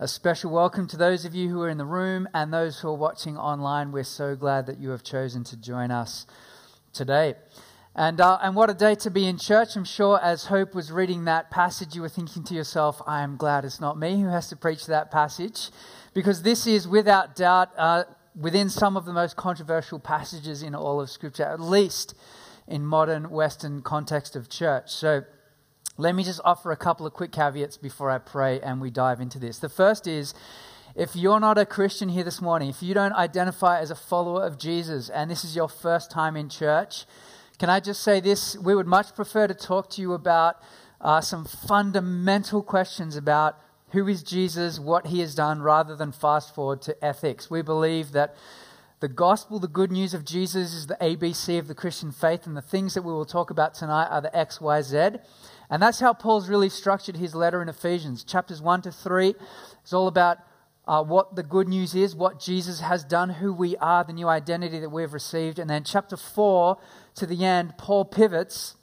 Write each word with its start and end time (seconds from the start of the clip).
A 0.00 0.08
special 0.08 0.50
welcome 0.50 0.88
to 0.88 0.96
those 0.96 1.24
of 1.24 1.32
you 1.32 1.48
who 1.48 1.62
are 1.62 1.68
in 1.68 1.78
the 1.78 1.86
room 1.86 2.26
and 2.34 2.52
those 2.52 2.80
who 2.80 2.88
are 2.88 2.96
watching 2.96 3.38
online. 3.38 3.92
We're 3.92 4.02
so 4.02 4.34
glad 4.34 4.66
that 4.66 4.80
you 4.80 4.90
have 4.90 5.04
chosen 5.04 5.44
to 5.44 5.56
join 5.56 5.92
us 5.92 6.26
today. 6.92 7.36
And, 7.98 8.20
uh, 8.20 8.38
and 8.42 8.54
what 8.54 8.68
a 8.68 8.74
day 8.74 8.94
to 8.96 9.10
be 9.10 9.26
in 9.26 9.38
church. 9.38 9.74
I'm 9.74 9.86
sure 9.86 10.20
as 10.22 10.44
Hope 10.44 10.74
was 10.74 10.92
reading 10.92 11.24
that 11.24 11.50
passage, 11.50 11.94
you 11.94 12.02
were 12.02 12.10
thinking 12.10 12.44
to 12.44 12.54
yourself, 12.54 13.00
I 13.06 13.22
am 13.22 13.38
glad 13.38 13.64
it's 13.64 13.80
not 13.80 13.98
me 13.98 14.20
who 14.20 14.28
has 14.28 14.50
to 14.50 14.56
preach 14.56 14.84
that 14.84 15.10
passage. 15.10 15.70
Because 16.12 16.42
this 16.42 16.66
is, 16.66 16.86
without 16.86 17.34
doubt, 17.34 17.70
uh, 17.78 18.04
within 18.38 18.68
some 18.68 18.98
of 18.98 19.06
the 19.06 19.14
most 19.14 19.36
controversial 19.36 19.98
passages 19.98 20.62
in 20.62 20.74
all 20.74 21.00
of 21.00 21.08
Scripture, 21.08 21.44
at 21.44 21.58
least 21.58 22.14
in 22.68 22.84
modern 22.84 23.30
Western 23.30 23.80
context 23.80 24.36
of 24.36 24.50
church. 24.50 24.90
So 24.90 25.22
let 25.96 26.14
me 26.14 26.22
just 26.22 26.42
offer 26.44 26.72
a 26.72 26.76
couple 26.76 27.06
of 27.06 27.14
quick 27.14 27.32
caveats 27.32 27.78
before 27.78 28.10
I 28.10 28.18
pray 28.18 28.60
and 28.60 28.78
we 28.78 28.90
dive 28.90 29.22
into 29.22 29.38
this. 29.38 29.58
The 29.58 29.70
first 29.70 30.06
is, 30.06 30.34
if 30.94 31.16
you're 31.16 31.40
not 31.40 31.56
a 31.56 31.64
Christian 31.64 32.10
here 32.10 32.24
this 32.24 32.42
morning, 32.42 32.68
if 32.68 32.82
you 32.82 32.92
don't 32.92 33.14
identify 33.14 33.80
as 33.80 33.90
a 33.90 33.94
follower 33.94 34.44
of 34.44 34.58
Jesus, 34.58 35.08
and 35.08 35.30
this 35.30 35.44
is 35.44 35.56
your 35.56 35.70
first 35.70 36.10
time 36.10 36.36
in 36.36 36.50
church, 36.50 37.06
can 37.58 37.70
I 37.70 37.80
just 37.80 38.02
say 38.02 38.20
this? 38.20 38.56
We 38.58 38.74
would 38.74 38.86
much 38.86 39.14
prefer 39.14 39.46
to 39.46 39.54
talk 39.54 39.88
to 39.90 40.02
you 40.02 40.12
about 40.12 40.56
uh, 41.00 41.20
some 41.20 41.44
fundamental 41.44 42.62
questions 42.62 43.16
about 43.16 43.58
who 43.90 44.06
is 44.08 44.22
Jesus, 44.22 44.78
what 44.78 45.06
he 45.06 45.20
has 45.20 45.34
done, 45.34 45.62
rather 45.62 45.96
than 45.96 46.12
fast 46.12 46.54
forward 46.54 46.82
to 46.82 47.04
ethics. 47.04 47.50
We 47.50 47.62
believe 47.62 48.12
that 48.12 48.34
the 49.00 49.08
gospel, 49.08 49.58
the 49.58 49.68
good 49.68 49.90
news 49.90 50.12
of 50.12 50.24
Jesus, 50.24 50.74
is 50.74 50.86
the 50.86 50.98
ABC 51.00 51.58
of 51.58 51.68
the 51.68 51.74
Christian 51.74 52.12
faith, 52.12 52.46
and 52.46 52.56
the 52.56 52.62
things 52.62 52.94
that 52.94 53.02
we 53.02 53.12
will 53.12 53.24
talk 53.24 53.50
about 53.50 53.74
tonight 53.74 54.08
are 54.08 54.20
the 54.20 54.36
X, 54.36 54.60
Y, 54.60 54.82
Z. 54.82 55.12
And 55.70 55.82
that's 55.82 56.00
how 56.00 56.12
Paul's 56.12 56.48
really 56.48 56.68
structured 56.68 57.16
his 57.16 57.34
letter 57.34 57.62
in 57.62 57.68
Ephesians. 57.68 58.22
Chapters 58.22 58.60
1 58.60 58.82
to 58.82 58.92
3 58.92 59.34
is 59.84 59.92
all 59.92 60.08
about 60.08 60.38
uh, 60.86 61.02
what 61.02 61.34
the 61.34 61.42
good 61.42 61.68
news 61.68 61.94
is, 61.94 62.14
what 62.14 62.38
Jesus 62.38 62.80
has 62.80 63.04
done, 63.04 63.30
who 63.30 63.52
we 63.52 63.76
are, 63.78 64.04
the 64.04 64.12
new 64.12 64.28
identity 64.28 64.78
that 64.78 64.90
we've 64.90 65.12
received. 65.12 65.58
And 65.58 65.68
then 65.68 65.84
chapter 65.84 66.16
4 66.16 66.78
to 67.16 67.26
the 67.26 67.44
end, 67.44 67.76
Paul 67.76 68.04
pivots. 68.04 68.76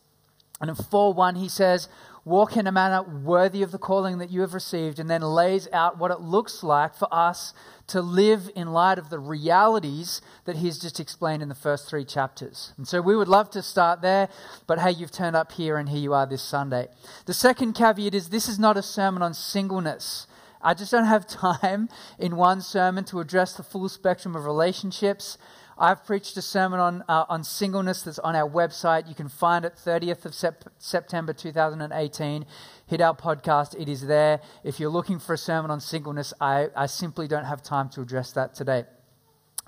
And 0.59 0.69
in 0.69 0.75
4 0.75 1.13
1, 1.13 1.35
he 1.35 1.49
says, 1.49 1.87
Walk 2.25 2.55
in 2.55 2.67
a 2.67 2.71
manner 2.71 3.03
worthy 3.03 3.63
of 3.63 3.71
the 3.71 3.77
calling 3.77 4.17
that 4.19 4.31
you 4.31 4.41
have 4.41 4.53
received, 4.53 4.97
and 4.97 5.09
then 5.09 5.21
lays 5.21 5.67
out 5.73 5.97
what 5.97 6.09
it 6.09 6.21
looks 6.21 6.63
like 6.63 6.95
for 6.95 7.13
us 7.13 7.53
to 7.87 8.01
live 8.01 8.49
in 8.55 8.71
light 8.71 8.97
of 8.97 9.09
the 9.09 9.19
realities 9.19 10.21
that 10.45 10.55
he's 10.55 10.79
just 10.79 11.01
explained 11.01 11.43
in 11.43 11.49
the 11.49 11.55
first 11.55 11.89
three 11.89 12.05
chapters. 12.05 12.71
And 12.77 12.87
so 12.87 13.01
we 13.01 13.13
would 13.13 13.27
love 13.27 13.49
to 13.51 13.61
start 13.61 14.01
there, 14.01 14.29
but 14.67 14.79
hey, 14.79 14.91
you've 14.91 15.11
turned 15.11 15.35
up 15.35 15.51
here, 15.51 15.75
and 15.75 15.89
here 15.89 15.99
you 15.99 16.13
are 16.13 16.25
this 16.25 16.41
Sunday. 16.41 16.87
The 17.25 17.33
second 17.33 17.73
caveat 17.73 18.15
is 18.15 18.29
this 18.29 18.47
is 18.47 18.57
not 18.57 18.77
a 18.77 18.83
sermon 18.83 19.21
on 19.21 19.33
singleness. 19.33 20.25
I 20.63 20.73
just 20.73 20.91
don't 20.91 21.05
have 21.05 21.27
time 21.27 21.89
in 22.17 22.35
one 22.35 22.61
sermon 22.61 23.03
to 23.05 23.19
address 23.19 23.53
the 23.53 23.63
full 23.63 23.89
spectrum 23.89 24.35
of 24.35 24.45
relationships. 24.45 25.37
I've 25.77 26.05
preached 26.05 26.37
a 26.37 26.41
sermon 26.41 26.79
on, 26.79 27.03
uh, 27.09 27.25
on 27.29 27.43
singleness 27.43 28.03
that's 28.03 28.19
on 28.19 28.35
our 28.35 28.49
website. 28.49 29.09
You 29.09 29.15
can 29.15 29.27
find 29.27 29.65
it 29.65 29.73
30th 29.75 30.25
of 30.25 30.35
sep- 30.35 30.69
September 30.77 31.33
2018. 31.33 32.45
Hit 32.85 33.01
our 33.01 33.15
podcast, 33.15 33.79
it 33.79 33.89
is 33.89 34.05
there. 34.05 34.39
If 34.63 34.79
you're 34.79 34.91
looking 34.91 35.19
for 35.19 35.33
a 35.33 35.37
sermon 35.37 35.71
on 35.71 35.79
singleness, 35.79 36.33
I, 36.39 36.69
I 36.75 36.85
simply 36.85 37.27
don't 37.27 37.45
have 37.45 37.63
time 37.63 37.89
to 37.89 38.01
address 38.01 38.31
that 38.33 38.53
today. 38.53 38.85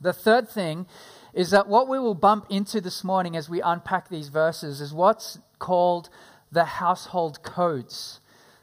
The 0.02 0.14
third 0.14 0.48
thing 0.48 0.86
is 1.34 1.52
that 1.52 1.68
what 1.68 1.88
we 1.88 2.00
will 2.00 2.16
bump 2.16 2.46
into 2.50 2.82
this 2.82 3.04
morning 3.04 3.36
as 3.36 3.50
we 3.50 3.62
unpack 3.62 4.10
these 4.10 4.30
verses 4.30 4.82
is 4.82 4.94
what's 4.94 5.40
called 5.58 6.10
the 6.52 6.66
household 6.66 7.44
codes. 7.44 8.20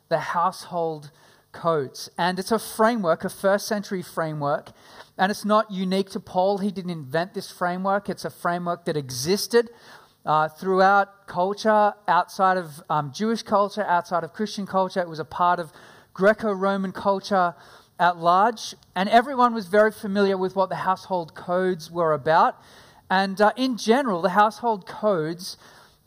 The 0.08 0.18
household 0.18 1.10
codes. 1.52 2.10
And 2.18 2.38
it's 2.38 2.52
a 2.52 2.58
framework, 2.58 3.24
a 3.24 3.28
first 3.28 3.66
century 3.66 4.02
framework 4.02 4.70
and 5.18 5.30
it's 5.30 5.44
not 5.44 5.70
unique 5.70 6.10
to 6.10 6.20
Paul. 6.20 6.58
He 6.58 6.70
didn't 6.70 6.90
invent 6.90 7.34
this 7.34 7.50
framework, 7.50 8.08
it's 8.08 8.24
a 8.24 8.30
framework 8.30 8.86
that 8.86 8.96
existed 8.96 9.70
uh, 10.24 10.48
throughout 10.48 11.26
culture, 11.26 11.94
outside 12.08 12.56
of 12.56 12.82
um, 12.88 13.12
Jewish 13.12 13.42
culture, 13.42 13.82
outside 13.82 14.24
of 14.24 14.32
Christian 14.32 14.66
culture. 14.66 15.00
It 15.00 15.08
was 15.08 15.18
a 15.18 15.24
part 15.24 15.58
of 15.58 15.72
Greco 16.14 16.52
Roman 16.52 16.92
culture 16.92 17.54
at 17.98 18.16
large. 18.16 18.74
And 18.94 19.08
everyone 19.08 19.52
was 19.54 19.66
very 19.66 19.92
familiar 19.92 20.36
with 20.36 20.56
what 20.56 20.69
the 20.69 20.76
household 20.76 21.34
codes 21.34 21.90
were 21.90 22.12
about. 22.12 22.60
And 23.10 23.40
uh, 23.40 23.52
in 23.56 23.76
general, 23.76 24.22
the 24.22 24.30
household 24.30 24.86
codes 24.86 25.56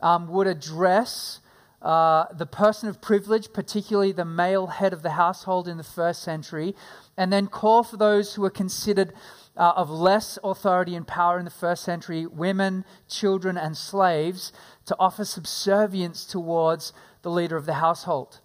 um, 0.00 0.28
would 0.28 0.46
address 0.46 1.40
uh, 1.82 2.24
the 2.32 2.46
person 2.46 2.88
of 2.88 3.00
privilege, 3.00 3.52
particularly 3.52 4.12
the 4.12 4.24
male 4.24 4.66
head 4.68 4.92
of 4.92 5.02
the 5.02 5.10
household 5.10 5.68
in 5.68 5.76
the 5.76 5.84
first 5.84 6.22
century, 6.22 6.74
and 7.16 7.32
then 7.32 7.46
call 7.46 7.82
for 7.82 7.96
those 7.96 8.34
who 8.34 8.42
were 8.42 8.50
considered 8.50 9.12
uh, 9.56 9.72
of 9.76 9.90
less 9.90 10.38
authority 10.42 10.94
and 10.94 11.06
power 11.06 11.38
in 11.38 11.44
the 11.44 11.50
first 11.50 11.84
century, 11.84 12.26
women, 12.26 12.84
children, 13.08 13.56
and 13.56 13.76
slaves, 13.76 14.52
to 14.84 14.96
offer 14.98 15.24
subservience 15.24 16.24
towards 16.24 16.92
the 17.22 17.30
leader 17.30 17.56
of 17.56 17.66
the 17.66 17.74
household. 17.74 18.40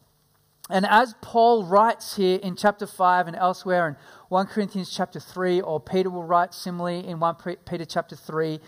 And 0.70 0.86
as 0.86 1.16
Paul 1.22 1.66
writes 1.66 2.16
here 2.16 2.40
in 2.42 2.56
chapter 2.56 2.88
5 2.88 3.28
and 3.28 3.36
elsewhere 3.36 3.90
in 3.90 3.98
1 4.30 4.48
Corinthians 4.48 4.90
chapter 4.90 5.20
3, 5.20 5.60
or 5.62 5.82
Peter 5.82 6.10
will 6.10 6.24
write 6.24 6.54
similarly 6.54 7.06
in 7.06 7.20
1 7.20 7.36
Peter 7.66 7.86
chapter 7.86 8.16
3, 8.16 8.60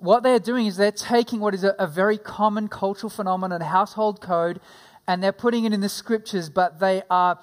what 0.00 0.22
they're 0.22 0.38
doing 0.38 0.66
is 0.66 0.76
they're 0.76 0.92
taking 0.92 1.40
what 1.40 1.54
is 1.54 1.64
a, 1.64 1.74
a 1.78 1.86
very 1.86 2.18
common 2.18 2.68
cultural 2.68 3.10
phenomenon, 3.10 3.60
household 3.60 4.20
code, 4.20 4.60
and 5.06 5.22
they're 5.22 5.32
putting 5.32 5.64
it 5.64 5.72
in 5.72 5.80
the 5.80 5.88
scriptures, 5.88 6.50
but 6.50 6.80
they 6.80 7.02
are 7.10 7.40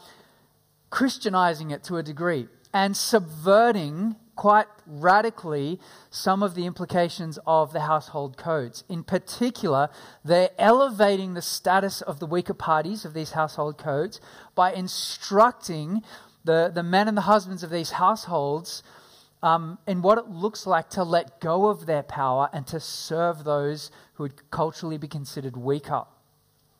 Christianizing 0.89 1.71
it 1.71 1.83
to 1.85 1.97
a 1.97 2.03
degree 2.03 2.47
and 2.73 2.95
subverting 2.95 4.15
quite 4.35 4.67
radically 4.85 5.79
some 6.09 6.43
of 6.43 6.55
the 6.55 6.65
implications 6.65 7.39
of 7.47 7.73
the 7.73 7.81
household 7.81 8.37
codes. 8.37 8.83
In 8.87 9.03
particular, 9.03 9.89
they're 10.23 10.51
elevating 10.57 11.33
the 11.33 11.41
status 11.41 12.01
of 12.01 12.19
the 12.19 12.25
weaker 12.25 12.53
parties 12.53 13.05
of 13.05 13.13
these 13.13 13.31
household 13.31 13.77
codes 13.77 14.19
by 14.53 14.73
instructing 14.73 16.03
the, 16.43 16.71
the 16.73 16.83
men 16.83 17.07
and 17.07 17.17
the 17.17 17.21
husbands 17.21 17.63
of 17.63 17.69
these 17.69 17.91
households 17.91 18.83
um, 19.45 19.77
in 19.85 20.01
what 20.01 20.17
it 20.17 20.27
looks 20.27 20.65
like 20.65 20.89
to 20.89 21.03
let 21.03 21.39
go 21.39 21.67
of 21.67 21.85
their 21.85 22.01
power 22.01 22.49
and 22.51 22.65
to 22.65 22.79
serve 22.79 23.43
those 23.43 23.91
who 24.15 24.23
would 24.23 24.49
culturally 24.49 24.97
be 24.97 25.07
considered 25.07 25.55
weaker. 25.55 26.05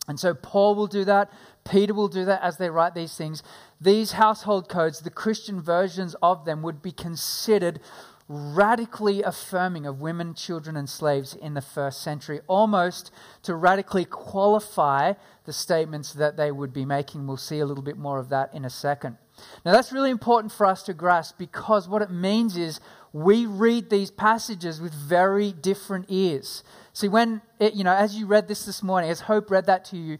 And 0.07 0.19
so 0.19 0.33
Paul 0.33 0.73
will 0.73 0.87
do 0.87 1.05
that. 1.05 1.31
Peter 1.63 1.93
will 1.93 2.07
do 2.07 2.25
that 2.25 2.41
as 2.41 2.57
they 2.57 2.71
write 2.71 2.95
these 2.95 3.15
things. 3.15 3.43
These 3.79 4.13
household 4.13 4.67
codes, 4.67 5.01
the 5.01 5.11
Christian 5.11 5.61
versions 5.61 6.15
of 6.23 6.45
them, 6.45 6.63
would 6.63 6.81
be 6.81 6.91
considered 6.91 7.79
radically 8.27 9.21
affirming 9.21 9.85
of 9.85 10.01
women, 10.01 10.33
children, 10.33 10.75
and 10.75 10.89
slaves 10.89 11.35
in 11.35 11.53
the 11.53 11.61
first 11.61 12.01
century, 12.01 12.41
almost 12.47 13.11
to 13.43 13.53
radically 13.53 14.05
qualify 14.05 15.13
the 15.43 15.53
statements 15.53 16.13
that 16.13 16.35
they 16.35 16.51
would 16.51 16.73
be 16.73 16.83
making. 16.83 17.27
We'll 17.27 17.37
see 17.37 17.59
a 17.59 17.65
little 17.67 17.83
bit 17.83 17.97
more 17.97 18.17
of 18.17 18.29
that 18.29 18.51
in 18.55 18.65
a 18.65 18.71
second. 18.71 19.17
Now, 19.66 19.72
that's 19.72 19.91
really 19.91 20.12
important 20.12 20.51
for 20.51 20.66
us 20.66 20.84
to 20.84 20.94
grasp 20.94 21.38
because 21.38 21.88
what 21.88 22.01
it 22.01 22.12
means 22.12 22.56
is 22.57 22.79
we 23.13 23.46
read 23.46 23.90
these 23.90 24.12
passages 24.12 24.81
with 24.81 24.94
very 24.94 25.51
different 25.51 26.06
ears. 26.09 26.63
See, 26.94 27.07
when, 27.07 27.41
it, 27.59 27.74
you 27.74 27.84
know, 27.84 27.94
as 27.94 28.16
you 28.16 28.25
read 28.25 28.47
this 28.47 28.66
this 28.66 28.84
morning, 28.84 29.09
as 29.09 29.22
Hope 29.22 29.50
read 29.50 29.65
that 29.65 29.86
to 29.86 29.98
you, 29.98 30.18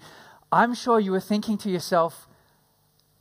I'm 0.52 0.74
sure 0.74 1.00
you 1.00 1.12
were 1.12 1.20
thinking 1.20 1.58
to 1.60 1.70
yourself, 1.70 2.28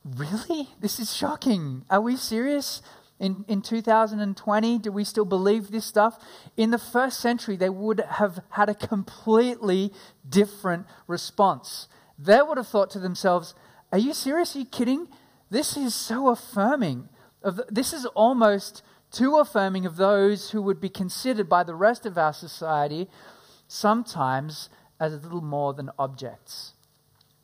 really? 0.03 0.69
This 0.79 0.99
is 0.99 1.13
shocking. 1.13 1.83
Are 1.89 2.01
we 2.01 2.15
serious? 2.15 2.81
In, 3.19 3.45
in 3.47 3.61
2020, 3.61 4.79
do 4.79 4.91
we 4.91 5.03
still 5.03 5.25
believe 5.25 5.71
this 5.71 5.85
stuff? 5.85 6.23
In 6.57 6.71
the 6.71 6.77
first 6.77 7.19
century, 7.19 7.55
they 7.55 7.69
would 7.69 7.99
have 8.01 8.39
had 8.51 8.69
a 8.69 8.75
completely 8.75 9.93
different 10.27 10.85
response. 11.07 11.87
They 12.19 12.41
would 12.41 12.57
have 12.57 12.67
thought 12.67 12.89
to 12.91 12.99
themselves, 12.99 13.55
Are 13.91 13.97
you 13.97 14.13
serious? 14.13 14.55
Are 14.55 14.59
you 14.59 14.65
kidding? 14.65 15.07
This 15.55 15.77
is 15.77 15.95
so 15.95 16.27
affirming. 16.27 17.07
Of, 17.41 17.61
this 17.69 17.93
is 17.93 18.05
almost 18.07 18.83
too 19.09 19.37
affirming 19.37 19.85
of 19.85 19.95
those 19.95 20.51
who 20.51 20.61
would 20.61 20.81
be 20.81 20.89
considered 20.89 21.47
by 21.47 21.63
the 21.63 21.73
rest 21.73 22.05
of 22.05 22.17
our 22.17 22.33
society 22.33 23.07
sometimes 23.65 24.67
as 24.99 25.13
a 25.13 25.15
little 25.15 25.39
more 25.39 25.73
than 25.73 25.91
objects. 25.97 26.73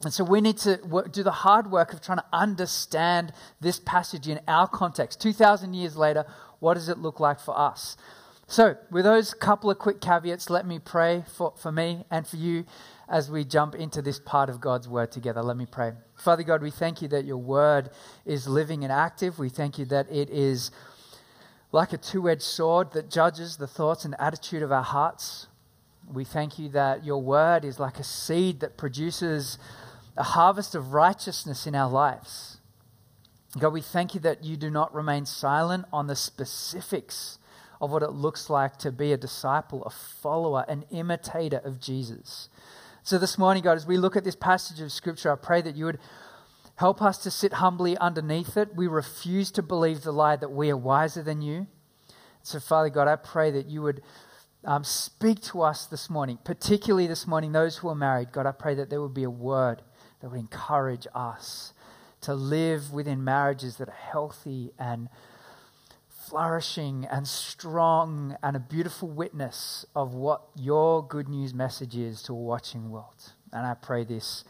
And 0.03 0.13
so 0.13 0.25
we 0.25 0.41
need 0.41 0.57
to 0.57 0.77
do 1.09 1.23
the 1.23 1.31
hard 1.31 1.71
work 1.71 1.93
of 1.93 2.01
trying 2.01 2.17
to 2.17 2.25
understand 2.33 3.31
this 3.61 3.79
passage 3.79 4.27
in 4.27 4.41
our 4.45 4.67
context. 4.67 5.21
2,000 5.21 5.73
years 5.73 5.95
later, 5.95 6.25
what 6.59 6.73
does 6.73 6.89
it 6.89 6.97
look 6.97 7.21
like 7.21 7.39
for 7.39 7.57
us? 7.57 7.95
So, 8.45 8.75
with 8.91 9.05
those 9.05 9.33
couple 9.33 9.71
of 9.71 9.79
quick 9.79 10.01
caveats, 10.01 10.49
let 10.49 10.67
me 10.67 10.79
pray 10.79 11.23
for, 11.37 11.53
for 11.55 11.71
me 11.71 12.03
and 12.11 12.27
for 12.27 12.35
you 12.35 12.65
as 13.09 13.29
we 13.29 13.43
jump 13.43 13.75
into 13.75 14.01
this 14.01 14.19
part 14.19 14.49
of 14.49 14.61
God's 14.61 14.87
word 14.87 15.11
together. 15.11 15.41
Let 15.41 15.57
me 15.57 15.65
pray. 15.65 15.93
Father 16.15 16.43
God, 16.43 16.61
we 16.61 16.71
thank 16.71 17.01
you 17.01 17.07
that 17.09 17.25
your 17.25 17.37
word 17.37 17.89
is 18.25 18.47
living 18.47 18.83
and 18.83 18.91
active. 18.91 19.37
We 19.39 19.49
thank 19.49 19.77
you 19.77 19.85
that 19.85 20.11
it 20.11 20.29
is 20.29 20.71
like 21.71 21.93
a 21.93 21.97
two 21.97 22.29
edged 22.29 22.41
sword 22.41 22.91
that 22.93 23.09
judges 23.09 23.57
the 23.57 23.67
thoughts 23.67 24.05
and 24.05 24.15
attitude 24.19 24.63
of 24.63 24.71
our 24.71 24.83
hearts. 24.83 25.47
We 26.11 26.23
thank 26.23 26.59
you 26.59 26.69
that 26.69 27.05
your 27.05 27.21
word 27.21 27.63
is 27.63 27.79
like 27.79 27.99
a 27.99 28.03
seed 28.03 28.59
that 28.61 28.77
produces 28.77 29.57
a 30.17 30.23
harvest 30.23 30.75
of 30.75 30.93
righteousness 30.93 31.65
in 31.65 31.75
our 31.75 31.89
lives. 31.89 32.57
God, 33.57 33.73
we 33.73 33.81
thank 33.81 34.13
you 34.13 34.21
that 34.21 34.43
you 34.43 34.55
do 34.55 34.69
not 34.69 34.93
remain 34.93 35.25
silent 35.25 35.85
on 35.91 36.07
the 36.07 36.15
specifics 36.15 37.37
of 37.81 37.91
what 37.91 38.03
it 38.03 38.11
looks 38.11 38.49
like 38.49 38.77
to 38.77 38.91
be 38.91 39.11
a 39.11 39.17
disciple, 39.17 39.83
a 39.83 39.89
follower, 39.89 40.63
an 40.67 40.85
imitator 40.91 41.57
of 41.63 41.79
Jesus. 41.79 42.47
So, 43.03 43.17
this 43.17 43.35
morning, 43.35 43.63
God, 43.63 43.77
as 43.77 43.87
we 43.87 43.97
look 43.97 44.15
at 44.15 44.23
this 44.23 44.35
passage 44.35 44.79
of 44.79 44.91
Scripture, 44.91 45.31
I 45.31 45.35
pray 45.35 45.63
that 45.63 45.75
you 45.75 45.85
would 45.85 45.97
help 46.75 47.01
us 47.01 47.17
to 47.23 47.31
sit 47.31 47.53
humbly 47.53 47.97
underneath 47.97 48.55
it. 48.55 48.75
We 48.75 48.85
refuse 48.85 49.49
to 49.53 49.63
believe 49.63 50.03
the 50.03 50.11
lie 50.11 50.35
that 50.35 50.51
we 50.51 50.69
are 50.69 50.77
wiser 50.77 51.23
than 51.23 51.41
you. 51.41 51.65
So, 52.43 52.59
Father 52.59 52.89
God, 52.89 53.07
I 53.07 53.15
pray 53.15 53.49
that 53.49 53.65
you 53.65 53.81
would 53.81 54.03
um, 54.63 54.83
speak 54.83 55.41
to 55.45 55.63
us 55.63 55.87
this 55.87 56.11
morning, 56.11 56.37
particularly 56.43 57.07
this 57.07 57.25
morning, 57.25 57.53
those 57.53 57.77
who 57.77 57.89
are 57.89 57.95
married. 57.95 58.31
God, 58.31 58.45
I 58.45 58.51
pray 58.51 58.75
that 58.75 58.91
there 58.91 59.01
would 59.01 59.15
be 59.15 59.23
a 59.23 59.31
word 59.31 59.81
that 60.21 60.29
would 60.29 60.39
encourage 60.39 61.07
us 61.15 61.73
to 62.21 62.35
live 62.35 62.93
within 62.93 63.23
marriages 63.23 63.77
that 63.77 63.89
are 63.89 63.91
healthy 64.11 64.73
and 64.77 65.09
flourishing 66.31 67.05
and 67.11 67.27
strong 67.27 68.37
and 68.41 68.55
a 68.55 68.59
beautiful 68.59 69.09
witness 69.09 69.85
of 69.93 70.13
what 70.13 70.41
your 70.55 71.05
good 71.05 71.27
news 71.27 71.53
message 71.53 71.97
is 71.97 72.23
to 72.23 72.31
a 72.31 72.35
watching 72.35 72.89
world. 72.89 73.33
And 73.51 73.65
I 73.65 73.73
pray 73.73 74.05
this 74.05 74.45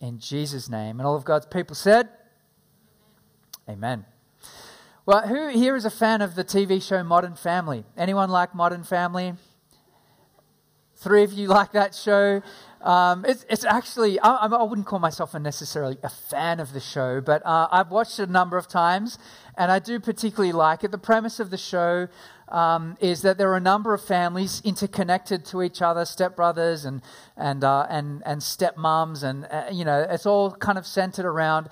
in 0.00 0.20
Jesus' 0.20 0.68
name. 0.68 1.00
And 1.00 1.06
all 1.08 1.16
of 1.16 1.24
God's 1.24 1.46
people 1.46 1.74
said, 1.74 2.08
Amen. 3.68 4.04
Well, 5.06 5.26
who 5.26 5.48
here 5.48 5.74
is 5.74 5.84
a 5.84 5.90
fan 5.90 6.22
of 6.22 6.36
the 6.36 6.44
TV 6.44 6.80
show 6.80 7.02
Modern 7.02 7.34
Family? 7.34 7.84
Anyone 7.96 8.30
like 8.30 8.54
Modern 8.54 8.84
Family? 8.84 9.34
Three 10.94 11.24
of 11.24 11.32
you 11.32 11.48
like 11.48 11.72
that 11.72 11.96
show. 11.96 12.42
Um, 12.84 13.24
it's, 13.26 13.46
it's, 13.48 13.64
actually, 13.64 14.20
I, 14.20 14.44
I, 14.44 14.62
wouldn't 14.62 14.86
call 14.86 14.98
myself 14.98 15.32
a 15.32 15.38
necessarily 15.38 15.96
a 16.02 16.10
fan 16.10 16.60
of 16.60 16.74
the 16.74 16.80
show, 16.80 17.22
but 17.22 17.44
uh, 17.46 17.66
I've 17.72 17.90
watched 17.90 18.20
it 18.20 18.28
a 18.28 18.32
number 18.32 18.58
of 18.58 18.68
times 18.68 19.18
and 19.56 19.72
I 19.72 19.78
do 19.78 19.98
particularly 19.98 20.52
like 20.52 20.84
it. 20.84 20.90
The 20.90 20.98
premise 20.98 21.40
of 21.40 21.48
the 21.48 21.56
show 21.56 22.08
um, 22.50 22.98
is 23.00 23.22
that 23.22 23.38
there 23.38 23.50
are 23.50 23.56
a 23.56 23.60
number 23.60 23.94
of 23.94 24.04
families 24.04 24.60
interconnected 24.66 25.46
to 25.46 25.62
each 25.62 25.80
other, 25.80 26.02
stepbrothers 26.02 26.84
and, 26.84 27.00
and, 27.38 27.64
uh, 27.64 27.86
and, 27.88 28.22
and 28.26 28.42
stepmoms, 28.42 29.22
and, 29.22 29.46
uh, 29.50 29.64
you 29.72 29.86
know, 29.86 30.06
it's 30.06 30.26
all 30.26 30.50
kind 30.50 30.76
of 30.76 30.86
centered 30.86 31.24
around 31.24 31.70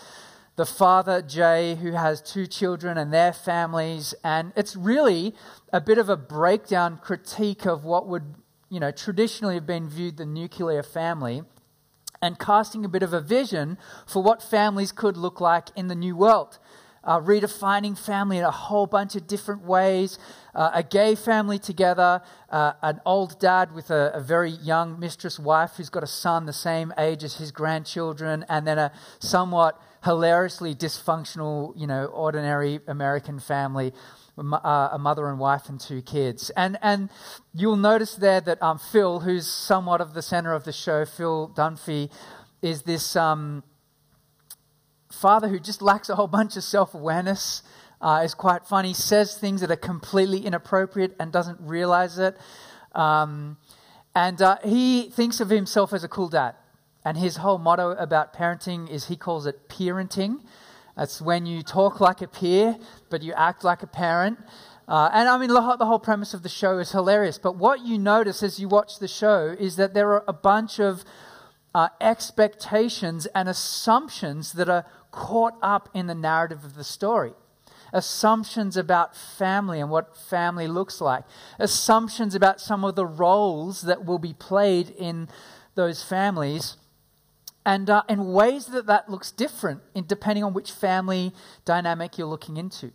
the 0.56 0.64
father, 0.66 1.20
Jay, 1.20 1.74
who 1.74 1.92
has 1.92 2.22
two 2.22 2.46
children 2.46 2.96
and 2.96 3.12
their 3.12 3.34
families. 3.34 4.14
And 4.24 4.52
it's 4.56 4.76
really 4.76 5.34
a 5.72 5.80
bit 5.80 5.98
of 5.98 6.08
a 6.08 6.16
breakdown 6.16 6.98
critique 7.02 7.66
of 7.66 7.84
what 7.84 8.06
would 8.06 8.34
you 8.72 8.80
know, 8.80 8.90
traditionally 8.90 9.56
have 9.56 9.66
been 9.66 9.86
viewed 9.86 10.16
the 10.16 10.24
nuclear 10.24 10.82
family 10.82 11.42
and 12.22 12.38
casting 12.38 12.86
a 12.86 12.88
bit 12.88 13.02
of 13.02 13.12
a 13.12 13.20
vision 13.20 13.76
for 14.06 14.22
what 14.22 14.42
families 14.42 14.92
could 14.92 15.14
look 15.14 15.42
like 15.42 15.68
in 15.76 15.88
the 15.88 15.94
new 15.94 16.16
world. 16.16 16.58
Uh, 17.04 17.20
redefining 17.20 17.98
family 17.98 18.38
in 18.38 18.44
a 18.44 18.50
whole 18.50 18.86
bunch 18.86 19.14
of 19.14 19.26
different 19.26 19.62
ways. 19.62 20.18
Uh, 20.54 20.70
a 20.72 20.82
gay 20.82 21.14
family 21.14 21.58
together, 21.58 22.22
uh, 22.48 22.72
an 22.80 22.98
old 23.04 23.38
dad 23.38 23.74
with 23.74 23.90
a, 23.90 24.10
a, 24.14 24.20
very 24.20 24.50
young 24.50 24.98
mistress 24.98 25.38
wife 25.38 25.72
who's 25.76 25.90
got 25.90 26.02
a 26.02 26.06
son 26.06 26.46
the 26.46 26.52
same 26.52 26.94
age 26.96 27.24
as 27.24 27.36
his 27.36 27.50
grandchildren, 27.52 28.46
and 28.48 28.66
then 28.66 28.78
a 28.78 28.90
somewhat 29.18 29.78
hilariously 30.04 30.74
dysfunctional, 30.74 31.72
you 31.76 31.86
know, 31.86 32.06
ordinary 32.06 32.80
American 32.86 33.38
family 33.38 33.92
a 34.38 34.98
mother 34.98 35.28
and 35.28 35.38
wife 35.38 35.68
and 35.68 35.78
two 35.78 36.00
kids. 36.02 36.50
And, 36.56 36.78
and 36.82 37.10
you'll 37.54 37.76
notice 37.76 38.14
there 38.14 38.40
that 38.40 38.62
um, 38.62 38.78
Phil, 38.78 39.20
who's 39.20 39.46
somewhat 39.46 40.00
of 40.00 40.14
the 40.14 40.22
center 40.22 40.52
of 40.52 40.64
the 40.64 40.72
show, 40.72 41.04
Phil 41.04 41.52
Dunphy, 41.54 42.10
is 42.62 42.82
this 42.82 43.14
um, 43.16 43.62
father 45.10 45.48
who 45.48 45.60
just 45.60 45.82
lacks 45.82 46.08
a 46.08 46.16
whole 46.16 46.26
bunch 46.28 46.56
of 46.56 46.64
self 46.64 46.94
awareness. 46.94 47.62
Uh, 48.00 48.22
is 48.24 48.34
quite 48.34 48.66
funny, 48.66 48.92
says 48.92 49.38
things 49.38 49.60
that 49.60 49.70
are 49.70 49.76
completely 49.76 50.44
inappropriate 50.44 51.14
and 51.20 51.30
doesn't 51.30 51.60
realize 51.60 52.18
it. 52.18 52.36
Um, 52.96 53.58
and 54.12 54.42
uh, 54.42 54.56
he 54.64 55.08
thinks 55.10 55.38
of 55.38 55.50
himself 55.50 55.92
as 55.92 56.02
a 56.02 56.08
cool 56.08 56.28
dad. 56.28 56.56
And 57.04 57.16
his 57.16 57.36
whole 57.36 57.58
motto 57.58 57.90
about 57.92 58.34
parenting 58.34 58.90
is 58.90 59.06
he 59.06 59.16
calls 59.16 59.46
it 59.46 59.68
peerenting. 59.68 60.40
That's 60.96 61.20
when 61.20 61.46
you 61.46 61.62
talk 61.62 62.00
like 62.00 62.20
a 62.20 62.28
peer, 62.28 62.76
but 63.08 63.22
you 63.22 63.32
act 63.32 63.64
like 63.64 63.82
a 63.82 63.86
parent. 63.86 64.38
Uh, 64.86 65.08
and 65.12 65.28
I 65.28 65.38
mean, 65.38 65.48
the 65.48 65.60
whole 65.60 65.98
premise 65.98 66.34
of 66.34 66.42
the 66.42 66.48
show 66.48 66.78
is 66.78 66.92
hilarious. 66.92 67.38
But 67.38 67.56
what 67.56 67.84
you 67.84 67.98
notice 67.98 68.42
as 68.42 68.58
you 68.60 68.68
watch 68.68 68.98
the 68.98 69.08
show 69.08 69.56
is 69.58 69.76
that 69.76 69.94
there 69.94 70.10
are 70.12 70.24
a 70.28 70.32
bunch 70.32 70.78
of 70.78 71.04
uh, 71.74 71.88
expectations 72.00 73.26
and 73.34 73.48
assumptions 73.48 74.52
that 74.52 74.68
are 74.68 74.84
caught 75.10 75.54
up 75.62 75.88
in 75.94 76.06
the 76.06 76.14
narrative 76.14 76.64
of 76.64 76.74
the 76.74 76.84
story. 76.84 77.32
Assumptions 77.94 78.76
about 78.76 79.16
family 79.16 79.78
and 79.80 79.90
what 79.90 80.16
family 80.16 80.66
looks 80.66 81.00
like. 81.00 81.24
Assumptions 81.58 82.34
about 82.34 82.60
some 82.60 82.84
of 82.84 82.94
the 82.94 83.06
roles 83.06 83.82
that 83.82 84.04
will 84.04 84.18
be 84.18 84.32
played 84.32 84.90
in 84.90 85.28
those 85.74 86.02
families 86.02 86.76
and 87.64 87.88
uh, 87.88 88.02
in 88.08 88.32
ways 88.32 88.66
that 88.66 88.86
that 88.86 89.08
looks 89.08 89.30
different 89.30 89.80
in, 89.94 90.06
depending 90.06 90.44
on 90.44 90.52
which 90.52 90.72
family 90.72 91.32
dynamic 91.64 92.18
you're 92.18 92.26
looking 92.26 92.56
into. 92.56 92.92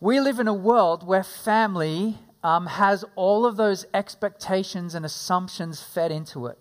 We 0.00 0.20
live 0.20 0.38
in 0.38 0.48
a 0.48 0.54
world 0.54 1.06
where 1.06 1.22
family 1.22 2.18
um, 2.42 2.66
has 2.66 3.04
all 3.14 3.46
of 3.46 3.56
those 3.56 3.86
expectations 3.94 4.94
and 4.94 5.04
assumptions 5.04 5.80
fed 5.80 6.12
into 6.12 6.46
it. 6.46 6.58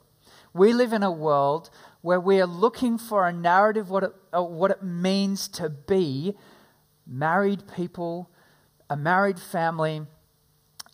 We 0.54 0.74
live 0.74 0.94
in 0.94 1.04
a 1.04 1.12
world 1.12 1.70
where 2.02 2.20
we 2.20 2.40
are 2.40 2.48
looking 2.48 2.98
for 2.98 3.28
a 3.28 3.34
narrative 3.34 3.90
what 3.90 4.04
it, 4.04 4.14
uh, 4.34 4.42
what 4.42 4.72
it 4.72 4.84
means 4.84 5.48
to 5.50 5.70
be 5.70 6.36
married 7.06 7.64
people, 7.76 8.30
a 8.90 8.96
married 8.96 9.40
family, 9.40 10.02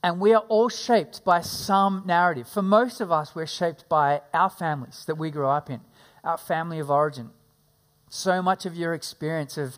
and 0.03 0.19
we 0.19 0.33
are 0.33 0.44
all 0.50 0.69
shaped 0.69 1.24
by 1.24 1.42
some 1.42 2.03
narrative. 2.06 2.48
For 2.48 2.62
most 2.62 3.01
of 3.01 3.12
us, 3.12 3.36
we're 3.36 3.45
shaped 3.45 3.88
by 3.88 4.21
our 4.33 4.50
families 4.50 5.03
that 5.06 5.15
we 5.15 5.30
grew 5.30 5.48
up 5.48 5.69
in, 5.69 5.81
our 6.23 6.37
family 6.37 6.80
of 6.80 6.90
origin. 6.90 7.30
So 8.09 8.42
much 8.42 8.66
of 8.66 8.75
your 8.75 8.94
experience 8.94 9.57
of 9.57 9.78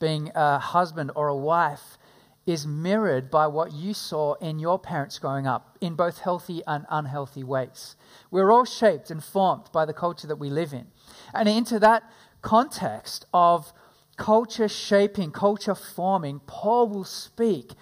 being 0.00 0.30
a 0.34 0.58
husband 0.58 1.10
or 1.14 1.28
a 1.28 1.36
wife 1.36 1.98
is 2.46 2.66
mirrored 2.66 3.30
by 3.30 3.46
what 3.46 3.72
you 3.72 3.92
saw 3.92 4.32
in 4.34 4.58
your 4.58 4.78
parents 4.78 5.18
growing 5.18 5.46
up 5.46 5.76
in 5.82 5.94
both 5.94 6.20
healthy 6.20 6.62
and 6.66 6.86
unhealthy 6.88 7.44
ways. 7.44 7.94
We're 8.30 8.50
all 8.50 8.64
shaped 8.64 9.10
and 9.10 9.22
formed 9.22 9.70
by 9.70 9.84
the 9.84 9.92
culture 9.92 10.26
that 10.26 10.36
we 10.36 10.48
live 10.48 10.72
in. 10.72 10.86
And 11.34 11.46
into 11.46 11.78
that 11.80 12.04
context 12.40 13.26
of 13.34 13.72
culture 14.16 14.68
shaping, 14.68 15.30
culture 15.30 15.74
forming, 15.74 16.40
Paul 16.46 16.88
will 16.88 17.04
speak 17.04 17.72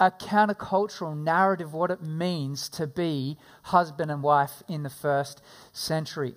a 0.00 0.10
countercultural 0.10 1.16
narrative 1.16 1.72
what 1.72 1.90
it 1.90 2.02
means 2.02 2.68
to 2.70 2.86
be 2.86 3.38
husband 3.64 4.10
and 4.10 4.22
wife 4.22 4.62
in 4.68 4.82
the 4.82 4.90
first 4.90 5.40
century. 5.72 6.34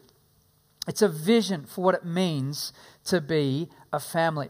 It's 0.87 1.01
a 1.01 1.09
vision 1.09 1.65
for 1.65 1.83
what 1.83 1.95
it 1.95 2.05
means 2.05 2.71
to 3.05 3.19
be 3.19 3.69
a 3.91 3.99
family. 3.99 4.49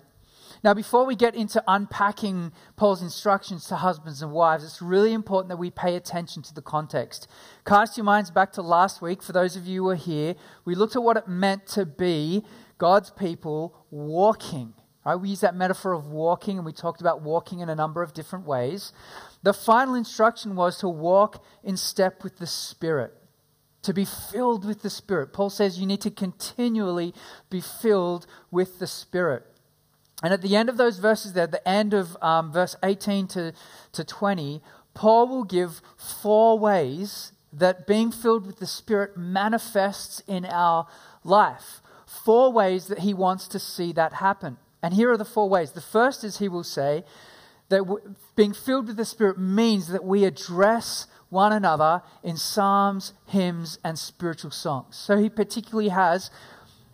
Now, 0.64 0.74
before 0.74 1.06
we 1.06 1.16
get 1.16 1.36
into 1.36 1.64
unpacking 1.68 2.52
Paul's 2.76 3.02
instructions 3.02 3.68
to 3.68 3.76
husbands 3.76 4.22
and 4.22 4.32
wives, 4.32 4.64
it's 4.64 4.82
really 4.82 5.14
important 5.14 5.50
that 5.50 5.58
we 5.58 5.70
pay 5.70 5.96
attention 5.96 6.42
to 6.44 6.54
the 6.54 6.62
context. 6.62 7.28
Cast 7.66 7.98
your 7.98 8.04
minds 8.04 8.32
back 8.32 8.52
to 8.54 8.62
last 8.62 9.02
week. 9.02 9.22
For 9.22 9.34
those 9.34 9.56
of 9.56 9.68
you 9.68 9.84
who 9.84 9.90
are 9.90 9.96
here, 9.96 10.36
we 10.66 10.76
looked 10.76 10.96
at 10.96 11.04
what 11.04 11.18
it 11.18 11.28
meant 11.28 11.68
to 11.68 11.86
be 11.86 12.44
God's 12.78 13.12
people 13.12 13.86
walking 13.92 14.74
Right? 15.08 15.16
We 15.16 15.30
use 15.30 15.40
that 15.40 15.56
metaphor 15.56 15.94
of 15.94 16.08
walking, 16.08 16.58
and 16.58 16.66
we 16.66 16.74
talked 16.74 17.00
about 17.00 17.22
walking 17.22 17.62
in 17.62 17.70
a 17.70 17.76
number 17.76 18.04
of 18.04 18.14
different 18.14 18.46
ways. 18.46 18.92
The 19.42 19.54
final 19.54 19.96
instruction 19.96 20.54
was 20.58 20.80
to 20.80 20.90
walk 20.90 21.42
in 21.64 21.78
step 21.78 22.26
with 22.26 22.40
the 22.40 22.46
Spirit, 22.46 23.14
to 23.84 23.94
be 23.94 24.04
filled 24.04 24.66
with 24.66 24.82
the 24.82 24.90
Spirit. 24.90 25.32
Paul 25.32 25.50
says 25.50 25.80
you 25.80 25.86
need 25.86 26.02
to 26.02 26.12
continually 26.12 27.14
be 27.50 27.62
filled 27.62 28.28
with 28.52 28.80
the 28.80 28.88
Spirit. 28.88 29.46
And 30.22 30.34
at 30.34 30.42
the 30.42 30.58
end 30.58 30.68
of 30.68 30.76
those 30.76 31.00
verses, 31.00 31.32
there, 31.32 31.48
the 31.48 31.66
end 31.66 31.94
of 31.94 32.18
um, 32.22 32.52
verse 32.52 32.76
18 32.84 33.28
to, 33.28 33.54
to 33.94 34.04
20, 34.04 34.62
Paul 34.94 35.30
will 35.30 35.46
give 35.46 35.82
four 35.96 36.60
ways 36.60 37.32
that 37.54 37.88
being 37.88 38.12
filled 38.12 38.46
with 38.46 38.60
the 38.60 38.68
Spirit 38.68 39.16
manifests 39.16 40.22
in 40.28 40.44
our 40.44 40.86
life. 41.24 41.82
Four 42.06 42.52
ways 42.52 42.88
that 42.88 43.00
he 43.00 43.14
wants 43.14 43.48
to 43.48 43.58
see 43.58 43.94
that 43.94 44.16
happen. 44.16 44.58
And 44.82 44.94
here 44.94 45.12
are 45.12 45.18
the 45.18 45.26
four 45.26 45.50
ways. 45.50 45.72
The 45.72 45.82
first 45.82 46.24
is 46.24 46.38
he 46.38 46.48
will 46.48 46.64
say 46.64 47.04
that 47.70 47.84
being 48.36 48.54
filled 48.54 48.88
with 48.88 48.98
the 48.98 49.06
Spirit 49.06 49.38
means 49.38 49.88
that 49.88 50.04
we 50.04 50.24
address 50.24 51.08
one 51.30 51.52
another 51.52 52.02
in 52.24 52.38
psalms, 52.38 53.14
hymns, 53.26 53.80
and 53.84 54.00
spiritual 54.00 54.52
songs. 54.52 54.96
So 54.96 55.18
he 55.18 55.30
particularly 55.30 55.90
has 55.90 56.32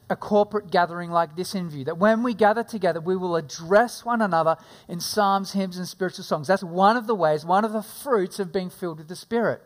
a 0.10 0.16
corporate 0.16 0.72
gathering 0.72 1.12
like 1.12 1.36
this 1.36 1.56
in 1.56 1.70
view. 1.70 1.84
That 1.86 1.98
when 1.98 2.24
we 2.24 2.34
gather 2.34 2.64
together, 2.64 3.00
we 3.00 3.16
will 3.16 3.36
address 3.36 4.04
one 4.04 4.22
another 4.22 4.58
in 4.88 5.00
psalms, 5.00 5.54
hymns, 5.54 5.78
and 5.78 5.88
spiritual 5.88 6.24
songs. 6.24 6.48
That's 6.48 6.64
one 6.64 6.98
of 6.98 7.08
the 7.08 7.16
ways, 7.16 7.46
one 7.46 7.66
of 7.66 7.74
the 7.74 7.84
fruits 7.84 8.40
of 8.40 8.52
being 8.52 8.70
filled 8.70 8.98
with 8.98 9.08
the 9.08 9.16
Spirit. 9.16 9.62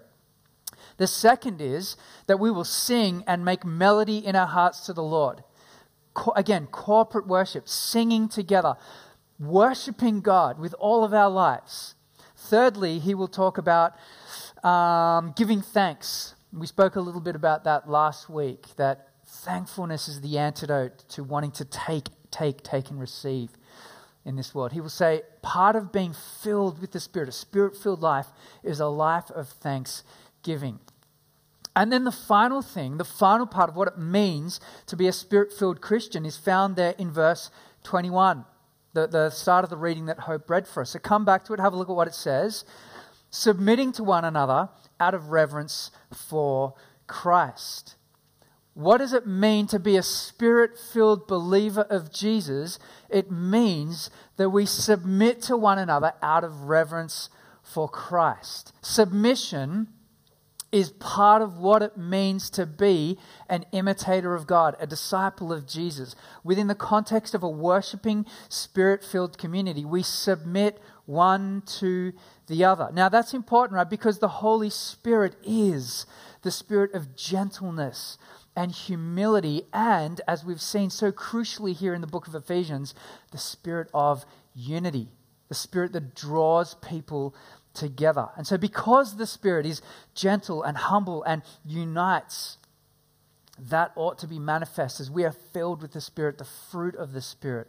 The 0.98 1.08
second 1.08 1.62
is 1.62 1.96
that 2.28 2.40
we 2.40 2.52
will 2.52 2.64
sing 2.64 3.24
and 3.28 3.46
make 3.46 3.64
melody 3.64 4.18
in 4.18 4.36
our 4.36 4.48
hearts 4.48 4.82
to 4.88 4.94
the 4.94 5.04
Lord. 5.04 5.44
Co- 6.18 6.34
again, 6.36 6.66
corporate 6.72 7.28
worship, 7.28 7.70
singing 7.70 8.28
together, 8.28 8.76
worshiping 9.40 10.22
God 10.22 10.58
with 10.58 10.74
all 10.80 11.04
of 11.04 11.14
our 11.14 11.30
lives. 11.30 11.94
Thirdly, 12.36 12.98
he 12.98 13.14
will 13.14 13.28
talk 13.28 13.60
about 13.60 13.94
um, 14.66 15.36
giving 15.38 15.62
thanks. 15.62 16.34
We 16.52 16.66
spoke 16.66 16.96
a 16.96 17.02
little 17.02 17.22
bit 17.22 17.36
about 17.36 17.66
that 17.66 17.88
last 17.88 18.32
week, 18.32 18.66
that 18.78 19.10
thankfulness 19.28 20.08
is 20.08 20.22
the 20.22 20.40
antidote 20.40 21.08
to 21.10 21.24
wanting 21.24 21.52
to 21.52 21.66
take, 21.66 22.08
take, 22.32 22.64
take, 22.64 22.90
and 22.90 23.00
receive 23.00 23.52
in 24.26 24.36
this 24.36 24.56
world. 24.56 24.72
He 24.72 24.82
will 24.82 24.90
say, 24.90 25.22
part 25.44 25.76
of 25.76 25.92
being 25.92 26.16
filled 26.42 26.82
with 26.82 26.94
the 26.94 27.00
Spirit, 27.00 27.30
a 27.30 27.32
spirit 27.32 27.78
filled 27.78 28.02
life, 28.02 28.28
is 28.64 28.80
a 28.80 28.88
life 28.88 29.30
of 29.30 29.50
thanksgiving. 29.50 30.80
And 31.78 31.92
then 31.92 32.06
the 32.06 32.12
final 32.12 32.64
thing, 32.64 32.98
the 32.98 33.06
final 33.06 33.46
part 33.46 33.70
of 33.70 33.76
what 33.76 33.88
it 33.88 34.00
means 34.00 34.60
to 34.88 34.96
be 34.96 35.08
a 35.08 35.12
spirit 35.14 35.54
filled 35.54 35.80
Christian 35.80 36.26
is 36.26 36.36
found 36.36 36.76
there 36.76 36.96
in 36.98 37.12
verse 37.12 37.52
21, 37.84 38.46
the, 38.94 39.06
the 39.06 39.30
start 39.30 39.64
of 39.64 39.70
the 39.70 39.78
reading 39.78 40.08
that 40.08 40.22
Hope 40.22 40.50
read 40.50 40.68
for 40.68 40.82
us. 40.82 40.90
So 40.90 41.00
come 41.00 41.24
back 41.24 41.46
to 41.46 41.54
it, 41.54 41.60
have 41.60 41.74
a 41.74 41.76
look 41.76 41.88
at 41.88 41.96
what 41.96 42.08
it 42.08 42.16
says. 42.16 42.66
Submitting 43.30 43.92
to 43.92 44.04
one 44.04 44.26
another 44.26 44.70
out 45.00 45.14
of 45.14 45.30
reverence 45.30 45.92
for 46.12 46.74
Christ. 47.06 47.96
What 48.74 48.98
does 48.98 49.14
it 49.14 49.28
mean 49.28 49.68
to 49.68 49.78
be 49.78 49.98
a 49.98 50.04
spirit 50.04 50.80
filled 50.80 51.28
believer 51.28 51.86
of 51.92 52.12
Jesus? 52.12 52.80
It 53.08 53.30
means 53.30 54.10
that 54.38 54.50
we 54.50 54.66
submit 54.66 55.44
to 55.44 55.56
one 55.56 55.78
another 55.78 56.14
out 56.24 56.44
of 56.44 56.64
reverence 56.64 57.30
for 57.62 57.88
Christ. 57.88 58.74
Submission 58.82 59.90
is 60.72 60.90
part 60.92 61.42
of 61.42 61.58
what 61.58 61.82
it 61.82 61.98
means 61.98 62.50
to 62.50 62.66
be 62.66 63.18
an 63.50 63.66
imitator 63.72 64.36
of 64.36 64.46
God, 64.46 64.76
a 64.80 64.88
disciple 64.88 65.54
of 65.54 65.66
Jesus. 65.66 66.16
Within 66.44 66.68
the 66.68 66.76
context 66.76 67.34
of 67.34 67.44
a 67.44 67.50
worshiping, 67.50 68.26
spirit 68.50 69.04
filled 69.04 69.38
community, 69.38 69.86
we 69.86 70.04
submit 70.04 70.80
one 71.06 71.64
to 71.66 72.12
the 72.48 72.66
other. 72.66 72.90
Now, 72.94 73.08
that's 73.08 73.34
important, 73.34 73.78
right? 73.78 73.90
Because 73.90 74.20
the 74.20 74.28
Holy 74.28 74.70
Spirit 74.70 75.36
is 75.44 76.06
the 76.42 76.52
spirit 76.52 76.94
of 76.94 77.16
gentleness 77.16 78.18
and 78.56 78.72
humility, 78.72 79.64
and 79.72 80.20
as 80.28 80.44
we've 80.44 80.62
seen 80.62 80.90
so 80.90 81.12
crucially 81.12 81.76
here 81.76 81.94
in 81.94 82.02
the 82.02 82.08
book 82.08 82.28
of 82.28 82.36
Ephesians, 82.36 82.96
the 83.32 83.38
spirit 83.38 83.88
of 83.94 84.26
unity, 84.56 85.10
the 85.48 85.56
spirit 85.56 85.94
that 85.94 86.16
draws 86.16 86.74
people 86.76 87.36
together. 87.78 88.30
And 88.36 88.46
so, 88.46 88.58
because 88.58 89.18
the 89.18 89.28
Spirit 89.28 89.66
is 89.66 89.82
gentle 90.16 90.64
and 90.64 90.78
humble 90.78 91.24
and 91.24 91.44
unites, 91.66 92.58
that 93.60 93.92
ought 93.96 94.18
to 94.20 94.28
be 94.28 94.40
manifest 94.40 95.00
as 95.00 95.10
we 95.10 95.24
are 95.24 95.32
filled 95.32 95.82
with 95.82 95.94
the 95.94 96.02
Spirit. 96.02 96.38
The 96.38 96.46
fruit 96.46 96.96
of 96.96 97.14
the 97.14 97.22
Spirit 97.22 97.68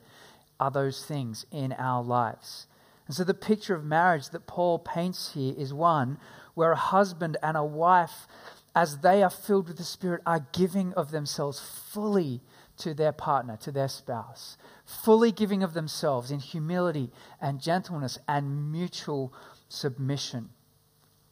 are 0.59 0.71
those 0.71 1.05
things 1.05 1.47
in 1.51 1.73
our 1.73 2.03
lives. 2.03 2.67
And 3.07 3.15
so, 3.15 3.25
the 3.25 3.35
picture 3.35 3.75
of 3.75 3.85
marriage 3.85 4.31
that 4.31 4.47
Paul 4.47 4.79
paints 4.79 5.33
here 5.35 5.55
is 5.57 5.73
one 5.73 6.19
where 6.55 6.73
a 6.73 6.77
husband 6.77 7.37
and 7.43 7.57
a 7.57 7.65
wife, 7.65 8.27
as 8.75 8.99
they 8.99 9.23
are 9.23 9.31
filled 9.31 9.69
with 9.69 9.79
the 9.79 9.85
Spirit, 9.85 10.23
are 10.27 10.47
giving 10.53 10.93
of 10.95 11.11
themselves 11.11 11.61
fully 11.61 12.41
to 12.79 12.95
their 12.95 13.13
partner, 13.13 13.57
to 13.57 13.73
their 13.73 13.89
spouse, 13.89 14.57
fully 14.85 15.33
giving 15.33 15.63
of 15.63 15.75
themselves 15.75 16.31
in 16.31 16.39
humility 16.39 17.11
and 17.41 17.61
gentleness 17.61 18.19
and 18.27 18.73
mutual 18.73 19.33
submission. 19.69 20.51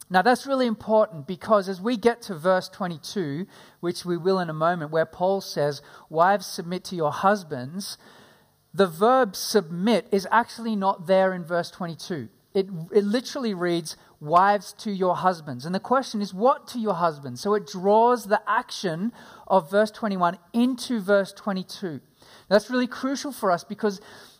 Now, 0.09 0.21
that's 0.21 0.47
really 0.47 0.67
important 0.67 1.27
because 1.27 1.67
as 1.67 1.81
we 1.81 1.97
get 1.97 2.21
to 2.23 2.35
verse 2.35 2.69
22, 2.69 3.45
which 3.81 4.05
we 4.05 4.15
will 4.15 4.39
in 4.39 4.49
a 4.49 4.53
moment, 4.53 4.91
where 4.91 5.05
Paul 5.05 5.41
says, 5.41 5.81
Wives, 6.09 6.45
submit 6.45 6.85
to 6.85 6.95
your 6.95 7.11
husbands, 7.11 7.97
the 8.73 8.87
verb 8.87 9.35
submit 9.35 10.07
is 10.11 10.27
actually 10.31 10.75
not 10.75 11.07
there 11.07 11.33
in 11.33 11.43
verse 11.43 11.69
22. 11.71 12.29
It, 12.53 12.67
it 12.93 13.03
literally 13.03 13.53
reads, 13.53 13.97
Wives 14.21 14.73
to 14.79 14.91
your 14.91 15.15
husbands. 15.17 15.65
And 15.65 15.75
the 15.75 15.79
question 15.79 16.21
is, 16.21 16.33
What 16.33 16.67
to 16.69 16.79
your 16.79 16.93
husbands? 16.93 17.41
So 17.41 17.53
it 17.53 17.67
draws 17.67 18.25
the 18.25 18.41
action 18.47 19.11
of 19.45 19.69
verse 19.69 19.91
21 19.91 20.37
into 20.53 21.01
verse 21.01 21.33
22. 21.33 21.99
That's 22.47 22.69
really 22.69 22.87
crucial 22.87 23.33
for 23.33 23.51
us 23.51 23.65
because 23.65 23.99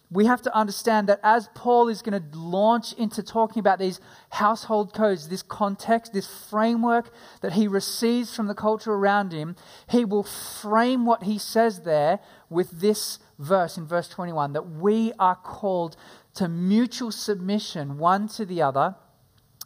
we 0.10 0.26
have 0.26 0.42
to 0.42 0.56
understand 0.56 1.10
that 1.10 1.20
as 1.22 1.50
Paul 1.54 1.90
is 1.90 2.02
going 2.02 2.22
to 2.22 2.38
launch 2.38 2.94
into 2.94 3.22
talking 3.22 3.60
about 3.60 3.78
these 3.78 4.00
household 4.30 4.94
codes, 4.94 5.28
this 5.28 5.44
context, 5.44 6.14
this 6.14 6.28
framework 6.28 7.12
that 7.42 7.54
he 7.54 7.68
receives 7.68 8.34
from 8.34 8.48
the 8.48 8.56
culture 8.56 8.94
around 8.94 9.34
him, 9.34 9.56
he 9.90 10.06
will 10.06 10.24
frame 10.24 11.06
what 11.06 11.24
he 11.24 11.38
says 11.38 11.82
there 11.82 12.20
with 12.50 12.80
this 12.80 13.20
verse 13.38 13.78
in 13.78 13.86
verse 13.86 14.08
21 14.08 14.54
that 14.54 14.70
we 14.70 15.12
are 15.20 15.36
called 15.36 15.98
to 16.36 16.48
mutual 16.48 17.12
submission 17.12 17.98
one 17.98 18.30
to 18.30 18.46
the 18.46 18.62
other, 18.62 18.96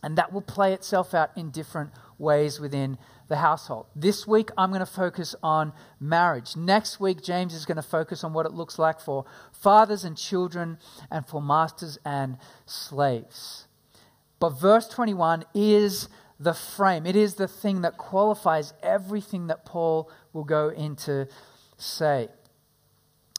and 0.01 0.17
that 0.17 0.33
will 0.33 0.41
play 0.41 0.73
itself 0.73 1.13
out 1.13 1.29
in 1.37 1.51
different 1.51 1.91
ways 2.17 2.59
within 2.59 2.97
the 3.31 3.37
household. 3.37 3.85
This 3.95 4.27
week, 4.27 4.49
I'm 4.57 4.71
going 4.71 4.81
to 4.81 4.85
focus 4.85 5.35
on 5.41 5.71
marriage. 6.01 6.57
Next 6.57 6.99
week, 6.99 7.23
James 7.23 7.53
is 7.53 7.65
going 7.65 7.77
to 7.77 7.81
focus 7.81 8.25
on 8.25 8.33
what 8.33 8.45
it 8.45 8.51
looks 8.51 8.77
like 8.77 8.99
for 8.99 9.23
fathers 9.53 10.03
and 10.03 10.17
children 10.17 10.77
and 11.09 11.25
for 11.25 11.41
masters 11.41 11.97
and 12.03 12.37
slaves. 12.65 13.67
But 14.41 14.59
verse 14.59 14.89
21 14.89 15.45
is 15.55 16.09
the 16.41 16.53
frame, 16.53 17.05
it 17.05 17.15
is 17.15 17.35
the 17.35 17.47
thing 17.47 17.81
that 17.83 17.97
qualifies 17.97 18.73
everything 18.83 19.47
that 19.47 19.63
Paul 19.63 20.11
will 20.33 20.43
go 20.43 20.67
into 20.67 21.27
say. 21.77 22.27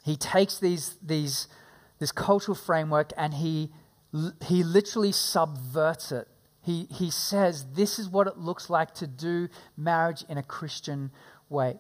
He 0.04 0.16
takes 0.16 0.58
these, 0.58 0.96
these, 1.02 1.48
this 1.98 2.12
cultural 2.12 2.54
framework 2.54 3.12
and 3.18 3.34
he, 3.34 3.70
he 4.46 4.62
literally 4.62 5.12
subverts 5.12 6.12
it 6.12 6.28
he, 6.62 6.86
he 6.90 7.10
says 7.10 7.66
this 7.74 7.98
is 7.98 8.08
what 8.08 8.26
it 8.26 8.38
looks 8.38 8.70
like 8.70 8.94
to 8.94 9.06
do 9.06 9.48
marriage 9.76 10.24
in 10.28 10.38
a 10.38 10.42
Christian 10.42 11.10
way. 11.48 11.78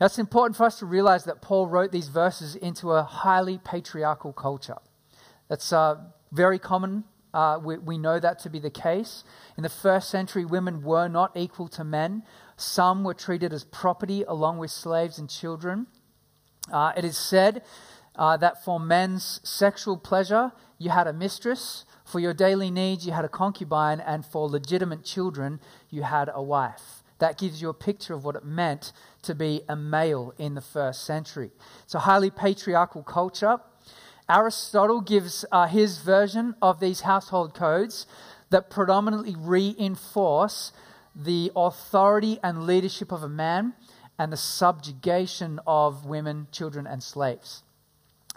Now, 0.00 0.06
it's 0.06 0.18
important 0.18 0.56
for 0.56 0.64
us 0.64 0.78
to 0.80 0.86
realize 0.86 1.24
that 1.24 1.40
Paul 1.40 1.66
wrote 1.66 1.90
these 1.90 2.08
verses 2.08 2.54
into 2.54 2.92
a 2.92 3.02
highly 3.02 3.58
patriarchal 3.58 4.32
culture. 4.32 4.76
That's 5.48 5.72
uh, 5.72 5.96
very 6.32 6.58
common. 6.58 7.04
Uh, 7.32 7.58
we, 7.62 7.78
we 7.78 7.98
know 7.98 8.18
that 8.18 8.38
to 8.40 8.50
be 8.50 8.58
the 8.58 8.70
case. 8.70 9.24
In 9.56 9.62
the 9.62 9.68
first 9.68 10.10
century, 10.10 10.44
women 10.44 10.82
were 10.82 11.08
not 11.08 11.36
equal 11.36 11.68
to 11.68 11.84
men. 11.84 12.22
Some 12.56 13.04
were 13.04 13.14
treated 13.14 13.52
as 13.52 13.64
property 13.64 14.22
along 14.26 14.58
with 14.58 14.70
slaves 14.70 15.18
and 15.18 15.28
children. 15.30 15.86
Uh, 16.72 16.92
it 16.96 17.04
is 17.04 17.16
said 17.16 17.62
uh, 18.16 18.36
that 18.38 18.64
for 18.64 18.80
men's 18.80 19.40
sexual 19.44 19.96
pleasure, 19.96 20.52
you 20.78 20.90
had 20.90 21.06
a 21.06 21.12
mistress, 21.12 21.84
for 22.06 22.20
your 22.20 22.32
daily 22.32 22.70
needs, 22.70 23.04
you 23.04 23.12
had 23.12 23.24
a 23.24 23.28
concubine, 23.28 24.00
and 24.00 24.24
for 24.24 24.48
legitimate 24.48 25.04
children, 25.04 25.60
you 25.90 26.02
had 26.04 26.30
a 26.32 26.42
wife. 26.42 27.02
That 27.18 27.36
gives 27.36 27.60
you 27.60 27.68
a 27.68 27.74
picture 27.74 28.14
of 28.14 28.24
what 28.24 28.36
it 28.36 28.44
meant 28.44 28.92
to 29.22 29.34
be 29.34 29.62
a 29.68 29.74
male 29.74 30.32
in 30.38 30.54
the 30.54 30.60
first 30.60 31.04
century. 31.04 31.50
It's 31.82 31.94
a 31.94 32.00
highly 32.00 32.30
patriarchal 32.30 33.02
culture. 33.02 33.58
Aristotle 34.28 35.00
gives 35.00 35.44
uh, 35.50 35.66
his 35.66 35.98
version 35.98 36.54
of 36.62 36.78
these 36.78 37.00
household 37.00 37.54
codes 37.54 38.06
that 38.50 38.70
predominantly 38.70 39.34
reinforce 39.36 40.72
the 41.14 41.50
authority 41.56 42.38
and 42.42 42.66
leadership 42.66 43.10
of 43.10 43.22
a 43.22 43.28
man 43.28 43.74
and 44.18 44.32
the 44.32 44.36
subjugation 44.36 45.58
of 45.66 46.06
women, 46.06 46.46
children, 46.52 46.86
and 46.86 47.02
slaves. 47.02 47.62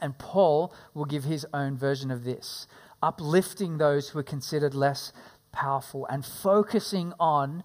And 0.02 0.18
Paul 0.18 0.74
will 0.94 1.06
give 1.06 1.26
his 1.26 1.46
own 1.54 1.78
version 1.78 2.10
of 2.10 2.24
this 2.24 2.66
uplifting 3.02 3.78
those 3.78 4.10
who 4.10 4.20
are 4.20 4.24
considered 4.24 4.74
less 4.74 5.12
powerful 5.52 6.06
and 6.08 6.26
focusing 6.26 7.14
on 7.20 7.64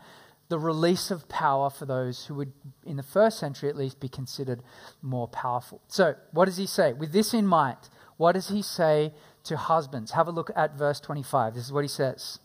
the 0.48 0.58
release 0.58 1.10
of 1.10 1.28
power 1.28 1.70
for 1.70 1.86
those 1.86 2.26
who 2.26 2.34
would, 2.34 2.52
in 2.84 2.96
the 2.96 3.02
first 3.02 3.38
century 3.38 3.68
at 3.68 3.76
least, 3.76 3.98
be 3.98 4.08
considered 4.08 4.62
more 5.02 5.26
powerful. 5.26 5.80
So, 5.88 6.14
what 6.32 6.44
does 6.44 6.58
he 6.58 6.66
say? 6.66 6.92
With 6.92 7.12
this 7.12 7.32
in 7.32 7.46
mind, 7.46 7.78
what 8.16 8.32
does 8.32 8.48
he 8.48 8.62
say 8.62 9.14
to 9.44 9.56
husbands? 9.56 10.12
Have 10.12 10.28
a 10.28 10.30
look 10.30 10.50
at 10.54 10.76
verse 10.76 11.00
25. 11.00 11.54
This 11.54 11.64
is 11.64 11.72
what 11.72 11.84
he 11.84 11.88
says 11.88 12.38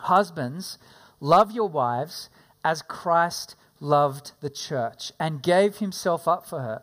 Husbands, 0.00 0.78
love 1.20 1.52
your 1.52 1.68
wives 1.68 2.28
as 2.64 2.82
Christ 2.82 3.56
loved 3.80 4.32
the 4.40 4.50
church 4.50 5.12
and 5.20 5.42
gave 5.42 5.78
himself 5.78 6.26
up 6.26 6.46
for 6.46 6.60
her, 6.60 6.82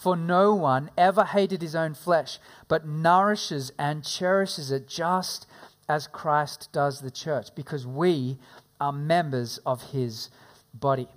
For 0.00 0.16
no 0.16 0.54
one 0.54 0.90
ever 0.96 1.24
hated 1.24 1.60
his 1.60 1.74
own 1.74 1.92
flesh, 1.92 2.38
but 2.68 2.88
nourishes 2.88 3.70
and 3.78 4.02
cherishes 4.02 4.70
it 4.70 4.88
just 4.88 5.46
as 5.90 6.06
Christ 6.06 6.70
does 6.72 7.02
the 7.02 7.10
church, 7.10 7.54
because 7.54 7.86
we 7.86 8.38
are 8.80 8.94
members 8.94 9.58
of 9.66 9.90
his 9.92 10.30
body. 10.72 11.08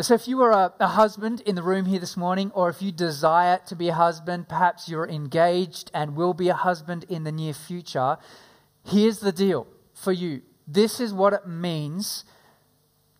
So, 0.00 0.14
if 0.14 0.26
you 0.26 0.42
are 0.42 0.50
a, 0.50 0.74
a, 0.80 0.88
husband 0.88 1.40
in 1.42 1.54
the 1.54 1.62
room 1.62 1.86
here 1.86 2.00
this 2.00 2.16
morning, 2.16 2.50
or 2.52 2.68
if 2.68 2.82
you 2.82 2.90
desire 2.90 3.60
to 3.68 3.76
be 3.76 3.90
a 3.90 3.94
husband, 3.94 4.48
perhaps 4.48 4.88
you're 4.88 5.08
engaged 5.08 5.88
and 5.94 6.16
will 6.16 6.34
be 6.34 6.48
a 6.48 6.54
husband 6.54 7.04
in 7.08 7.22
the 7.22 7.30
near 7.30 7.52
future, 7.52 8.16
here's 8.84 9.20
the 9.20 9.30
deal 9.30 9.68
for 9.94 10.10
you. 10.10 10.42
This 10.66 10.98
is 10.98 11.14
what 11.14 11.32
it 11.32 11.46
means 11.46 12.24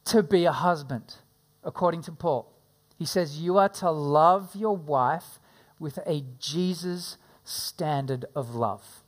to 0.06 0.20
be 0.20 0.46
a 0.46 0.52
husband, 0.52 1.14
according 1.62 2.02
to 2.02 2.10
Paul. 2.10 2.51
He 3.02 3.06
says, 3.06 3.40
You 3.40 3.58
are 3.58 3.68
to 3.68 3.90
love 3.90 4.54
your 4.54 4.76
wife 4.76 5.40
with 5.80 5.98
a 6.06 6.22
Jesus 6.38 7.16
standard 7.42 8.26
of 8.32 8.54
love. 8.54 9.02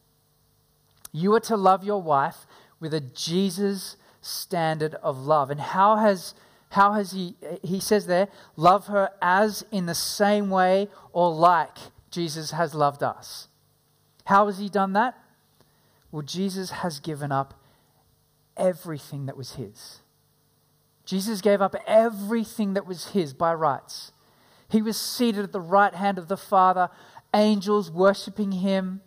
You 1.13 1.33
are 1.37 1.41
to 1.43 1.57
love 1.57 1.85
your 1.85 2.03
wife 2.03 2.45
with 2.81 2.93
a 2.93 2.99
Jesus 2.99 3.97
standard 4.21 4.97
of 4.97 5.17
love. 5.17 5.49
And 5.49 5.61
how 5.61 5.95
has 5.95 6.35
how 6.71 6.95
has 6.95 7.13
he 7.13 7.37
he 7.63 7.79
says 7.79 8.09
there, 8.09 8.27
love 8.57 8.89
her 8.89 9.11
as 9.23 9.65
in 9.71 9.87
the 9.87 9.95
same 9.95 10.51
way 10.51 10.89
or 11.13 11.33
like 11.33 11.79
Jesus 12.11 12.51
has 12.51 12.75
loved 12.75 13.05
us. 13.05 13.47
How 14.25 14.47
has 14.47 14.59
he 14.59 14.69
done 14.69 14.93
that? 14.95 15.17
Well, 16.11 16.23
Jesus 16.23 16.71
has 16.83 16.99
given 16.99 17.31
up 17.31 17.55
everything 18.57 19.27
that 19.27 19.37
was 19.37 19.53
his. 19.53 20.01
Jesus 21.05 21.41
gave 21.41 21.61
up 21.61 21.75
everything 21.87 22.75
that 22.75 22.87
was 22.87 23.09
his 23.09 23.35
by 23.35 23.53
rights. 23.53 24.13
He 24.69 24.83
was 24.83 24.99
seated 24.99 25.45
at 25.45 25.53
the 25.53 25.61
right 25.61 25.95
hand 25.95 26.19
of 26.19 26.29
the 26.29 26.37
Father, 26.37 26.89
angels 27.35 27.91
worshiping 27.91 28.53
him. 28.53 29.03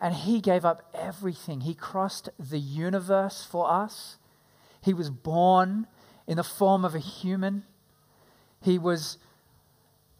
And 0.00 0.14
he 0.14 0.40
gave 0.40 0.64
up 0.64 0.90
everything. 0.94 1.60
He 1.60 1.74
crossed 1.74 2.30
the 2.38 2.58
universe 2.58 3.44
for 3.44 3.70
us. 3.70 4.16
He 4.82 4.94
was 4.94 5.10
born 5.10 5.86
in 6.26 6.38
the 6.38 6.44
form 6.44 6.84
of 6.84 6.94
a 6.94 7.00
human. 7.00 7.64
He 8.62 8.78
was 8.78 9.18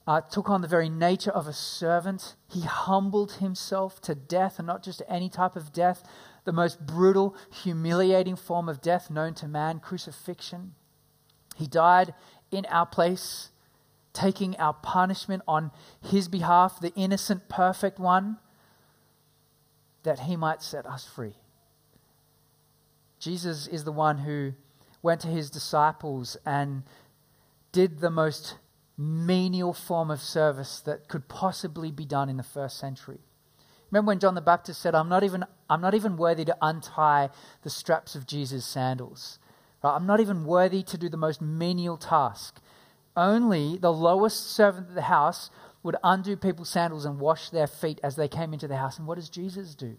uh, 0.06 0.20
took 0.20 0.50
on 0.50 0.60
the 0.60 0.68
very 0.68 0.88
nature 0.88 1.30
of 1.30 1.46
a 1.46 1.52
servant. 1.52 2.34
He 2.48 2.62
humbled 2.62 3.32
himself 3.34 4.00
to 4.02 4.14
death, 4.14 4.58
and 4.58 4.66
not 4.66 4.82
just 4.82 5.02
any 5.08 5.28
type 5.28 5.56
of 5.56 5.72
death, 5.72 6.02
the 6.44 6.52
most 6.52 6.86
brutal, 6.86 7.36
humiliating 7.62 8.36
form 8.36 8.68
of 8.68 8.80
death 8.80 9.10
known 9.10 9.34
to 9.34 9.48
man, 9.48 9.80
crucifixion. 9.80 10.74
He 11.56 11.66
died 11.66 12.14
in 12.50 12.66
our 12.66 12.86
place, 12.86 13.50
taking 14.12 14.56
our 14.56 14.74
punishment 14.74 15.42
on 15.46 15.70
his 16.00 16.28
behalf, 16.28 16.80
the 16.80 16.94
innocent, 16.94 17.48
perfect 17.48 17.98
one, 17.98 18.38
that 20.02 20.20
he 20.20 20.36
might 20.36 20.62
set 20.62 20.86
us 20.86 21.04
free. 21.04 21.34
Jesus 23.18 23.66
is 23.66 23.84
the 23.84 23.92
one 23.92 24.18
who 24.18 24.54
went 25.02 25.20
to 25.20 25.28
his 25.28 25.50
disciples 25.50 26.36
and 26.46 26.82
did 27.72 28.00
the 28.00 28.10
most 28.10 28.56
menial 28.96 29.72
form 29.72 30.10
of 30.10 30.20
service 30.20 30.80
that 30.80 31.08
could 31.08 31.28
possibly 31.28 31.90
be 31.90 32.04
done 32.04 32.28
in 32.28 32.36
the 32.36 32.42
first 32.42 32.78
century. 32.78 33.20
Remember 33.90 34.08
when 34.08 34.20
John 34.20 34.34
the 34.34 34.40
Baptist 34.40 34.80
said, 34.80 34.94
I'm 34.94 35.08
not 35.08 35.24
even, 35.24 35.44
I'm 35.68 35.80
not 35.80 35.94
even 35.94 36.16
worthy 36.16 36.44
to 36.44 36.56
untie 36.62 37.30
the 37.62 37.70
straps 37.70 38.14
of 38.14 38.26
Jesus' 38.26 38.64
sandals. 38.64 39.38
Right? 39.82 39.94
I'm 39.94 40.06
not 40.06 40.20
even 40.20 40.44
worthy 40.44 40.82
to 40.84 40.98
do 40.98 41.08
the 41.08 41.16
most 41.16 41.40
menial 41.40 41.96
task. 41.96 42.60
Only 43.16 43.76
the 43.78 43.92
lowest 43.92 44.50
servant 44.50 44.88
of 44.88 44.94
the 44.94 45.02
house 45.02 45.50
would 45.82 45.96
undo 46.04 46.36
people's 46.36 46.68
sandals 46.68 47.04
and 47.04 47.18
wash 47.18 47.50
their 47.50 47.66
feet 47.66 47.98
as 48.02 48.16
they 48.16 48.28
came 48.28 48.52
into 48.52 48.68
the 48.68 48.76
house. 48.76 48.98
And 48.98 49.06
what 49.06 49.16
does 49.16 49.28
Jesus 49.28 49.74
do? 49.74 49.96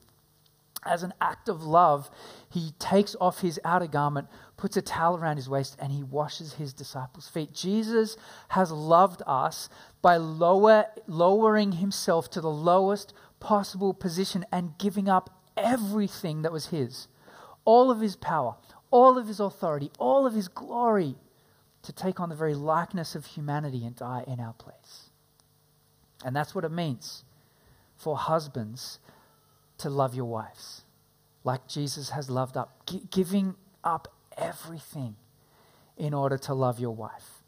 As 0.83 1.03
an 1.03 1.13
act 1.21 1.47
of 1.47 1.63
love, 1.63 2.09
he 2.49 2.71
takes 2.79 3.15
off 3.21 3.41
his 3.41 3.59
outer 3.63 3.85
garment, 3.85 4.27
puts 4.57 4.77
a 4.77 4.81
towel 4.81 5.15
around 5.15 5.35
his 5.35 5.49
waist, 5.49 5.75
and 5.79 5.91
he 5.91 6.01
washes 6.01 6.53
his 6.53 6.73
disciples' 6.73 7.27
feet. 7.27 7.53
Jesus 7.53 8.17
has 8.49 8.71
loved 8.71 9.21
us 9.27 9.69
by 10.01 10.17
lower, 10.17 10.85
lowering 11.05 11.73
himself 11.73 12.31
to 12.31 12.41
the 12.41 12.49
lowest 12.49 13.13
possible 13.41 13.93
position 13.93 14.45
and 14.51 14.77
giving 14.77 15.09
up 15.09 15.29
everything 15.57 16.43
that 16.43 16.51
was 16.53 16.67
his 16.67 17.09
all 17.65 17.91
of 17.91 17.99
his 17.99 18.15
power, 18.15 18.55
all 18.89 19.17
of 19.17 19.27
his 19.27 19.39
authority, 19.39 19.91
all 19.99 20.25
of 20.25 20.33
his 20.33 20.47
glory 20.47 21.15
to 21.83 21.93
take 21.93 22.19
on 22.19 22.29
the 22.29 22.35
very 22.35 22.55
likeness 22.55 23.13
of 23.13 23.25
humanity 23.25 23.85
and 23.85 23.95
die 23.95 24.23
in 24.25 24.39
our 24.39 24.53
place. 24.53 25.09
And 26.23 26.35
that's 26.35 26.55
what 26.55 26.65
it 26.65 26.71
means 26.71 27.23
for 27.95 28.17
husbands 28.17 28.99
to 29.77 29.89
love 29.89 30.15
your 30.15 30.25
wives 30.25 30.83
like 31.43 31.67
Jesus 31.67 32.11
has 32.11 32.29
loved 32.29 32.57
up, 32.57 32.85
G- 32.87 33.03
giving 33.09 33.55
up 33.83 34.07
everything 34.37 35.15
in 35.97 36.13
order 36.13 36.37
to 36.37 36.53
love 36.53 36.79
your 36.79 36.95
wife. 36.95 37.43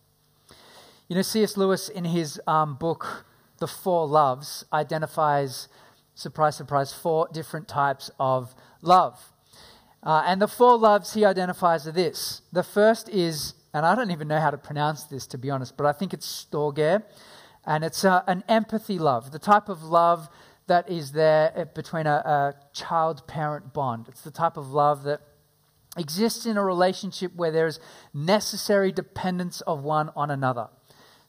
You 1.07 1.15
know, 1.15 1.21
C.S. 1.21 1.57
Lewis, 1.57 1.89
in 1.89 2.05
his 2.05 2.41
um, 2.47 2.75
book, 2.75 3.25
The 3.59 3.67
Four 3.67 4.07
Loves, 4.07 4.65
identifies 4.73 5.67
surprise, 6.15 6.55
surprise, 6.55 6.93
four 6.93 7.27
different 7.31 7.67
types 7.67 8.11
of 8.19 8.53
love. 8.81 9.31
Uh, 10.01 10.23
and 10.25 10.41
the 10.41 10.47
four 10.47 10.77
loves 10.77 11.13
he 11.13 11.23
identifies 11.23 11.87
are 11.87 11.91
this. 11.91 12.41
The 12.51 12.63
first 12.63 13.07
is, 13.09 13.53
and 13.73 13.85
I 13.85 13.95
don't 13.95 14.11
even 14.11 14.27
know 14.27 14.39
how 14.39 14.51
to 14.51 14.57
pronounce 14.57 15.03
this 15.03 15.25
to 15.27 15.37
be 15.37 15.49
honest, 15.49 15.77
but 15.77 15.85
I 15.85 15.93
think 15.93 16.13
it's 16.13 16.47
storge, 16.51 17.03
and 17.65 17.83
it's 17.83 18.03
uh, 18.03 18.21
an 18.27 18.43
empathy 18.49 18.99
love, 18.99 19.31
the 19.31 19.39
type 19.39 19.69
of 19.69 19.83
love 19.83 20.27
that 20.67 20.89
is 20.89 21.11
there 21.13 21.53
uh, 21.55 21.65
between 21.65 22.07
a, 22.07 22.15
a 22.15 22.53
child 22.73 23.25
parent 23.27 23.73
bond. 23.73 24.07
It's 24.09 24.21
the 24.21 24.31
type 24.31 24.57
of 24.57 24.71
love 24.71 25.03
that 25.03 25.21
exists 25.97 26.45
in 26.45 26.57
a 26.57 26.63
relationship 26.63 27.33
where 27.35 27.51
there 27.51 27.67
is 27.67 27.79
necessary 28.13 28.91
dependence 28.91 29.61
of 29.61 29.83
one 29.83 30.09
on 30.15 30.31
another. 30.31 30.67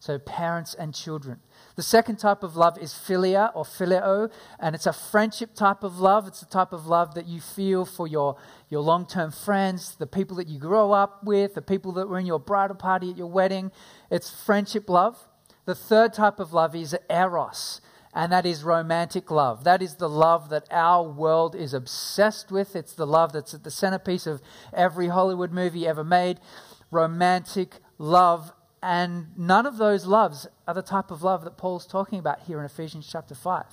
So, 0.05 0.19
parents 0.19 0.75
and 0.75 0.93
children. 0.93 1.41
The 1.77 1.83
second 1.83 2.17
type 2.17 2.43
of 2.43 2.57
love 2.57 2.77
is 2.77 2.93
philia 2.93 3.51
or 3.55 3.65
phileo, 3.65 4.31
and 4.61 4.75
it's 4.75 4.85
a 4.85 4.93
friendship 4.93 5.55
type 5.55 5.83
of 5.83 5.99
love. 5.99 6.29
It's 6.29 6.41
the 6.41 6.47
type 6.47 6.75
of 6.75 6.87
love 6.87 7.15
that 7.15 7.27
you 7.27 7.41
feel 7.41 7.87
for 7.87 8.07
your, 8.07 8.37
your 8.69 8.83
long 8.83 9.07
term 9.07 9.31
friends, 9.31 9.97
the 9.97 10.07
people 10.07 10.37
that 10.37 10.47
you 10.47 10.59
grow 10.59 10.93
up 10.93 11.25
with, 11.25 11.55
the 11.55 11.63
people 11.63 11.91
that 11.93 12.07
were 12.07 12.19
in 12.19 12.27
your 12.27 12.39
bridal 12.39 12.77
party 12.77 13.13
at 13.13 13.17
your 13.17 13.29
wedding. 13.29 13.73
It's 14.11 14.29
friendship 14.29 14.91
love. 14.91 15.17
The 15.65 15.75
third 15.75 16.13
type 16.13 16.39
of 16.39 16.53
love 16.53 16.77
is 16.77 16.95
eros, 17.09 17.81
and 18.13 18.31
that 18.31 18.45
is 18.45 18.63
romantic 18.63 19.31
love. 19.31 19.65
That 19.65 19.81
is 19.81 19.95
the 19.95 20.11
love 20.11 20.51
that 20.51 20.69
our 20.71 21.03
world 21.09 21.57
is 21.57 21.73
obsessed 21.73 22.53
with. 22.53 22.77
It's 22.77 22.93
the 22.93 23.07
love 23.07 23.33
that's 23.33 23.55
at 23.55 23.65
the 23.65 23.71
centerpiece 23.71 24.27
of 24.27 24.43
every 24.75 25.09
Hollywood 25.09 25.51
movie 25.51 25.87
ever 25.87 26.05
made. 26.05 26.41
Romantic 26.91 27.77
love 27.97 28.53
and 28.85 29.29
none 29.39 29.65
of 29.65 29.79
those 29.79 30.05
loves 30.05 30.47
are 30.69 30.75
the 30.75 30.83
type 30.83 31.11
of 31.11 31.23
love 31.23 31.43
that 31.45 31.57
Paul's 31.57 31.87
talking 31.87 32.19
about 32.19 32.41
here 32.41 32.59
in 32.59 32.67
Ephesians 32.67 33.09
chapter 33.11 33.35
5. 33.35 33.65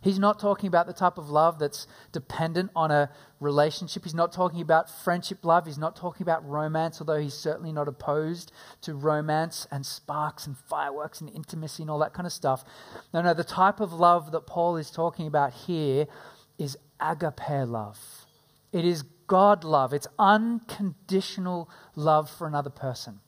He's 0.00 0.18
not 0.18 0.40
talking 0.40 0.68
about 0.68 0.86
the 0.86 0.94
type 0.94 1.18
of 1.18 1.28
love 1.28 1.58
that's 1.58 1.86
dependent 2.10 2.70
on 2.74 2.90
a 2.90 3.10
relationship. 3.40 4.04
He's 4.04 4.14
not 4.14 4.32
talking 4.32 4.62
about 4.62 4.88
friendship 4.88 5.44
love. 5.44 5.66
He's 5.66 5.76
not 5.76 5.96
talking 5.96 6.22
about 6.22 6.48
romance, 6.48 6.98
although 6.98 7.20
he's 7.20 7.34
certainly 7.34 7.70
not 7.70 7.88
opposed 7.88 8.52
to 8.80 8.94
romance 8.94 9.66
and 9.70 9.84
sparks 9.84 10.46
and 10.46 10.56
fireworks 10.56 11.20
and 11.20 11.28
intimacy 11.28 11.82
and 11.82 11.90
all 11.90 11.98
that 11.98 12.14
kind 12.14 12.26
of 12.26 12.32
stuff. 12.32 12.64
No, 13.12 13.20
no, 13.20 13.34
the 13.34 13.44
type 13.44 13.80
of 13.80 13.92
love 13.92 14.32
that 14.32 14.46
Paul 14.46 14.78
is 14.78 14.90
talking 14.90 15.26
about 15.26 15.52
here 15.52 16.06
is 16.56 16.78
agape 17.00 17.68
love. 17.68 17.98
It 18.72 18.86
is 18.86 19.02
God 19.26 19.62
love, 19.62 19.92
it's 19.92 20.08
unconditional 20.18 21.68
love 21.94 22.30
for 22.30 22.46
another 22.46 22.70
person. 22.70 23.20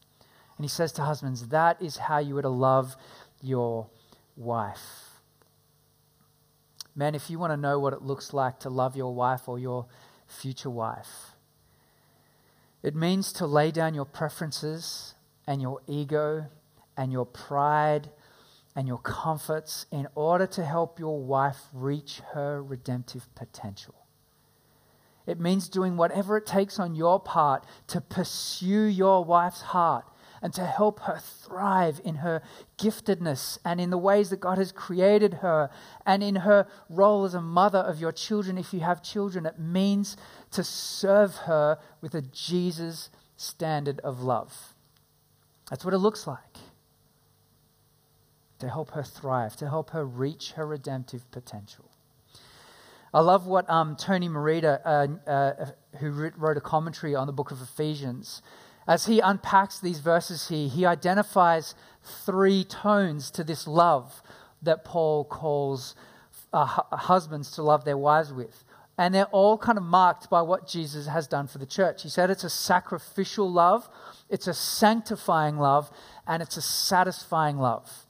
And 0.61 0.65
he 0.67 0.69
says 0.69 0.93
to 0.93 1.03
husbands, 1.03 1.49
that 1.49 1.81
is 1.81 1.97
how 1.97 2.19
you 2.19 2.37
are 2.37 2.43
to 2.43 2.51
love 2.51 2.95
your 3.41 3.87
wife. 4.37 5.09
Man, 6.95 7.15
if 7.15 7.31
you 7.31 7.39
want 7.39 7.55
to 7.55 7.57
know 7.57 7.79
what 7.79 7.95
it 7.95 8.03
looks 8.03 8.35
like 8.35 8.61
to 8.61 8.69
love 8.69 8.95
your 8.95 9.15
wife 9.15 9.49
or 9.49 9.59
your 9.59 9.87
future 10.27 10.69
wife, 10.69 11.33
it 12.83 12.95
means 12.95 13.33
to 13.33 13.47
lay 13.47 13.71
down 13.71 13.95
your 13.95 14.05
preferences 14.05 15.15
and 15.47 15.63
your 15.63 15.81
ego 15.87 16.45
and 16.95 17.11
your 17.11 17.25
pride 17.25 18.11
and 18.77 18.87
your 18.87 18.99
comforts 18.99 19.87
in 19.91 20.09
order 20.15 20.47
to 20.49 20.63
help 20.63 20.99
your 20.99 21.25
wife 21.25 21.57
reach 21.73 22.21
her 22.35 22.63
redemptive 22.63 23.35
potential. 23.35 23.95
It 25.27 25.41
means 25.41 25.71
doing 25.71 25.97
whatever 25.97 26.37
it 26.37 26.45
takes 26.45 26.79
on 26.79 26.95
your 26.95 27.19
part 27.19 27.65
to 27.87 28.03
pursue 28.03 28.83
your 28.83 29.25
wife's 29.25 29.63
heart 29.63 30.05
and 30.43 30.55
to 30.55 30.65
help 30.65 31.01
her 31.01 31.19
thrive 31.19 32.01
in 32.05 32.17
her 32.17 32.43
giftedness 32.79 33.59
and 33.65 33.81
in 33.81 33.91
the 33.91 33.99
ways 33.99 34.31
that 34.31 34.41
God 34.41 34.59
has 34.59 34.73
created 34.73 35.35
her 35.35 35.71
and 36.07 36.23
in 36.23 36.37
her 36.37 36.67
role 36.89 37.25
as 37.25 37.35
a 37.35 37.41
mother 37.41 37.79
of 37.79 38.01
your 38.01 38.13
children 38.13 38.57
if 38.57 38.73
you 38.73 38.81
have 38.81 39.03
children. 39.03 39.47
It 39.47 39.59
means 39.59 40.17
to 40.53 40.65
serve 40.65 41.35
her 41.37 41.79
with 42.01 42.15
a 42.15 42.23
Jesus 42.23 43.11
standard 43.37 44.01
of 44.01 44.23
love. 44.23 44.75
That's 45.69 45.85
what 45.85 45.95
it 45.95 45.99
looks 45.99 46.27
like. 46.27 46.39
To 48.59 48.69
help 48.69 48.91
her 48.91 49.03
thrive, 49.03 49.57
to 49.57 49.69
help 49.69 49.91
her 49.91 50.05
reach 50.05 50.53
her 50.53 50.67
redemptive 50.67 51.31
potential. 51.31 51.87
I 53.13 53.21
love 53.21 53.47
what 53.47 53.69
um, 53.69 53.97
Tony 53.97 54.29
Merida, 54.29 54.81
uh, 54.85 55.31
uh, 55.31 55.67
who 55.99 56.31
wrote 56.37 56.57
a 56.57 56.61
commentary 56.61 57.15
on 57.15 57.27
the 57.27 57.33
book 57.33 57.51
of 57.51 57.61
Ephesians, 57.61 58.43
as 58.91 59.07
he 59.07 59.21
unpacks 59.21 59.79
these 59.79 60.01
verses 60.01 60.49
here, 60.49 60.69
he 60.69 60.85
identifies 60.85 61.77
three 62.27 62.65
tones 62.65 63.31
to 63.31 63.45
this 63.45 63.69
love 63.69 64.21
that 64.63 64.85
Paul 64.85 65.25
calls 65.25 65.95
uh, 66.53 66.65
husbands 66.65 67.53
to 67.53 67.63
love 67.63 67.85
their 67.85 67.97
wives 67.97 68.33
with. 68.33 68.65
And 68.99 69.15
they're 69.15 69.27
all 69.27 69.57
kind 69.59 69.79
of 69.79 69.85
marked 69.85 70.29
by 70.29 70.43
what 70.43 70.67
Jesus 70.67 71.07
has 71.07 71.29
done 71.29 71.47
for 71.47 71.59
the 71.59 71.67
church. 71.67 72.03
He 72.03 72.09
said 72.09 72.31
it's 72.31 72.43
a 72.43 72.51
sacrificial 72.51 73.49
love, 73.49 73.89
it's 74.29 74.49
a 74.49 74.55
sanctifying 74.55 75.57
love, 75.57 75.89
and 76.27 76.43
it's 76.43 76.57
a 76.57 76.63
satisfying 76.63 77.59
love. 77.59 78.07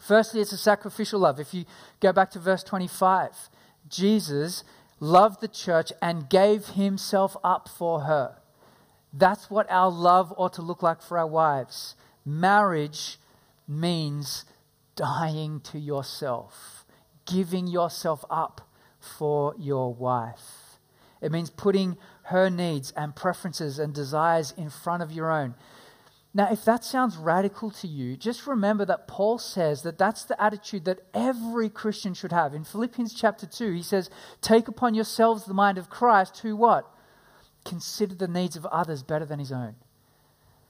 Firstly, 0.00 0.40
it's 0.40 0.50
a 0.50 0.58
sacrificial 0.58 1.20
love. 1.20 1.38
If 1.38 1.54
you 1.54 1.66
go 2.00 2.12
back 2.12 2.32
to 2.32 2.40
verse 2.40 2.64
25, 2.64 3.48
Jesus 3.88 4.64
loved 4.98 5.40
the 5.40 5.46
church 5.46 5.92
and 6.02 6.28
gave 6.28 6.70
himself 6.70 7.36
up 7.44 7.68
for 7.68 8.00
her. 8.00 8.39
That's 9.12 9.50
what 9.50 9.70
our 9.70 9.90
love 9.90 10.32
ought 10.36 10.52
to 10.54 10.62
look 10.62 10.82
like 10.82 11.02
for 11.02 11.18
our 11.18 11.26
wives. 11.26 11.96
Marriage 12.24 13.18
means 13.66 14.44
dying 14.96 15.60
to 15.60 15.78
yourself, 15.78 16.84
giving 17.26 17.66
yourself 17.66 18.24
up 18.30 18.68
for 18.98 19.54
your 19.58 19.92
wife. 19.92 20.78
It 21.20 21.32
means 21.32 21.50
putting 21.50 21.96
her 22.24 22.48
needs 22.48 22.92
and 22.96 23.16
preferences 23.16 23.78
and 23.78 23.92
desires 23.92 24.54
in 24.56 24.70
front 24.70 25.02
of 25.02 25.12
your 25.12 25.30
own. 25.30 25.54
Now, 26.32 26.52
if 26.52 26.64
that 26.64 26.84
sounds 26.84 27.16
radical 27.16 27.72
to 27.72 27.88
you, 27.88 28.16
just 28.16 28.46
remember 28.46 28.84
that 28.84 29.08
Paul 29.08 29.38
says 29.38 29.82
that 29.82 29.98
that's 29.98 30.24
the 30.24 30.40
attitude 30.40 30.84
that 30.84 31.00
every 31.12 31.68
Christian 31.68 32.14
should 32.14 32.30
have. 32.30 32.54
In 32.54 32.62
Philippians 32.62 33.14
chapter 33.14 33.46
2, 33.46 33.72
he 33.72 33.82
says, 33.82 34.10
Take 34.40 34.68
upon 34.68 34.94
yourselves 34.94 35.44
the 35.44 35.54
mind 35.54 35.76
of 35.76 35.90
Christ, 35.90 36.38
who 36.38 36.54
what? 36.54 36.88
Consider 37.64 38.14
the 38.14 38.28
needs 38.28 38.56
of 38.56 38.66
others 38.66 39.02
better 39.02 39.24
than 39.24 39.38
his 39.38 39.52
own. 39.52 39.76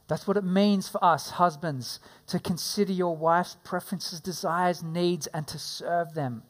That's 0.09 0.27
what 0.27 0.37
it 0.37 0.45
means 0.45 0.89
for 0.89 1.03
us, 1.05 1.31
husbands, 1.31 2.01
to 2.27 2.41
consider 2.41 2.93
your 2.93 3.17
wife's 3.17 3.57
preferences, 3.63 4.21
desires, 4.21 4.83
needs, 4.83 5.29
and 5.29 5.47
to 5.47 5.59
serve 5.59 6.15
them. 6.15 6.43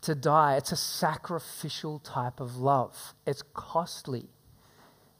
To 0.00 0.16
die, 0.16 0.56
it's 0.56 0.72
a 0.72 0.76
sacrificial 0.76 2.00
type 2.00 2.40
of 2.40 2.56
love, 2.56 3.14
it's 3.24 3.44
costly. 3.54 4.28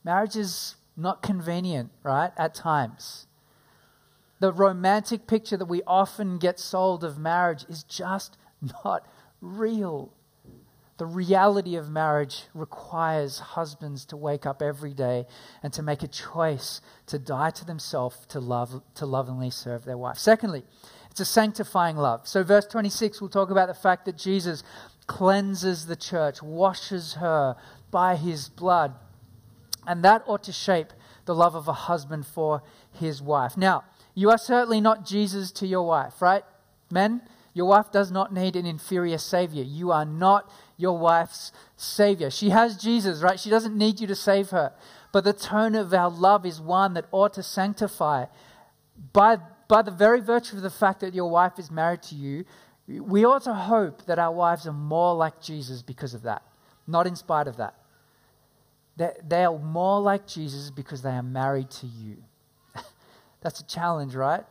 Marriage 0.03 0.35
is 0.35 0.75
not 0.97 1.23
convenient, 1.23 1.91
right, 2.03 2.33
at 2.37 2.55
times. 2.55 3.27
The 4.41 4.53
romantic 4.53 5.29
picture 5.29 5.57
that 5.57 5.67
we 5.67 5.83
often 5.87 6.39
get 6.39 6.59
sold 6.59 7.05
of 7.05 7.17
marriage 7.17 7.65
is 7.69 7.85
just 7.85 8.37
not 8.85 9.07
real. 9.41 10.13
The 10.99 11.07
reality 11.07 11.77
of 11.77 11.89
marriage 11.91 12.45
requires 12.55 13.39
husbands 13.39 14.05
to 14.07 14.17
wake 14.17 14.47
up 14.47 14.63
every 14.63 14.93
day 14.93 15.27
and 15.63 15.73
to 15.73 15.83
make 15.83 16.03
a 16.03 16.09
choice 16.09 16.81
to 17.07 17.19
die 17.19 17.51
to 17.51 17.65
themselves 17.65 18.27
to 18.29 18.41
love 18.41 18.83
to 18.97 19.07
lovingly 19.07 19.51
serve 19.51 19.85
their 19.85 19.97
wife. 19.97 20.19
Secondly, 20.19 20.65
it's 21.11 21.21
a 21.21 21.25
sanctifying 21.25 21.97
love. 21.97 22.29
So 22.29 22.43
verse 22.43 22.67
26 22.67 23.21
we'll 23.21 23.31
talk 23.31 23.51
about 23.51 23.69
the 23.69 23.75
fact 23.75 24.05
that 24.05 24.17
Jesus 24.17 24.63
cleanses 25.07 25.87
the 25.87 25.97
church, 25.97 26.43
washes 26.43 27.15
her 27.15 27.57
by 27.91 28.17
his 28.17 28.49
blood. 28.49 28.95
And 29.87 30.05
that 30.05 30.23
ought 30.27 30.45
to 30.45 30.53
shape 30.53 30.93
the 31.25 31.35
love 31.35 31.55
of 31.55 31.69
a 31.69 31.73
husband 31.73 32.27
for 32.27 32.63
his 32.93 33.21
wife. 33.21 33.57
Now, 33.57 33.85
you 34.15 34.31
are 34.31 34.39
certainly 34.39 34.81
not 34.81 35.05
Jesus 35.05 35.51
to 35.53 35.67
your 35.67 35.87
wife, 35.87 36.21
right? 36.21 36.45
Men, 36.91 37.23
your 37.55 37.67
wife 37.67 37.91
does 37.93 38.11
not 38.11 38.33
need 38.33 38.57
an 38.57 38.67
inferior 38.67 39.19
savior. 39.19 39.63
You 39.63 39.91
are 39.93 40.05
not 40.05 40.51
your 40.77 40.99
wife's 40.99 41.53
savior. 41.77 42.31
She 42.31 42.51
has 42.51 42.77
Jesus, 42.77 43.23
right? 43.23 43.39
She 43.39 43.51
doesn't 43.51 43.77
need 43.77 44.01
you 44.01 44.07
to 44.07 44.15
save 44.15 44.51
her. 44.51 44.73
But 45.13 45.25
the 45.25 45.33
tone 45.33 45.75
of 45.75 45.93
our 45.93 46.11
love 46.11 46.47
is 46.47 46.61
one 46.61 46.95
that 46.95 47.07
ought 47.13 47.35
to 47.35 47.43
sanctify. 47.43 48.27
By, 49.13 49.39
by 49.69 49.83
the 49.83 49.91
very 49.91 50.21
virtue 50.21 50.57
of 50.57 50.63
the 50.63 50.71
fact 50.71 51.01
that 51.01 51.15
your 51.15 51.31
wife 51.31 51.59
is 51.59 51.71
married 51.71 52.03
to 52.05 52.15
you, 52.15 52.45
we 52.89 53.25
ought 53.25 53.45
to 53.45 53.55
hope 53.55 54.07
that 54.07 54.19
our 54.19 54.33
wives 54.33 54.67
are 54.67 54.73
more 54.73 55.15
like 55.15 55.41
Jesus 55.41 55.83
because 55.83 56.15
of 56.15 56.23
that, 56.23 56.43
not 56.87 57.07
in 57.07 57.17
spite 57.17 57.47
of 57.47 57.59
that. 57.59 57.75
They, 58.97 59.13
they 59.27 59.45
are 59.45 59.59
more 59.59 60.01
like 60.01 60.27
Jesus 60.27 60.71
because 60.71 61.03
they 61.03 61.11
are 61.11 61.23
married 61.23 61.71
to 61.71 61.87
you. 61.87 62.17
That's 63.41 63.61
a 63.61 63.67
challenge, 63.67 64.15
right? 64.15 64.45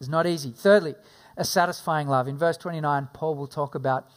It's 0.00 0.08
not 0.08 0.26
easy. 0.26 0.52
Thirdly, 0.52 0.94
a 1.36 1.44
satisfying 1.44 2.08
love. 2.08 2.28
In 2.28 2.38
verse 2.38 2.56
29, 2.56 3.08
Paul 3.12 3.34
will 3.34 3.46
talk 3.46 3.74
about 3.74 4.08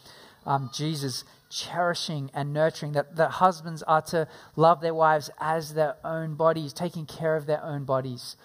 um, 0.45 0.69
Jesus 0.73 1.23
cherishing 1.49 2.30
and 2.34 2.54
nurturing, 2.54 2.91
that, 2.93 3.15
that 3.15 3.32
husbands 3.32 3.84
are 3.84 4.02
to 4.04 4.28
love 4.56 4.82
their 4.82 4.93
wives 4.93 5.30
as 5.39 5.73
their 5.73 5.95
own 6.04 6.36
bodies, 6.36 6.73
taking 6.73 7.06
care 7.06 7.36
of 7.36 7.45
their 7.45 7.63
own 7.63 7.86
bodies. 7.86 8.36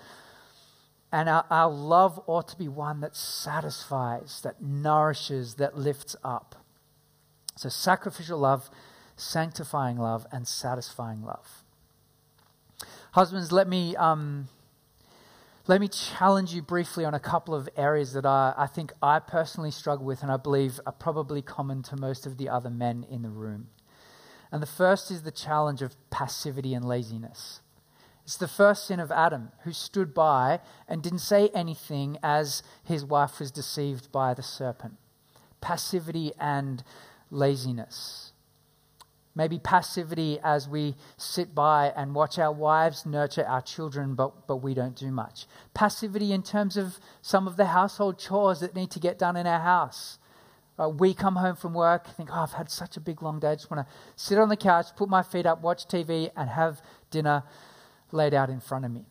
And 1.12 1.28
our, 1.28 1.44
our 1.50 1.70
love 1.70 2.20
ought 2.26 2.48
to 2.48 2.58
be 2.58 2.66
one 2.66 3.00
that 3.00 3.14
satisfies, 3.14 4.40
that 4.42 4.60
nourishes, 4.62 5.54
that 5.56 5.76
lifts 5.76 6.16
up. 6.24 6.56
So, 7.56 7.68
sacrificial 7.68 8.38
love, 8.38 8.68
sanctifying 9.16 9.96
love, 9.96 10.26
and 10.32 10.48
satisfying 10.48 11.22
love. 11.22 11.62
Husbands, 13.12 13.52
let 13.52 13.68
me 13.68 13.94
um, 13.94 14.48
let 15.66 15.80
me 15.80 15.88
challenge 15.88 16.52
you 16.52 16.60
briefly 16.60 17.04
on 17.06 17.14
a 17.14 17.20
couple 17.20 17.54
of 17.54 17.68
areas 17.76 18.12
that 18.12 18.26
I, 18.26 18.52
I 18.56 18.66
think 18.66 18.92
I 19.02 19.18
personally 19.18 19.70
struggle 19.70 20.04
with 20.04 20.22
and 20.22 20.30
I 20.30 20.36
believe 20.36 20.78
are 20.84 20.92
probably 20.92 21.40
common 21.40 21.82
to 21.84 21.96
most 21.96 22.26
of 22.26 22.36
the 22.36 22.50
other 22.50 22.68
men 22.68 23.06
in 23.08 23.22
the 23.22 23.30
room. 23.30 23.68
And 24.52 24.62
the 24.62 24.66
first 24.66 25.10
is 25.10 25.22
the 25.22 25.30
challenge 25.30 25.80
of 25.80 25.96
passivity 26.10 26.74
and 26.74 26.84
laziness. 26.84 27.60
It's 28.24 28.36
the 28.36 28.48
first 28.48 28.86
sin 28.86 29.00
of 29.00 29.10
Adam, 29.10 29.50
who 29.64 29.72
stood 29.72 30.14
by 30.14 30.60
and 30.86 31.02
didn't 31.02 31.18
say 31.18 31.48
anything 31.54 32.18
as 32.22 32.62
his 32.82 33.04
wife 33.04 33.40
was 33.40 33.50
deceived 33.50 34.12
by 34.12 34.34
the 34.34 34.42
serpent. 34.42 34.94
Passivity 35.60 36.32
and 36.38 36.84
laziness. 37.30 38.23
Maybe 39.36 39.58
passivity 39.58 40.38
as 40.44 40.68
we 40.68 40.94
sit 41.16 41.54
by 41.54 41.92
and 41.96 42.14
watch 42.14 42.38
our 42.38 42.52
wives 42.52 43.04
nurture 43.04 43.44
our 43.44 43.60
children, 43.60 44.14
but, 44.14 44.46
but 44.46 44.58
we 44.58 44.74
don't 44.74 44.94
do 44.94 45.10
much. 45.10 45.46
Passivity 45.74 46.32
in 46.32 46.42
terms 46.42 46.76
of 46.76 46.98
some 47.20 47.48
of 47.48 47.56
the 47.56 47.66
household 47.66 48.18
chores 48.18 48.60
that 48.60 48.76
need 48.76 48.92
to 48.92 49.00
get 49.00 49.18
done 49.18 49.36
in 49.36 49.46
our 49.46 49.60
house. 49.60 50.18
Uh, 50.78 50.88
we 50.88 51.14
come 51.14 51.36
home 51.36 51.56
from 51.56 51.74
work, 51.74 52.06
think, 52.16 52.30
oh, 52.32 52.40
I've 52.40 52.52
had 52.52 52.70
such 52.70 52.96
a 52.96 53.00
big 53.00 53.22
long 53.22 53.40
day. 53.40 53.50
I 53.50 53.54
just 53.56 53.70
want 53.70 53.86
to 53.86 53.92
sit 54.14 54.38
on 54.38 54.48
the 54.48 54.56
couch, 54.56 54.86
put 54.96 55.08
my 55.08 55.22
feet 55.22 55.46
up, 55.46 55.62
watch 55.62 55.86
TV, 55.86 56.30
and 56.36 56.48
have 56.50 56.80
dinner 57.10 57.42
laid 58.12 58.34
out 58.34 58.50
in 58.50 58.60
front 58.60 58.84
of 58.84 58.92
me. 58.92 59.04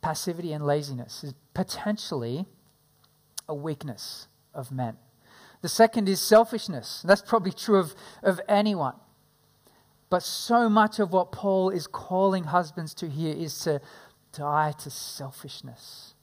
Passivity 0.00 0.52
and 0.52 0.64
laziness 0.64 1.22
is 1.22 1.34
potentially 1.54 2.46
a 3.48 3.54
weakness 3.54 4.26
of 4.54 4.70
men. 4.72 4.96
The 5.60 5.68
second 5.68 6.08
is 6.08 6.20
selfishness. 6.20 7.02
That's 7.04 7.22
probably 7.22 7.52
true 7.52 7.78
of, 7.78 7.94
of 8.22 8.40
anyone. 8.48 8.94
But 10.10 10.22
so 10.22 10.68
much 10.68 10.98
of 10.98 11.12
what 11.12 11.32
Paul 11.32 11.70
is 11.70 11.86
calling 11.86 12.44
husbands 12.44 12.94
to 12.94 13.08
here 13.08 13.34
is 13.34 13.58
to 13.60 13.80
die 14.32 14.72
to 14.78 14.90
selfishness 14.90 16.14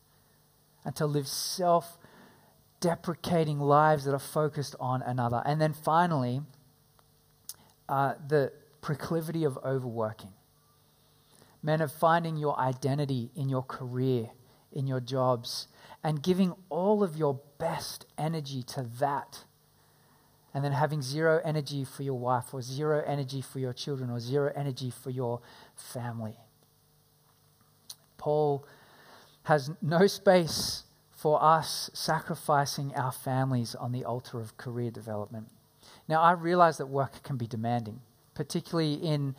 and 0.83 0.95
to 0.95 1.05
live 1.05 1.27
self 1.27 1.97
deprecating 2.79 3.59
lives 3.59 4.05
that 4.05 4.13
are 4.13 4.19
focused 4.19 4.75
on 4.79 5.01
another. 5.01 5.41
And 5.45 5.59
then 5.59 5.73
finally, 5.73 6.41
uh, 7.87 8.13
the 8.27 8.51
proclivity 8.81 9.43
of 9.43 9.57
overworking. 9.63 10.33
Men 11.63 11.81
of 11.81 11.91
finding 11.91 12.37
your 12.37 12.59
identity 12.59 13.31
in 13.35 13.49
your 13.49 13.63
career, 13.63 14.29
in 14.71 14.85
your 14.85 14.99
jobs, 14.99 15.67
and 16.03 16.21
giving 16.21 16.53
all 16.69 17.01
of 17.01 17.17
your 17.17 17.39
best 17.57 18.05
energy 18.17 18.61
to 18.61 18.83
that 18.99 19.45
and 20.55 20.63
then 20.63 20.71
having 20.71 21.01
zero 21.03 21.41
energy 21.43 21.83
for 21.83 22.03
your 22.03 22.17
wife, 22.17 22.53
or 22.53 22.61
zero 22.61 23.03
energy 23.05 23.41
for 23.41 23.59
your 23.59 23.73
children, 23.73 24.09
or 24.09 24.19
zero 24.19 24.51
energy 24.55 24.89
for 24.89 25.11
your 25.11 25.41
family. 25.75 26.37
Paul 28.17 28.65
has 29.43 29.69
no 29.81 30.07
space 30.07 30.85
for 31.11 31.43
us 31.43 31.91
sacrificing 31.93 32.95
our 32.95 33.11
families 33.11 33.75
on 33.75 33.91
the 33.91 34.05
altar 34.05 34.39
of 34.39 34.55
career 34.57 34.91
development. 34.91 35.49
Now, 36.07 36.21
I 36.21 36.31
realize 36.31 36.77
that 36.77 36.87
work 36.87 37.21
can 37.21 37.37
be 37.37 37.47
demanding. 37.47 37.99
particularly 38.35 38.93
in 38.93 39.33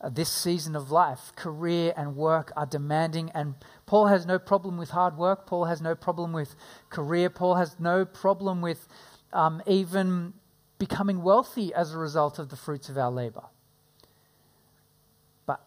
uh, 0.00 0.10
this 0.10 0.28
season 0.28 0.76
of 0.76 0.90
life. 0.90 1.32
Career 1.36 1.94
and 1.96 2.16
work 2.16 2.52
are 2.56 2.66
demanding, 2.66 3.30
and 3.34 3.54
Paul 3.86 4.08
has 4.08 4.26
no 4.26 4.38
problem 4.38 4.76
with 4.76 4.90
hard 4.90 5.16
work. 5.16 5.46
Paul 5.46 5.64
has 5.64 5.80
no 5.80 5.94
problem 5.94 6.32
with 6.32 6.54
career. 6.90 7.30
Paul 7.30 7.54
has 7.54 7.76
no 7.78 8.04
problem 8.04 8.60
with 8.60 8.86
um, 9.32 9.62
even 9.66 10.34
becoming 10.80 11.22
wealthy 11.22 11.72
as 11.72 11.94
a 11.94 11.98
result 11.98 12.40
of 12.40 12.48
the 12.48 12.56
fruits 12.56 12.88
of 12.88 12.98
our 12.98 13.10
labor. 13.10 13.44
But 15.46 15.60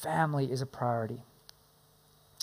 family 0.00 0.52
is 0.52 0.62
a 0.62 0.66
priority. 0.66 1.24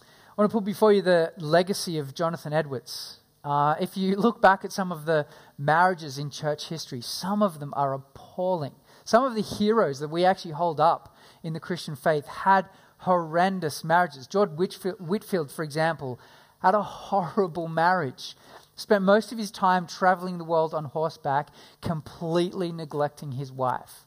I 0.01 0.41
want 0.41 0.51
to 0.51 0.57
put 0.57 0.65
before 0.65 0.91
you 0.91 1.01
the 1.01 1.31
legacy 1.37 1.97
of 1.97 2.13
Jonathan 2.13 2.51
Edwards. 2.51 3.19
Uh, 3.43 3.75
if 3.79 3.95
you 3.95 4.17
look 4.17 4.41
back 4.41 4.65
at 4.65 4.73
some 4.73 4.91
of 4.91 5.05
the 5.05 5.25
marriages 5.57 6.17
in 6.17 6.29
church 6.29 6.67
history, 6.67 6.99
some 6.99 7.41
of 7.41 7.59
them 7.59 7.73
are 7.77 7.93
appalling. 7.93 8.73
Some 9.05 9.23
of 9.23 9.35
the 9.35 9.41
heroes 9.41 9.99
that 9.99 10.09
we 10.09 10.25
actually 10.25 10.51
hold 10.51 10.81
up 10.81 11.15
in 11.43 11.53
the 11.53 11.59
Christian 11.59 11.95
faith 11.95 12.27
had 12.27 12.67
horrendous 12.99 13.83
marriages. 13.83 14.27
George 14.27 14.49
Whitfield, 14.51 14.99
Whitefield, 14.99 15.51
for 15.51 15.63
example, 15.63 16.19
had 16.59 16.75
a 16.75 16.81
horrible 16.81 17.67
marriage. 17.67 18.35
Spent 18.77 19.03
most 19.03 19.31
of 19.31 19.39
his 19.39 19.49
time 19.49 19.87
traveling 19.87 20.37
the 20.37 20.43
world 20.43 20.75
on 20.75 20.85
horseback, 20.85 21.49
completely 21.81 22.71
neglecting 22.71 23.33
his 23.33 23.51
wife. 23.51 24.05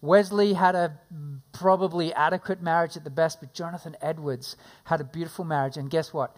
Wesley 0.00 0.52
had 0.52 0.76
a 0.76 1.00
probably 1.52 2.14
adequate 2.14 2.62
marriage 2.62 2.96
at 2.96 3.02
the 3.02 3.10
best, 3.10 3.40
but 3.40 3.52
Jonathan 3.52 3.96
Edwards 4.00 4.56
had 4.84 5.00
a 5.00 5.04
beautiful 5.04 5.44
marriage. 5.44 5.76
And 5.76 5.90
guess 5.90 6.12
what? 6.12 6.36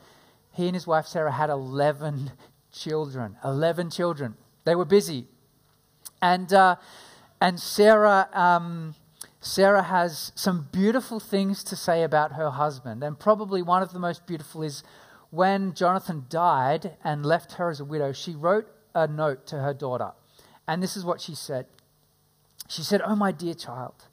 He 0.50 0.66
and 0.66 0.74
his 0.74 0.87
wife 0.87 1.07
Sarah 1.07 1.31
had 1.31 1.50
11 1.50 2.33
children. 2.72 3.37
11 3.44 3.90
children. 3.90 4.37
They 4.64 4.74
were 4.74 4.87
busy. 4.87 5.26
And, 6.22 6.50
uh, 6.50 6.76
and 7.38 7.61
Sarah, 7.61 8.31
um, 8.33 8.94
Sarah 9.40 9.83
has 9.83 10.33
some 10.35 10.68
beautiful 10.72 11.20
things 11.20 11.62
to 11.64 11.76
say 11.76 12.02
about 12.02 12.33
her 12.33 12.48
husband. 12.48 13.04
And 13.04 13.18
probably 13.18 13.61
one 13.61 13.83
of 13.83 13.92
the 13.92 13.98
most 13.98 14.26
beautiful 14.26 14.62
is 14.62 14.83
when 15.31 15.75
Jonathan 15.75 16.25
died 16.29 16.97
and 17.05 17.25
left 17.25 17.53
her 17.55 17.69
as 17.69 17.81
a 17.81 17.85
widow, 17.85 18.12
she 18.12 18.35
wrote 18.35 18.67
a 18.95 19.07
note 19.07 19.47
to 19.49 19.57
her 19.61 19.75
daughter. 19.75 20.12
And 20.67 20.83
this 20.83 20.97
is 20.97 21.05
what 21.05 21.21
she 21.21 21.35
said 21.35 21.67
She 22.69 22.83
said, 22.83 23.01
Oh, 23.03 23.17
my 23.17 23.33
dear 23.33 23.55
child, 23.55 24.05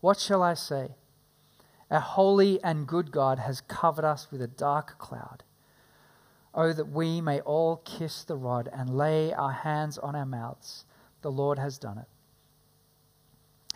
what 0.00 0.18
shall 0.18 0.42
I 0.42 0.54
say? 0.54 0.96
Our 1.90 2.00
holy 2.00 2.62
and 2.62 2.86
good 2.86 3.10
God 3.12 3.38
has 3.38 3.60
covered 3.60 4.04
us 4.04 4.30
with 4.30 4.42
a 4.42 4.46
dark 4.46 4.98
cloud. 4.98 5.42
Oh, 6.54 6.72
that 6.72 6.90
we 6.90 7.20
may 7.20 7.40
all 7.40 7.76
kiss 7.84 8.24
the 8.24 8.36
rod 8.36 8.68
and 8.72 8.96
lay 8.96 9.32
our 9.32 9.52
hands 9.52 9.98
on 9.98 10.14
our 10.14 10.26
mouths. 10.26 10.84
The 11.22 11.32
Lord 11.32 11.58
has 11.58 11.78
done 11.78 11.98
it. 11.98 12.08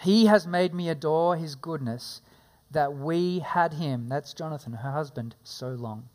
He 0.00 0.26
has 0.26 0.46
made 0.46 0.74
me 0.74 0.88
adore 0.88 1.36
his 1.36 1.54
goodness 1.54 2.22
that 2.70 2.94
we 2.94 3.40
had 3.40 3.74
him, 3.74 4.08
that's 4.08 4.34
Jonathan, 4.34 4.74
her 4.74 4.92
husband, 4.92 5.34
so 5.42 5.70
long. 5.70 6.08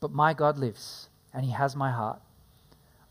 But 0.00 0.12
my 0.12 0.34
God 0.34 0.58
lives, 0.58 1.08
and 1.32 1.44
he 1.44 1.52
has 1.52 1.74
my 1.74 1.90
heart. 1.90 2.20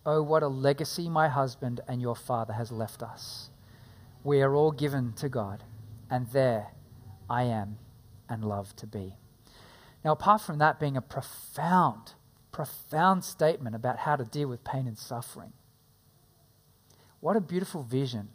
Oh, 0.05 0.21
what 0.23 0.43
a 0.43 0.47
legacy 0.47 1.09
my 1.09 1.27
husband 1.27 1.81
and 1.87 2.01
your 2.01 2.15
father 2.15 2.53
has 2.53 2.71
left 2.71 3.03
us. 3.03 3.49
We 4.23 4.41
are 4.41 4.55
all 4.55 4.71
given 4.71 5.13
to 5.13 5.29
God, 5.29 5.63
and 6.09 6.27
there 6.27 6.67
I 7.29 7.43
am 7.43 7.77
and 8.29 8.43
love 8.43 8.75
to 8.77 8.87
be. 8.87 9.15
Now, 10.03 10.13
apart 10.13 10.41
from 10.41 10.59
that 10.59 10.79
being 10.79 10.95
a 10.95 11.01
profound, 11.01 12.13
profound 12.51 13.23
statement 13.25 13.75
about 13.75 13.99
how 13.99 14.15
to 14.15 14.23
deal 14.23 14.47
with 14.47 14.63
pain 14.63 14.87
and 14.87 14.97
suffering, 14.97 15.51
what 17.19 17.35
a 17.35 17.41
beautiful 17.41 17.83
vision 17.83 18.29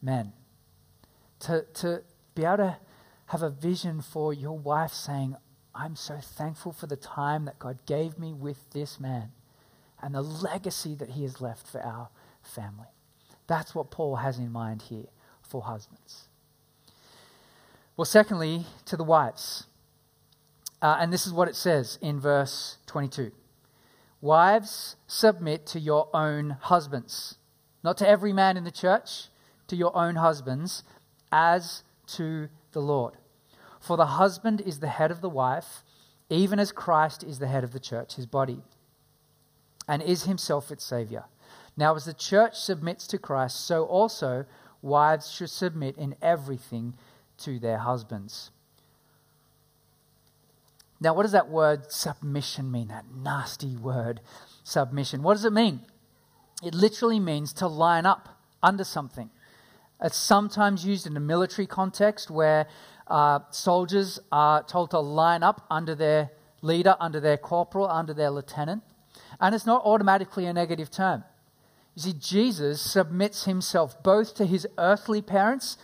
men. 0.00 0.32
To, 1.40 1.64
to 1.74 2.02
be 2.34 2.44
able 2.44 2.58
to 2.58 2.76
have 3.26 3.42
a 3.42 3.50
vision 3.50 4.00
for 4.02 4.32
your 4.32 4.56
wife 4.58 4.92
saying, 4.92 5.36
I'm 5.74 5.96
so 5.96 6.18
thankful 6.20 6.72
for 6.72 6.86
the 6.86 6.96
time 6.96 7.44
that 7.44 7.58
God 7.58 7.78
gave 7.86 8.18
me 8.18 8.32
with 8.32 8.70
this 8.70 8.98
man 8.98 9.30
and 10.02 10.14
the 10.14 10.22
legacy 10.22 10.94
that 10.96 11.10
he 11.10 11.22
has 11.22 11.40
left 11.40 11.66
for 11.66 11.80
our 11.80 12.08
family. 12.42 12.88
That's 13.46 13.74
what 13.74 13.90
Paul 13.90 14.16
has 14.16 14.38
in 14.38 14.50
mind 14.50 14.82
here 14.82 15.06
for 15.42 15.62
husbands. 15.62 16.28
Well, 17.96 18.04
secondly, 18.04 18.66
to 18.86 18.96
the 18.96 19.04
wives. 19.04 19.66
Uh, 20.80 20.96
and 20.98 21.12
this 21.12 21.26
is 21.26 21.32
what 21.32 21.48
it 21.48 21.56
says 21.56 21.98
in 22.00 22.18
verse 22.18 22.78
22 22.86 23.32
Wives, 24.22 24.96
submit 25.06 25.66
to 25.66 25.80
your 25.80 26.08
own 26.14 26.56
husbands. 26.60 27.36
Not 27.82 27.96
to 27.98 28.08
every 28.08 28.32
man 28.32 28.56
in 28.56 28.64
the 28.64 28.70
church, 28.70 29.28
to 29.68 29.76
your 29.76 29.96
own 29.96 30.16
husbands 30.16 30.82
as 31.32 31.82
to 32.08 32.48
the 32.72 32.80
Lord. 32.80 33.14
For 33.80 33.96
the 33.96 34.06
husband 34.06 34.60
is 34.60 34.80
the 34.80 34.88
head 34.88 35.10
of 35.10 35.22
the 35.22 35.28
wife, 35.28 35.82
even 36.28 36.60
as 36.60 36.70
Christ 36.70 37.24
is 37.24 37.38
the 37.38 37.48
head 37.48 37.64
of 37.64 37.72
the 37.72 37.80
church, 37.80 38.14
his 38.14 38.26
body, 38.26 38.62
and 39.88 40.02
is 40.02 40.24
himself 40.24 40.70
its 40.70 40.84
Savior. 40.84 41.24
Now, 41.76 41.94
as 41.94 42.04
the 42.04 42.14
church 42.14 42.54
submits 42.56 43.06
to 43.08 43.18
Christ, 43.18 43.64
so 43.64 43.84
also 43.84 44.44
wives 44.82 45.30
should 45.30 45.50
submit 45.50 45.96
in 45.96 46.14
everything 46.20 46.94
to 47.38 47.58
their 47.58 47.78
husbands. 47.78 48.50
Now, 51.00 51.14
what 51.14 51.22
does 51.22 51.32
that 51.32 51.48
word 51.48 51.90
submission 51.90 52.70
mean? 52.70 52.88
That 52.88 53.06
nasty 53.14 53.76
word, 53.76 54.20
submission. 54.62 55.22
What 55.22 55.34
does 55.34 55.46
it 55.46 55.52
mean? 55.52 55.80
It 56.62 56.74
literally 56.74 57.18
means 57.18 57.54
to 57.54 57.66
line 57.66 58.04
up 58.04 58.28
under 58.62 58.84
something. 58.84 59.30
It's 60.02 60.16
sometimes 60.16 60.84
used 60.84 61.06
in 61.06 61.16
a 61.16 61.20
military 61.20 61.66
context 61.66 62.30
where 62.30 62.66
uh, 63.10 63.40
soldiers 63.50 64.20
are 64.30 64.62
told 64.62 64.92
to 64.92 65.00
line 65.00 65.42
up 65.42 65.66
under 65.68 65.94
their 65.94 66.30
leader, 66.62 66.96
under 67.00 67.20
their 67.20 67.36
corporal, 67.36 67.88
under 67.88 68.14
their 68.14 68.30
lieutenant. 68.30 68.82
And 69.40 69.54
it's 69.54 69.66
not 69.66 69.82
automatically 69.84 70.46
a 70.46 70.52
negative 70.52 70.90
term. 70.90 71.24
You 71.96 72.02
see, 72.02 72.12
Jesus 72.12 72.80
submits 72.80 73.44
himself 73.44 74.00
both 74.02 74.34
to 74.36 74.46
his 74.46 74.66
earthly 74.78 75.20
parents 75.20 75.76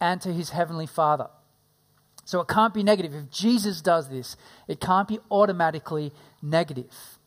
and 0.00 0.20
to 0.22 0.32
his 0.32 0.50
heavenly 0.50 0.86
Father. 0.86 1.28
So 2.24 2.40
it 2.40 2.48
can't 2.48 2.72
be 2.72 2.82
negative. 2.82 3.14
If 3.14 3.30
Jesus 3.30 3.82
does 3.82 4.08
this, 4.08 4.36
it 4.66 4.80
can't 4.80 5.08
be 5.08 5.18
automatically 5.30 6.12
negative. 6.40 7.18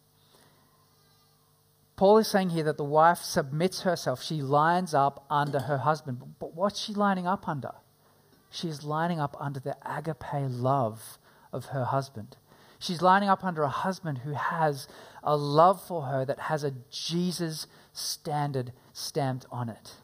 Paul 1.95 2.17
is 2.17 2.27
saying 2.27 2.49
here 2.49 2.63
that 2.63 2.77
the 2.77 2.83
wife 2.83 3.19
submits 3.19 3.81
herself. 3.81 4.23
She 4.23 4.41
lines 4.41 4.93
up 4.93 5.25
under 5.29 5.59
her 5.59 5.79
husband. 5.79 6.19
But 6.39 6.55
what's 6.55 6.79
she 6.79 6.93
lining 6.93 7.27
up 7.27 7.47
under? 7.47 7.73
She's 8.53 8.83
lining 8.83 9.19
up 9.19 9.35
under 9.39 9.59
the 9.59 9.75
agape 9.83 10.47
love 10.47 11.17
of 11.51 11.65
her 11.65 11.85
husband. 11.85 12.37
She's 12.77 13.01
lining 13.01 13.27
up 13.27 13.43
under 13.43 13.63
a 13.63 13.69
husband 13.69 14.19
who 14.19 14.33
has 14.33 14.87
a 15.23 15.35
love 15.35 15.81
for 15.81 16.03
her 16.03 16.23
that 16.23 16.37
has 16.37 16.63
a 16.63 16.75
Jesus 16.91 17.65
standard 17.93 18.71
stamped 18.93 19.47
on 19.51 19.69
it. 19.69 19.95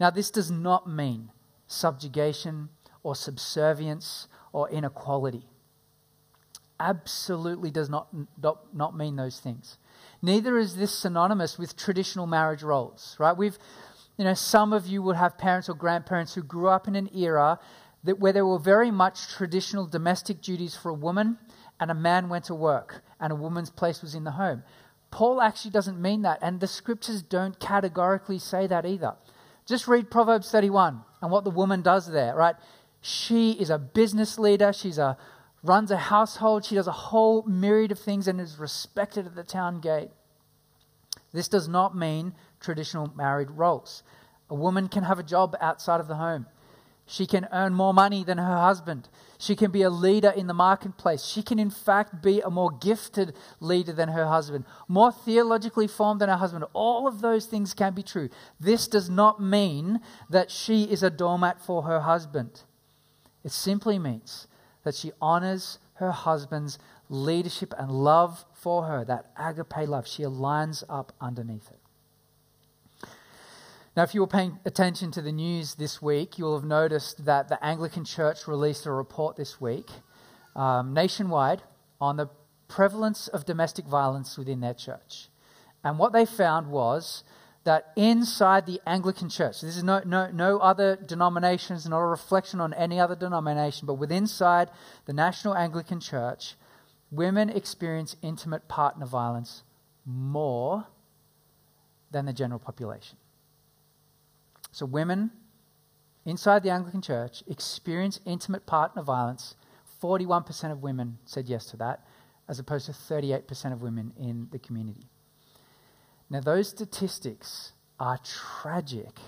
Now, 0.00 0.08
this 0.08 0.30
does 0.30 0.50
not 0.50 0.88
mean 0.88 1.30
subjugation 1.66 2.70
or 3.02 3.14
subservience 3.14 4.28
or 4.50 4.70
inequality. 4.70 5.46
Absolutely 6.80 7.70
does 7.70 7.90
not, 7.90 8.08
not, 8.40 8.74
not 8.74 8.96
mean 8.96 9.16
those 9.16 9.40
things. 9.40 9.76
Neither 10.22 10.56
is 10.56 10.76
this 10.76 10.94
synonymous 10.94 11.58
with 11.58 11.76
traditional 11.76 12.26
marriage 12.26 12.62
roles, 12.62 13.14
right? 13.18 13.36
We've, 13.36 13.58
you 14.18 14.24
know, 14.24 14.34
some 14.34 14.74
of 14.74 14.86
you 14.86 15.00
would 15.00 15.16
have 15.16 15.38
parents 15.38 15.68
or 15.68 15.74
grandparents 15.74 16.34
who 16.34 16.42
grew 16.42 16.68
up 16.68 16.86
in 16.86 16.94
an 16.94 17.08
era 17.14 17.58
that 18.04 18.18
where 18.18 18.32
there 18.32 18.44
were 18.44 18.58
very 18.58 18.90
much 18.90 19.28
traditional 19.28 19.86
domestic 19.86 20.42
duties 20.42 20.76
for 20.76 20.90
a 20.90 20.94
woman 20.94 21.38
and 21.80 21.90
a 21.90 21.94
man 21.94 22.28
went 22.28 22.44
to 22.44 22.54
work 22.54 23.02
and 23.18 23.32
a 23.32 23.36
woman's 23.36 23.70
place 23.70 24.02
was 24.02 24.14
in 24.14 24.24
the 24.24 24.32
home. 24.32 24.62
Paul 25.10 25.40
actually 25.40 25.70
doesn't 25.70 26.00
mean 26.00 26.20
that, 26.22 26.38
and 26.42 26.60
the 26.60 26.66
scriptures 26.66 27.22
don't 27.22 27.58
categorically 27.58 28.38
say 28.38 28.66
that 28.66 28.84
either. 28.84 29.14
Just 29.64 29.88
read 29.88 30.10
Proverbs 30.10 30.50
31 30.50 31.00
and 31.22 31.30
what 31.30 31.44
the 31.44 31.50
woman 31.50 31.80
does 31.80 32.10
there, 32.10 32.34
right? 32.34 32.56
She 33.00 33.52
is 33.52 33.70
a 33.70 33.78
business 33.78 34.38
leader, 34.38 34.72
she's 34.72 34.98
a 34.98 35.16
runs 35.62 35.90
a 35.90 35.96
household. 35.96 36.64
She 36.64 36.74
does 36.74 36.86
a 36.86 36.92
whole 36.92 37.42
myriad 37.44 37.92
of 37.92 37.98
things 37.98 38.28
and 38.28 38.40
is 38.40 38.58
respected 38.58 39.26
at 39.26 39.34
the 39.34 39.44
town 39.44 39.80
gate. 39.80 40.10
This 41.32 41.48
does 41.48 41.68
not 41.68 41.96
mean 41.96 42.34
traditional 42.60 43.12
married 43.16 43.50
roles. 43.50 44.02
A 44.50 44.54
woman 44.54 44.88
can 44.88 45.04
have 45.04 45.18
a 45.18 45.22
job 45.22 45.56
outside 45.60 46.00
of 46.00 46.08
the 46.08 46.16
home. 46.16 46.46
She 47.06 47.26
can 47.26 47.48
earn 47.52 47.72
more 47.72 47.94
money 47.94 48.22
than 48.22 48.36
her 48.36 48.58
husband. 48.58 49.08
She 49.38 49.56
can 49.56 49.70
be 49.70 49.80
a 49.80 49.88
leader 49.88 50.28
in 50.28 50.46
the 50.46 50.52
marketplace. 50.52 51.24
She 51.24 51.42
can, 51.42 51.58
in 51.58 51.70
fact, 51.70 52.22
be 52.22 52.42
a 52.42 52.50
more 52.50 52.70
gifted 52.70 53.34
leader 53.60 53.92
than 53.94 54.10
her 54.10 54.26
husband, 54.26 54.66
more 54.88 55.10
theologically 55.10 55.86
formed 55.86 56.20
than 56.20 56.28
her 56.28 56.36
husband. 56.36 56.66
All 56.74 57.08
of 57.08 57.22
those 57.22 57.46
things 57.46 57.72
can 57.72 57.94
be 57.94 58.02
true. 58.02 58.28
This 58.60 58.86
does 58.86 59.08
not 59.08 59.40
mean 59.40 60.00
that 60.28 60.50
she 60.50 60.84
is 60.84 61.02
a 61.02 61.08
doormat 61.08 61.62
for 61.62 61.84
her 61.84 62.00
husband. 62.00 62.62
It 63.42 63.52
simply 63.52 63.98
means 63.98 64.46
that 64.84 64.94
she 64.94 65.12
honors 65.20 65.78
her 65.94 66.10
husband's 66.10 66.78
leadership 67.08 67.72
and 67.78 67.90
love 67.90 68.44
for 68.52 68.84
her, 68.84 69.04
that 69.06 69.30
agape 69.38 69.88
love. 69.88 70.06
She 70.06 70.24
aligns 70.24 70.84
up 70.90 71.12
underneath 71.20 71.70
it. 71.70 71.77
Now, 73.98 74.04
if 74.04 74.14
you 74.14 74.20
were 74.20 74.28
paying 74.28 74.60
attention 74.64 75.10
to 75.10 75.20
the 75.20 75.32
news 75.32 75.74
this 75.74 76.00
week, 76.00 76.38
you'll 76.38 76.56
have 76.56 76.64
noticed 76.64 77.24
that 77.24 77.48
the 77.48 77.58
Anglican 77.64 78.04
Church 78.04 78.46
released 78.46 78.86
a 78.86 78.92
report 78.92 79.34
this 79.34 79.60
week 79.60 79.88
um, 80.54 80.94
nationwide 80.94 81.64
on 82.00 82.16
the 82.16 82.28
prevalence 82.68 83.26
of 83.26 83.44
domestic 83.44 83.86
violence 83.86 84.38
within 84.38 84.60
their 84.60 84.72
church. 84.72 85.30
And 85.82 85.98
what 85.98 86.12
they 86.12 86.26
found 86.26 86.70
was 86.70 87.24
that 87.64 87.90
inside 87.96 88.66
the 88.66 88.80
Anglican 88.86 89.30
Church, 89.30 89.62
this 89.62 89.76
is 89.76 89.82
no, 89.82 90.00
no, 90.06 90.30
no 90.30 90.60
other 90.60 90.94
denominations, 90.94 91.84
not 91.88 91.98
a 91.98 92.06
reflection 92.06 92.60
on 92.60 92.72
any 92.74 93.00
other 93.00 93.16
denomination, 93.16 93.84
but 93.84 93.94
within 93.94 94.18
inside 94.18 94.70
the 95.06 95.12
National 95.12 95.56
Anglican 95.56 95.98
Church, 95.98 96.54
women 97.10 97.50
experience 97.50 98.14
intimate 98.22 98.68
partner 98.68 99.06
violence 99.06 99.64
more 100.06 100.86
than 102.12 102.26
the 102.26 102.32
general 102.32 102.60
population. 102.60 103.18
So, 104.72 104.86
women 104.86 105.30
inside 106.24 106.62
the 106.62 106.70
Anglican 106.70 107.02
Church 107.02 107.42
experience 107.46 108.20
intimate 108.24 108.66
partner 108.66 109.02
violence. 109.02 109.54
41% 110.02 110.70
of 110.70 110.82
women 110.82 111.18
said 111.24 111.48
yes 111.48 111.66
to 111.66 111.76
that, 111.78 112.06
as 112.48 112.58
opposed 112.58 112.86
to 112.86 112.92
38% 112.92 113.72
of 113.72 113.82
women 113.82 114.12
in 114.16 114.48
the 114.52 114.58
community. 114.58 115.08
Now, 116.30 116.40
those 116.40 116.68
statistics 116.68 117.72
are 117.98 118.18
tragic. 118.22 119.18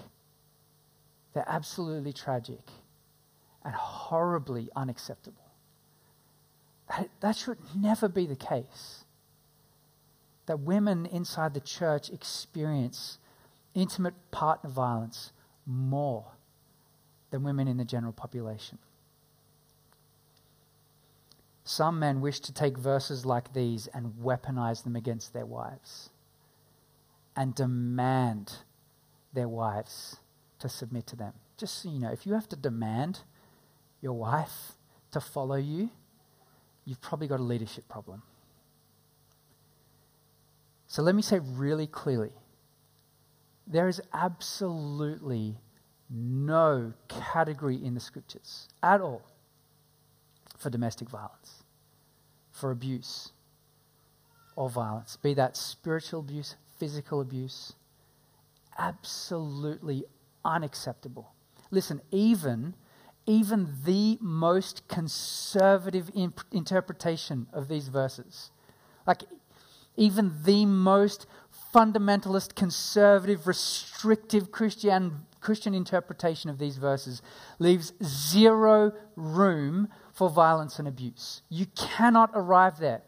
They're 1.32 1.44
absolutely 1.48 2.12
tragic 2.12 2.60
and 3.64 3.74
horribly 3.74 4.68
unacceptable. 4.76 5.50
That, 6.88 7.08
that 7.20 7.36
should 7.36 7.58
never 7.74 8.08
be 8.08 8.26
the 8.26 8.36
case. 8.36 9.04
That 10.46 10.60
women 10.60 11.06
inside 11.06 11.54
the 11.54 11.60
church 11.60 12.10
experience 12.10 13.18
intimate 13.74 14.14
partner 14.30 14.70
violence 14.70 15.32
more 15.66 16.24
than 17.30 17.42
women 17.42 17.68
in 17.68 17.76
the 17.76 17.84
general 17.84 18.12
population. 18.12 18.78
Some 21.64 22.00
men 22.00 22.20
wish 22.20 22.40
to 22.40 22.52
take 22.52 22.76
verses 22.76 23.24
like 23.24 23.52
these 23.52 23.86
and 23.88 24.14
weaponize 24.20 24.82
them 24.82 24.96
against 24.96 25.32
their 25.32 25.46
wives 25.46 26.10
and 27.36 27.54
demand 27.54 28.52
their 29.32 29.48
wives 29.48 30.16
to 30.58 30.68
submit 30.68 31.06
to 31.08 31.16
them. 31.16 31.32
Just 31.56 31.82
so 31.82 31.88
you 31.88 32.00
know, 32.00 32.10
if 32.10 32.26
you 32.26 32.34
have 32.34 32.48
to 32.48 32.56
demand 32.56 33.20
your 34.00 34.14
wife 34.14 34.72
to 35.12 35.20
follow 35.20 35.56
you, 35.56 35.90
you've 36.84 37.00
probably 37.00 37.28
got 37.28 37.38
a 37.38 37.44
leadership 37.44 37.86
problem. 37.88 38.22
So 40.88 41.02
let 41.02 41.14
me 41.14 41.22
say 41.22 41.38
really 41.38 41.86
clearly 41.86 42.32
there 43.66 43.88
is 43.88 44.00
absolutely 44.12 45.56
no 46.08 46.92
category 47.08 47.76
in 47.76 47.94
the 47.94 48.00
scriptures 48.00 48.68
at 48.82 49.00
all 49.00 49.22
for 50.58 50.70
domestic 50.70 51.08
violence, 51.08 51.62
for 52.50 52.70
abuse 52.70 53.32
or 54.56 54.68
violence, 54.68 55.16
be 55.16 55.34
that 55.34 55.56
spiritual 55.56 56.20
abuse, 56.20 56.56
physical 56.78 57.20
abuse. 57.20 57.74
Absolutely 58.78 60.04
unacceptable. 60.44 61.32
Listen, 61.70 62.00
even 62.10 62.74
even 63.26 63.76
the 63.84 64.18
most 64.20 64.88
conservative 64.88 66.10
imp- 66.14 66.40
interpretation 66.50 67.46
of 67.52 67.68
these 67.68 67.88
verses, 67.88 68.50
like 69.06 69.22
even 69.96 70.32
the 70.44 70.66
most 70.66 71.26
fundamentalist, 71.74 72.54
conservative, 72.54 73.46
restrictive 73.46 74.50
Christian, 74.50 75.26
Christian 75.40 75.74
interpretation 75.74 76.50
of 76.50 76.58
these 76.58 76.76
verses 76.76 77.22
leaves 77.58 77.92
zero 78.02 78.92
room 79.16 79.88
for 80.12 80.28
violence 80.28 80.78
and 80.78 80.88
abuse. 80.88 81.42
You 81.48 81.66
cannot 81.76 82.30
arrive 82.34 82.78
there 82.78 83.02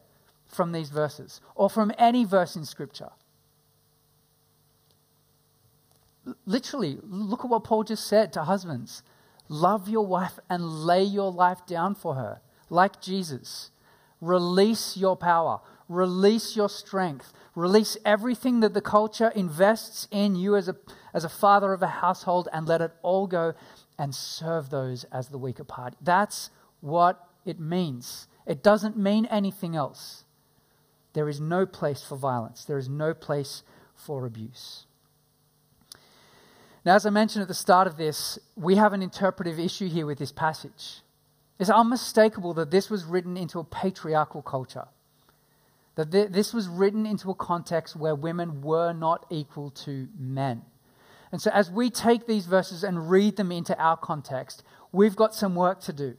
from 0.46 0.72
these 0.72 0.90
verses 0.90 1.40
or 1.54 1.68
from 1.68 1.92
any 1.98 2.24
verse 2.24 2.56
in 2.56 2.64
Scripture. 2.64 3.10
Literally, 6.46 6.98
look 7.02 7.44
at 7.44 7.50
what 7.50 7.64
Paul 7.64 7.82
just 7.84 8.06
said 8.06 8.32
to 8.34 8.44
husbands 8.44 9.02
love 9.48 9.88
your 9.88 10.06
wife 10.06 10.38
and 10.48 10.86
lay 10.86 11.02
your 11.02 11.30
life 11.30 11.66
down 11.66 11.94
for 11.94 12.14
her, 12.14 12.40
like 12.70 13.02
Jesus. 13.02 13.70
Release 14.20 14.96
your 14.96 15.16
power, 15.16 15.60
release 15.88 16.56
your 16.56 16.68
strength, 16.68 17.32
release 17.54 17.96
everything 18.04 18.60
that 18.60 18.74
the 18.74 18.80
culture 18.80 19.32
invests 19.34 20.08
in 20.10 20.34
you 20.34 20.56
as 20.56 20.68
a, 20.68 20.76
as 21.12 21.24
a 21.24 21.28
father 21.28 21.72
of 21.72 21.82
a 21.82 21.86
household, 21.86 22.48
and 22.52 22.66
let 22.66 22.80
it 22.80 22.92
all 23.02 23.26
go 23.26 23.54
and 23.98 24.14
serve 24.14 24.70
those 24.70 25.04
as 25.04 25.28
the 25.28 25.38
weaker 25.38 25.64
party. 25.64 25.96
That's 26.00 26.50
what 26.80 27.28
it 27.44 27.60
means. 27.60 28.26
It 28.46 28.62
doesn't 28.62 28.96
mean 28.96 29.26
anything 29.26 29.76
else. 29.76 30.24
There 31.12 31.28
is 31.28 31.40
no 31.40 31.66
place 31.66 32.02
for 32.02 32.16
violence, 32.16 32.64
there 32.64 32.78
is 32.78 32.88
no 32.88 33.14
place 33.14 33.62
for 33.94 34.26
abuse. 34.26 34.86
Now, 36.84 36.96
as 36.96 37.06
I 37.06 37.10
mentioned 37.10 37.42
at 37.42 37.48
the 37.48 37.54
start 37.54 37.86
of 37.86 37.96
this, 37.96 38.40
we 38.56 38.74
have 38.74 38.92
an 38.92 39.02
interpretive 39.02 39.58
issue 39.58 39.88
here 39.88 40.04
with 40.04 40.18
this 40.18 40.32
passage. 40.32 41.02
It's 41.60 41.70
unmistakable 41.70 42.54
that 42.54 42.72
this 42.72 42.90
was 42.90 43.04
written 43.04 43.36
into 43.36 43.60
a 43.60 43.64
patriarchal 43.64 44.42
culture, 44.42 44.88
that 45.94 46.10
this 46.10 46.54
was 46.54 46.68
written 46.68 47.04
into 47.04 47.30
a 47.30 47.34
context 47.34 47.96
where 47.96 48.14
women 48.14 48.62
were 48.62 48.92
not 48.92 49.26
equal 49.30 49.70
to 49.70 50.08
men. 50.18 50.62
And 51.30 51.40
so, 51.40 51.50
as 51.50 51.70
we 51.70 51.90
take 51.90 52.26
these 52.26 52.46
verses 52.46 52.84
and 52.84 53.10
read 53.10 53.36
them 53.36 53.52
into 53.52 53.78
our 53.78 53.96
context, 53.96 54.62
we've 54.90 55.16
got 55.16 55.34
some 55.34 55.54
work 55.54 55.80
to 55.82 55.92
do. 55.92 56.16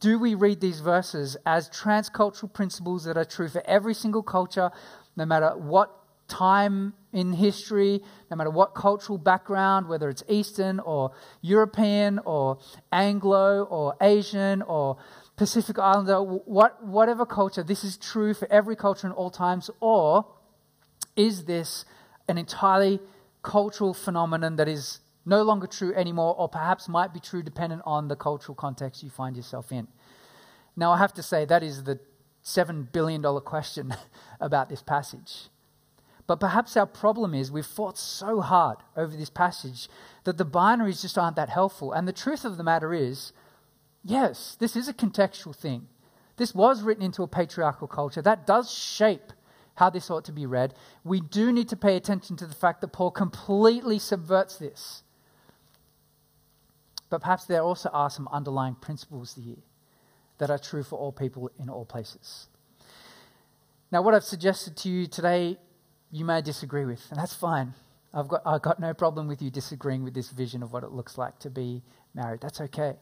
Do 0.00 0.18
we 0.18 0.34
read 0.34 0.60
these 0.60 0.80
verses 0.80 1.36
as 1.46 1.70
transcultural 1.70 2.52
principles 2.52 3.04
that 3.04 3.16
are 3.16 3.24
true 3.24 3.48
for 3.48 3.62
every 3.66 3.94
single 3.94 4.22
culture, 4.22 4.70
no 5.16 5.24
matter 5.24 5.56
what 5.56 5.90
time 6.28 6.92
in 7.12 7.32
history, 7.32 8.02
no 8.30 8.36
matter 8.36 8.50
what 8.50 8.74
cultural 8.74 9.16
background, 9.16 9.88
whether 9.88 10.08
it's 10.10 10.22
Eastern 10.28 10.80
or 10.80 11.12
European 11.40 12.20
or 12.24 12.58
Anglo 12.92 13.64
or 13.64 13.96
Asian 14.00 14.60
or 14.62 14.98
Pacific 15.36 15.78
Islander, 15.78 16.22
what, 16.22 16.82
whatever 16.84 17.26
culture, 17.26 17.62
this 17.62 17.84
is 17.84 17.96
true 17.98 18.32
for 18.32 18.50
every 18.50 18.74
culture 18.74 19.06
in 19.06 19.12
all 19.12 19.30
times? 19.30 19.70
Or 19.80 20.26
is 21.14 21.44
this 21.44 21.84
an 22.26 22.38
entirely 22.38 23.00
cultural 23.42 23.92
phenomenon 23.92 24.56
that 24.56 24.66
is 24.66 25.00
no 25.26 25.42
longer 25.42 25.66
true 25.66 25.92
anymore, 25.94 26.34
or 26.38 26.48
perhaps 26.48 26.88
might 26.88 27.12
be 27.12 27.20
true 27.20 27.42
dependent 27.42 27.82
on 27.84 28.08
the 28.08 28.16
cultural 28.16 28.54
context 28.54 29.02
you 29.02 29.10
find 29.10 29.36
yourself 29.36 29.72
in? 29.72 29.88
Now, 30.74 30.92
I 30.92 30.98
have 30.98 31.12
to 31.14 31.22
say, 31.22 31.44
that 31.44 31.62
is 31.62 31.84
the 31.84 31.98
$7 32.44 32.90
billion 32.92 33.22
question 33.40 33.94
about 34.40 34.68
this 34.70 34.82
passage. 34.82 35.48
But 36.26 36.40
perhaps 36.40 36.76
our 36.76 36.86
problem 36.86 37.34
is 37.34 37.52
we've 37.52 37.64
fought 37.66 37.98
so 37.98 38.40
hard 38.40 38.78
over 38.96 39.16
this 39.16 39.30
passage 39.30 39.88
that 40.24 40.38
the 40.38 40.46
binaries 40.46 41.02
just 41.02 41.18
aren't 41.18 41.36
that 41.36 41.50
helpful. 41.50 41.92
And 41.92 42.08
the 42.08 42.12
truth 42.12 42.44
of 42.44 42.56
the 42.56 42.64
matter 42.64 42.92
is, 42.92 43.32
yes, 44.06 44.56
this 44.58 44.76
is 44.76 44.88
a 44.88 44.94
contextual 44.94 45.54
thing. 45.54 45.88
This 46.36 46.54
was 46.54 46.82
written 46.82 47.02
into 47.02 47.22
a 47.22 47.28
patriarchal 47.28 47.88
culture. 47.88 48.22
That 48.22 48.46
does 48.46 48.70
shape 48.70 49.32
how 49.74 49.90
this 49.90 50.10
ought 50.10 50.24
to 50.26 50.32
be 50.32 50.46
read. 50.46 50.74
We 51.04 51.20
do 51.20 51.52
need 51.52 51.68
to 51.70 51.76
pay 51.76 51.96
attention 51.96 52.36
to 52.36 52.46
the 52.46 52.54
fact 52.54 52.80
that 52.80 52.88
Paul 52.88 53.10
completely 53.10 53.98
subverts 53.98 54.56
this. 54.56 55.02
But 57.08 57.20
perhaps 57.20 57.44
there 57.44 57.62
also 57.62 57.88
are 57.90 58.10
some 58.10 58.28
underlying 58.32 58.74
principles 58.74 59.34
here 59.34 59.62
that 60.38 60.50
are 60.50 60.58
true 60.58 60.82
for 60.82 60.98
all 60.98 61.12
people 61.12 61.50
in 61.58 61.68
all 61.68 61.84
places. 61.84 62.48
Now, 63.92 64.02
what 64.02 64.14
I've 64.14 64.24
suggested 64.24 64.76
to 64.78 64.88
you 64.88 65.06
today 65.06 65.58
you 66.10 66.24
may 66.24 66.40
disagree 66.40 66.84
with, 66.84 67.04
and 67.10 67.18
that's 67.18 67.34
fine. 67.34 67.74
I've 68.14 68.28
got, 68.28 68.42
I've 68.46 68.62
got 68.62 68.80
no 68.80 68.94
problem 68.94 69.28
with 69.28 69.42
you 69.42 69.50
disagreeing 69.50 70.02
with 70.02 70.14
this 70.14 70.30
vision 70.30 70.62
of 70.62 70.72
what 70.72 70.84
it 70.84 70.92
looks 70.92 71.18
like 71.18 71.38
to 71.40 71.50
be 71.50 71.82
married. 72.14 72.40
That's 72.40 72.60
okay. 72.60 72.94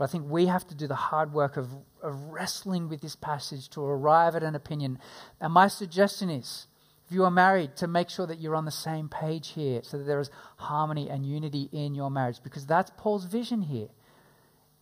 But 0.00 0.08
I 0.08 0.12
think 0.12 0.30
we 0.30 0.46
have 0.46 0.66
to 0.68 0.74
do 0.74 0.86
the 0.86 0.94
hard 0.94 1.34
work 1.34 1.58
of, 1.58 1.68
of 2.02 2.14
wrestling 2.30 2.88
with 2.88 3.02
this 3.02 3.14
passage 3.14 3.68
to 3.68 3.82
arrive 3.82 4.34
at 4.34 4.42
an 4.42 4.54
opinion. 4.54 4.98
And 5.42 5.52
my 5.52 5.68
suggestion 5.68 6.30
is 6.30 6.68
if 7.04 7.12
you 7.12 7.22
are 7.24 7.30
married, 7.30 7.76
to 7.76 7.86
make 7.86 8.08
sure 8.08 8.26
that 8.26 8.40
you're 8.40 8.54
on 8.54 8.64
the 8.64 8.70
same 8.70 9.10
page 9.10 9.48
here 9.48 9.82
so 9.82 9.98
that 9.98 10.04
there 10.04 10.18
is 10.18 10.30
harmony 10.56 11.10
and 11.10 11.26
unity 11.26 11.68
in 11.70 11.94
your 11.94 12.10
marriage, 12.10 12.38
because 12.42 12.64
that's 12.64 12.90
Paul's 12.96 13.26
vision 13.26 13.60
here. 13.60 13.88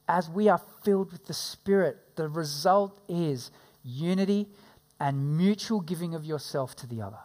As 0.09 0.31
we 0.31 0.49
are 0.49 0.63
filled 0.85 1.11
with 1.11 1.27
the 1.27 1.35
Spirit, 1.35 1.99
the 2.15 2.29
result 2.29 3.01
is 3.09 3.51
unity 3.83 4.47
and 5.01 5.37
mutual 5.37 5.81
giving 5.81 6.15
of 6.15 6.25
yourself 6.25 6.77
to 6.77 6.87
the 6.87 7.03
other. 7.03 7.19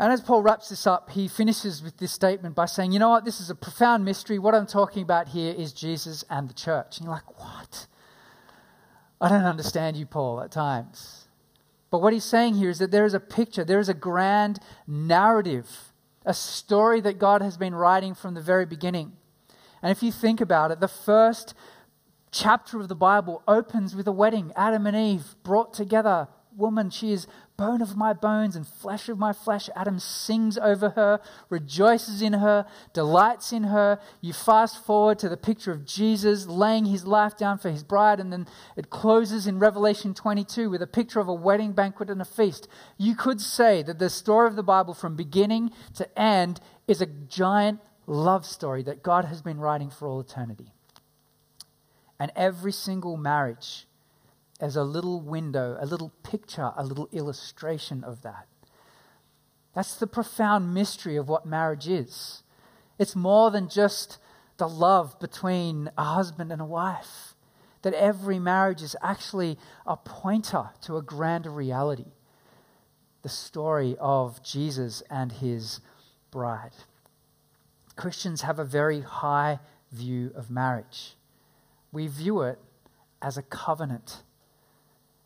And 0.00 0.14
as 0.14 0.22
Paul 0.22 0.40
wraps 0.40 0.70
this 0.70 0.86
up, 0.86 1.10
he 1.10 1.28
finishes 1.28 1.82
with 1.82 1.98
this 1.98 2.10
statement 2.10 2.54
by 2.54 2.64
saying, 2.64 2.92
You 2.92 2.98
know 2.98 3.10
what? 3.10 3.26
This 3.26 3.38
is 3.38 3.50
a 3.50 3.54
profound 3.54 4.02
mystery. 4.02 4.38
What 4.38 4.54
I'm 4.54 4.66
talking 4.66 5.02
about 5.02 5.28
here 5.28 5.52
is 5.52 5.74
Jesus 5.74 6.24
and 6.30 6.48
the 6.48 6.54
church. 6.54 6.96
And 6.96 7.04
you're 7.04 7.14
like, 7.14 7.38
What? 7.38 7.86
I 9.20 9.28
don't 9.28 9.44
understand 9.44 9.98
you, 9.98 10.06
Paul, 10.06 10.40
at 10.40 10.50
times. 10.50 11.26
But 11.90 12.00
what 12.00 12.14
he's 12.14 12.24
saying 12.24 12.54
here 12.54 12.70
is 12.70 12.78
that 12.78 12.90
there 12.90 13.04
is 13.04 13.12
a 13.12 13.20
picture, 13.20 13.62
there 13.62 13.78
is 13.78 13.90
a 13.90 13.94
grand 13.94 14.58
narrative, 14.86 15.92
a 16.24 16.32
story 16.32 17.02
that 17.02 17.18
God 17.18 17.42
has 17.42 17.58
been 17.58 17.74
writing 17.74 18.14
from 18.14 18.32
the 18.32 18.40
very 18.40 18.64
beginning. 18.64 19.12
And 19.82 19.92
if 19.92 20.02
you 20.02 20.12
think 20.12 20.40
about 20.40 20.70
it, 20.70 20.80
the 20.80 20.88
first 20.88 21.52
chapter 22.30 22.80
of 22.80 22.88
the 22.88 22.94
Bible 22.94 23.42
opens 23.46 23.94
with 23.94 24.08
a 24.08 24.12
wedding. 24.12 24.50
Adam 24.56 24.86
and 24.86 24.96
Eve 24.96 25.34
brought 25.42 25.74
together. 25.74 26.28
Woman, 26.56 26.90
she 26.90 27.12
is 27.12 27.26
bone 27.56 27.82
of 27.82 27.96
my 27.96 28.12
bones 28.12 28.56
and 28.56 28.66
flesh 28.66 29.08
of 29.08 29.18
my 29.18 29.32
flesh. 29.32 29.68
Adam 29.76 29.98
sings 29.98 30.56
over 30.58 30.90
her, 30.90 31.20
rejoices 31.48 32.22
in 32.22 32.32
her, 32.32 32.66
delights 32.92 33.52
in 33.52 33.64
her. 33.64 34.00
You 34.20 34.32
fast 34.32 34.84
forward 34.84 35.18
to 35.20 35.28
the 35.28 35.36
picture 35.36 35.70
of 35.70 35.84
Jesus 35.84 36.46
laying 36.46 36.86
his 36.86 37.06
life 37.06 37.36
down 37.36 37.58
for 37.58 37.70
his 37.70 37.84
bride, 37.84 38.18
and 38.18 38.32
then 38.32 38.46
it 38.76 38.90
closes 38.90 39.46
in 39.46 39.58
Revelation 39.58 40.14
22 40.14 40.70
with 40.70 40.82
a 40.82 40.86
picture 40.86 41.20
of 41.20 41.28
a 41.28 41.34
wedding 41.34 41.72
banquet 41.72 42.10
and 42.10 42.22
a 42.22 42.24
feast. 42.24 42.66
You 42.96 43.14
could 43.14 43.40
say 43.40 43.82
that 43.82 43.98
the 43.98 44.10
story 44.10 44.48
of 44.48 44.56
the 44.56 44.62
Bible 44.62 44.94
from 44.94 45.14
beginning 45.14 45.70
to 45.94 46.18
end 46.18 46.60
is 46.88 47.00
a 47.00 47.06
giant 47.06 47.80
love 48.06 48.44
story 48.46 48.82
that 48.84 49.02
God 49.02 49.26
has 49.26 49.42
been 49.42 49.60
writing 49.60 49.90
for 49.90 50.08
all 50.08 50.20
eternity. 50.20 50.72
And 52.18 52.32
every 52.34 52.72
single 52.72 53.16
marriage 53.16 53.86
as 54.60 54.76
a 54.76 54.84
little 54.84 55.20
window, 55.20 55.76
a 55.80 55.86
little 55.86 56.12
picture, 56.22 56.72
a 56.76 56.84
little 56.84 57.08
illustration 57.12 58.04
of 58.04 58.22
that. 58.22 58.46
That's 59.74 59.94
the 59.94 60.06
profound 60.06 60.74
mystery 60.74 61.16
of 61.16 61.28
what 61.28 61.46
marriage 61.46 61.88
is. 61.88 62.42
It's 62.98 63.16
more 63.16 63.50
than 63.50 63.68
just 63.68 64.18
the 64.58 64.68
love 64.68 65.18
between 65.18 65.90
a 65.96 66.04
husband 66.04 66.52
and 66.52 66.60
a 66.60 66.66
wife. 66.66 67.34
That 67.82 67.94
every 67.94 68.38
marriage 68.38 68.82
is 68.82 68.94
actually 69.02 69.56
a 69.86 69.96
pointer 69.96 70.70
to 70.82 70.96
a 70.98 71.02
grander 71.02 71.50
reality 71.50 72.12
the 73.22 73.28
story 73.28 73.96
of 74.00 74.42
Jesus 74.42 75.02
and 75.10 75.32
his 75.32 75.80
bride. 76.30 76.72
Christians 77.96 78.42
have 78.42 78.58
a 78.58 78.64
very 78.64 79.02
high 79.02 79.58
view 79.92 80.32
of 80.34 80.50
marriage. 80.50 81.16
We 81.92 82.06
view 82.06 82.42
it 82.42 82.58
as 83.20 83.36
a 83.36 83.42
covenant 83.42 84.22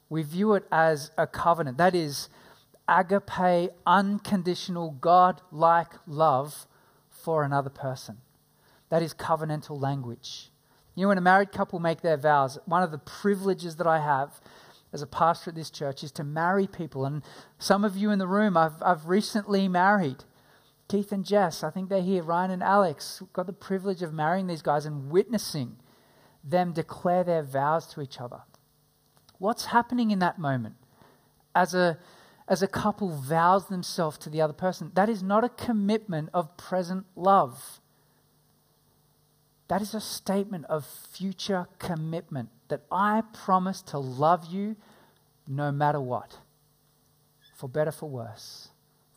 we 0.08 0.22
view 0.22 0.54
it 0.54 0.64
as 0.70 1.10
a 1.16 1.26
covenant. 1.26 1.78
That 1.78 1.94
is 1.94 2.28
agape, 2.88 3.70
unconditional, 3.86 4.92
God 5.00 5.40
like 5.50 5.92
love 6.06 6.66
for 7.10 7.44
another 7.44 7.70
person. 7.70 8.18
That 8.90 9.02
is 9.02 9.14
covenantal 9.14 9.80
language. 9.80 10.50
You 10.94 11.02
know, 11.02 11.08
when 11.08 11.18
a 11.18 11.22
married 11.22 11.52
couple 11.52 11.78
make 11.80 12.02
their 12.02 12.16
vows, 12.16 12.58
one 12.66 12.82
of 12.82 12.90
the 12.90 12.98
privileges 12.98 13.76
that 13.76 13.86
I 13.86 14.00
have 14.00 14.40
as 14.92 15.02
a 15.02 15.06
pastor 15.06 15.50
at 15.50 15.56
this 15.56 15.70
church 15.70 16.04
is 16.04 16.12
to 16.12 16.22
marry 16.22 16.68
people. 16.68 17.04
And 17.04 17.22
some 17.58 17.84
of 17.84 17.96
you 17.96 18.10
in 18.10 18.20
the 18.20 18.28
room, 18.28 18.56
I've, 18.56 18.80
I've 18.80 19.08
recently 19.08 19.66
married. 19.66 20.24
Keith 20.86 21.10
and 21.10 21.24
Jess, 21.24 21.64
I 21.64 21.70
think 21.70 21.88
they're 21.88 22.02
here. 22.02 22.22
Ryan 22.22 22.52
and 22.52 22.62
Alex 22.62 23.22
got 23.32 23.46
the 23.46 23.52
privilege 23.52 24.02
of 24.02 24.12
marrying 24.12 24.46
these 24.46 24.62
guys 24.62 24.86
and 24.86 25.10
witnessing 25.10 25.76
them 26.44 26.72
declare 26.72 27.24
their 27.24 27.42
vows 27.42 27.86
to 27.88 28.02
each 28.02 28.20
other. 28.20 28.42
What's 29.44 29.66
happening 29.66 30.10
in 30.10 30.20
that 30.20 30.38
moment 30.38 30.76
as 31.54 31.74
a, 31.74 31.98
as 32.48 32.62
a 32.62 32.66
couple 32.66 33.10
vows 33.10 33.66
themselves 33.66 34.16
to 34.20 34.30
the 34.30 34.40
other 34.40 34.54
person? 34.54 34.90
That 34.94 35.10
is 35.10 35.22
not 35.22 35.44
a 35.44 35.50
commitment 35.50 36.30
of 36.32 36.56
present 36.56 37.04
love. 37.14 37.78
That 39.68 39.82
is 39.82 39.92
a 39.92 40.00
statement 40.00 40.64
of 40.70 40.86
future 40.86 41.66
commitment 41.78 42.48
that 42.68 42.84
I 42.90 43.22
promise 43.34 43.82
to 43.82 43.98
love 43.98 44.46
you 44.46 44.76
no 45.46 45.70
matter 45.70 46.00
what, 46.00 46.38
for 47.54 47.68
better, 47.68 47.92
for 47.92 48.08
worse, 48.08 48.70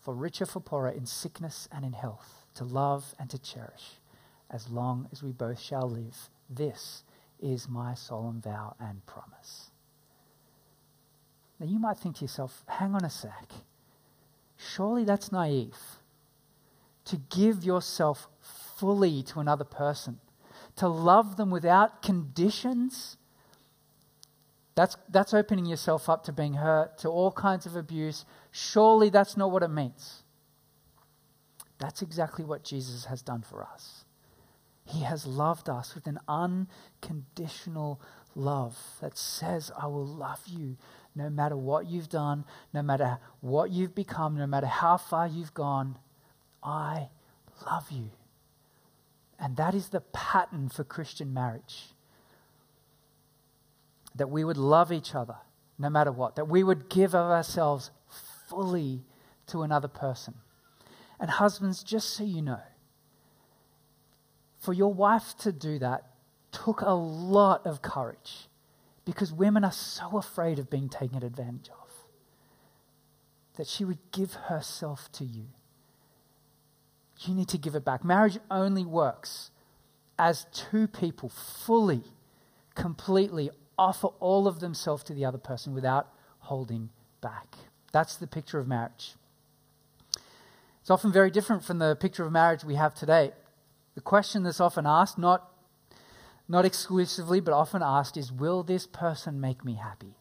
for 0.04 0.14
richer, 0.14 0.46
for 0.46 0.60
poorer, 0.60 0.90
in 0.90 1.06
sickness 1.06 1.70
and 1.72 1.86
in 1.86 1.94
health, 1.94 2.44
to 2.56 2.66
love 2.66 3.16
and 3.18 3.30
to 3.30 3.40
cherish 3.40 4.02
as 4.52 4.68
long 4.68 5.08
as 5.14 5.24
we 5.24 5.32
both 5.32 5.62
shall 5.62 5.90
live. 5.90 6.30
This 6.50 7.04
is 7.40 7.70
my 7.70 7.94
solemn 7.94 8.42
vow 8.42 8.76
and 8.78 9.06
promise. 9.06 9.72
Now 11.60 11.66
you 11.66 11.80
might 11.80 11.98
think 11.98 12.18
to 12.18 12.22
yourself, 12.24 12.64
hang 12.68 12.94
on 12.94 13.04
a 13.04 13.10
sec. 13.10 13.52
Surely 14.58 15.04
that's 15.04 15.32
naive. 15.32 15.78
To 17.06 17.18
give 17.18 17.64
yourself 17.64 18.28
fully 18.42 19.24
to 19.24 19.40
another 19.40 19.64
person, 19.64 20.20
to 20.76 20.88
love 20.88 21.38
them 21.38 21.50
without 21.50 22.02
conditions, 22.02 23.18
that's, 24.76 24.98
that's 25.10 25.34
opening 25.34 25.66
yourself 25.66 26.10
up 26.10 26.24
to 26.26 26.32
being 26.32 26.56
hurt, 26.56 27.00
to 27.00 27.10
all 27.10 27.32
kinds 27.32 27.66
of 27.66 27.76
abuse. 27.76 28.26
Surely 28.52 29.10
that's 29.10 29.36
not 29.36 29.52
what 29.52 29.64
it 29.64 29.70
means. 29.70 30.24
That's 31.80 32.02
exactly 32.02 32.44
what 32.46 32.64
Jesus 32.64 33.06
has 33.06 33.22
done 33.22 33.42
for 33.42 33.64
us. 33.64 34.06
He 34.86 35.02
has 35.02 35.26
loved 35.26 35.70
us 35.70 35.96
with 35.96 36.08
an 36.08 36.20
unconditional 36.28 38.00
love 38.36 38.78
that 39.02 39.18
says, 39.18 39.72
I 39.80 39.88
will 39.88 40.06
love 40.06 40.42
you 40.46 40.78
no 41.18 41.30
matter 41.30 41.58
what 41.58 41.88
you've 41.88 42.10
done, 42.10 42.46
no 42.74 42.82
matter 42.82 43.18
what 43.42 43.72
you've 43.72 43.96
become, 43.96 44.38
no 44.38 44.48
matter 44.48 44.68
how 44.68 44.98
far 44.98 45.28
you've 45.28 45.54
gone, 45.54 45.98
I 46.64 47.10
love 47.66 47.90
you. 47.92 48.12
And 49.40 49.58
that 49.58 49.74
is 49.74 49.90
the 49.90 50.02
pattern 50.02 50.70
for 50.70 50.84
Christian 50.84 51.34
marriage. 51.34 51.94
That 54.16 54.30
we 54.30 54.44
would 54.44 54.58
love 54.58 54.92
each 54.92 55.14
other 55.14 55.36
no 55.80 55.90
matter 55.90 56.12
what, 56.12 56.36
that 56.36 56.48
we 56.48 56.64
would 56.64 56.90
give 56.90 57.14
of 57.14 57.30
ourselves 57.30 57.92
fully 58.48 59.04
to 59.48 59.62
another 59.62 59.88
person. 59.88 60.34
And 61.20 61.30
husbands, 61.30 61.84
just 61.84 62.12
so 62.12 62.24
you 62.24 62.42
know, 62.42 62.62
for 64.60 64.74
your 64.74 64.94
wife 64.94 65.36
to 65.40 65.52
do 65.52 65.80
that 65.80 66.06
took 66.52 66.82
a 66.82 66.92
lot 66.92 67.66
of 67.66 67.82
courage 67.82 68.47
because 69.08 69.32
women 69.32 69.64
are 69.64 69.72
so 69.72 70.18
afraid 70.18 70.60
of 70.60 70.70
being 70.70 70.90
taken 70.90 71.24
advantage 71.24 71.70
of 71.70 71.90
that 73.56 73.66
she 73.66 73.86
would 73.86 74.00
give 74.12 74.34
herself 74.34 75.10
to 75.14 75.24
you. 75.24 75.46
You 77.22 77.34
need 77.34 77.48
to 77.48 77.58
give 77.58 77.74
it 77.74 77.86
back. 77.86 78.04
Marriage 78.04 78.38
only 78.52 78.84
works 78.84 79.50
as 80.20 80.46
two 80.54 80.88
people 80.88 81.30
fully, 81.30 82.04
completely 82.76 83.50
offer 83.80 84.08
all 84.20 84.46
of 84.46 84.60
themselves 84.60 85.04
to 85.06 85.14
the 85.14 85.24
other 85.24 85.38
person 85.38 85.74
without 85.74 86.10
holding 86.40 86.90
back. 87.22 87.56
That's 87.94 88.18
the 88.18 88.28
picture 88.28 88.60
of 88.60 88.68
marriage. 88.68 89.16
It's 90.82 90.92
often 90.92 91.14
very 91.14 91.32
different 91.32 91.64
from 91.64 91.80
the 91.80 91.96
picture 91.96 92.26
of 92.26 92.34
marriage 92.34 92.66
we 92.66 92.76
have 92.76 92.94
today. 92.94 93.32
The 93.96 94.02
question 94.02 94.44
that's 94.44 94.60
often 94.60 94.86
asked, 94.86 95.18
not 95.18 95.50
not 96.48 96.66
exclusively, 96.66 97.40
but 97.40 97.54
often 97.54 97.82
asked, 97.84 98.18
is 98.18 98.32
Will 98.32 98.64
this 98.64 98.88
person 98.88 99.42
make 99.42 99.66
me 99.66 99.76
happy? 99.76 100.16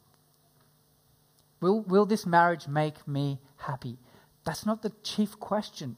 Will, 1.60 1.80
will 1.82 2.06
this 2.06 2.26
marriage 2.26 2.68
make 2.68 3.06
me 3.06 3.38
happy? 3.58 3.98
That's 4.44 4.66
not 4.66 4.82
the 4.82 4.92
chief 5.02 5.38
question. 5.38 5.96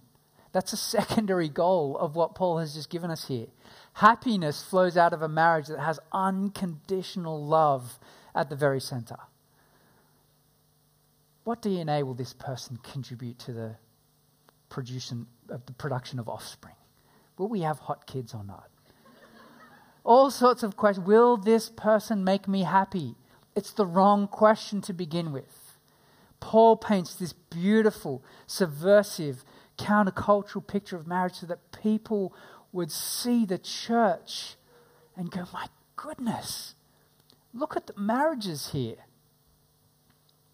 That's 0.53 0.73
a 0.73 0.77
secondary 0.99 1.49
goal 1.49 1.97
of 1.99 2.17
what 2.17 2.35
Paul 2.35 2.59
has 2.59 2.75
just 2.75 2.91
given 2.91 3.11
us 3.11 3.29
here. 3.29 3.47
Happiness 3.95 4.63
flows 4.63 4.97
out 4.97 5.13
of 5.13 5.23
a 5.23 5.29
marriage 5.29 5.67
that 5.67 5.81
has 5.81 5.99
unconditional 6.13 7.45
love 7.45 7.99
at 8.35 8.51
the 8.51 8.57
very 8.57 8.81
center. 8.81 9.17
What 11.45 11.63
DNA 11.63 12.03
will 12.03 12.15
this 12.15 12.35
person 12.35 12.79
contribute 12.83 13.39
to 13.41 13.53
the 13.53 13.77
production 14.69 15.27
of 15.49 15.65
the 15.65 15.73
production 15.73 16.19
of 16.19 16.29
offspring? 16.29 16.75
Will 17.39 17.49
we 17.49 17.63
have 17.63 17.79
hot 17.79 18.07
kids 18.07 18.35
or 18.35 18.45
not? 18.45 18.69
All 20.05 20.31
sorts 20.31 20.63
of 20.63 20.77
questions. 20.77 21.07
Will 21.07 21.37
this 21.37 21.69
person 21.69 22.25
make 22.25 22.49
me 22.49 22.63
happy? 22.63 23.15
It's 23.55 23.73
the 23.73 23.87
wrong 23.87 24.29
question 24.29 24.81
to 24.83 24.93
begin 24.93 25.33
with. 25.33 25.79
Paul 26.41 26.77
paints 26.77 27.15
this 27.15 27.33
beautiful, 27.33 28.23
subversive, 28.47 29.45
countercultural 29.77 30.67
picture 30.67 30.97
of 30.97 31.07
marriage 31.07 31.35
so 31.35 31.47
that 31.47 31.73
people 31.73 32.35
would 32.73 32.91
see 32.91 33.45
the 33.45 33.59
church 33.59 34.55
and 35.17 35.31
go, 35.31 35.45
My 35.53 35.67
goodness, 35.97 36.75
look 37.53 37.77
at 37.77 37.87
the 37.87 37.95
marriages 37.97 38.71
here. 38.73 39.07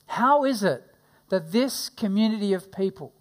How 0.06 0.44
is 0.44 0.62
it 0.62 0.84
that 1.28 1.52
this 1.52 1.88
community 1.88 2.52
of 2.52 2.72
people 2.72 3.12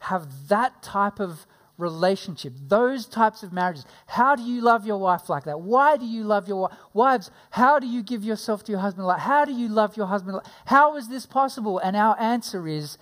have 0.00 0.48
that 0.48 0.82
type 0.82 1.18
of 1.18 1.46
relationship, 1.78 2.52
those 2.66 3.06
types 3.06 3.42
of 3.42 3.52
marriages. 3.52 3.86
How 4.06 4.34
do 4.34 4.42
you 4.42 4.60
love 4.60 4.84
your 4.84 4.98
wife 4.98 5.30
like 5.30 5.44
that? 5.44 5.60
Why 5.60 5.96
do 5.96 6.04
you 6.04 6.24
love 6.24 6.48
your 6.48 6.62
wife? 6.62 6.72
Wives, 6.92 7.30
how 7.50 7.78
do 7.78 7.86
you 7.86 8.02
give 8.02 8.24
yourself 8.24 8.64
to 8.64 8.72
your 8.72 8.80
husband 8.80 9.06
like 9.06 9.20
How 9.20 9.44
do 9.44 9.52
you 9.52 9.68
love 9.68 9.96
your 9.96 10.06
husband 10.06 10.36
like 10.36 10.46
How 10.66 10.96
is 10.96 11.08
this 11.08 11.24
possible? 11.24 11.78
And 11.78 11.96
our 11.96 12.18
answer 12.20 12.66
is 12.66 12.98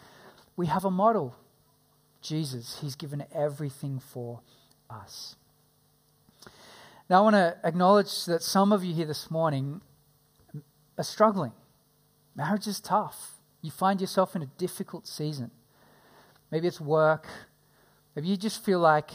we 0.57 0.67
have 0.67 0.85
a 0.85 0.91
model. 0.91 1.35
Jesus, 2.21 2.79
he's 2.81 2.95
given 2.95 3.25
everything 3.35 3.99
for 3.99 4.41
us. 4.91 5.37
Now 7.09 7.21
I 7.21 7.21
want 7.23 7.35
to 7.35 7.57
acknowledge 7.65 8.27
that 8.27 8.43
some 8.43 8.73
of 8.73 8.85
you 8.85 8.95
here 8.95 9.07
this 9.07 9.31
morning 9.31 9.81
are 10.99 11.05
struggling. 11.05 11.53
Marriage 12.35 12.67
is 12.67 12.81
tough. 12.81 13.37
You 13.63 13.71
find 13.71 14.01
yourself 14.01 14.37
in 14.37 14.43
a 14.43 14.47
difficult 14.59 15.07
season. 15.07 15.51
Maybe 16.51 16.69
it's 16.69 16.81
work. 16.81 17.27
Maybe 18.17 18.29
you 18.29 18.37
just 18.39 18.65
feel 18.65 18.81
like 18.81 19.11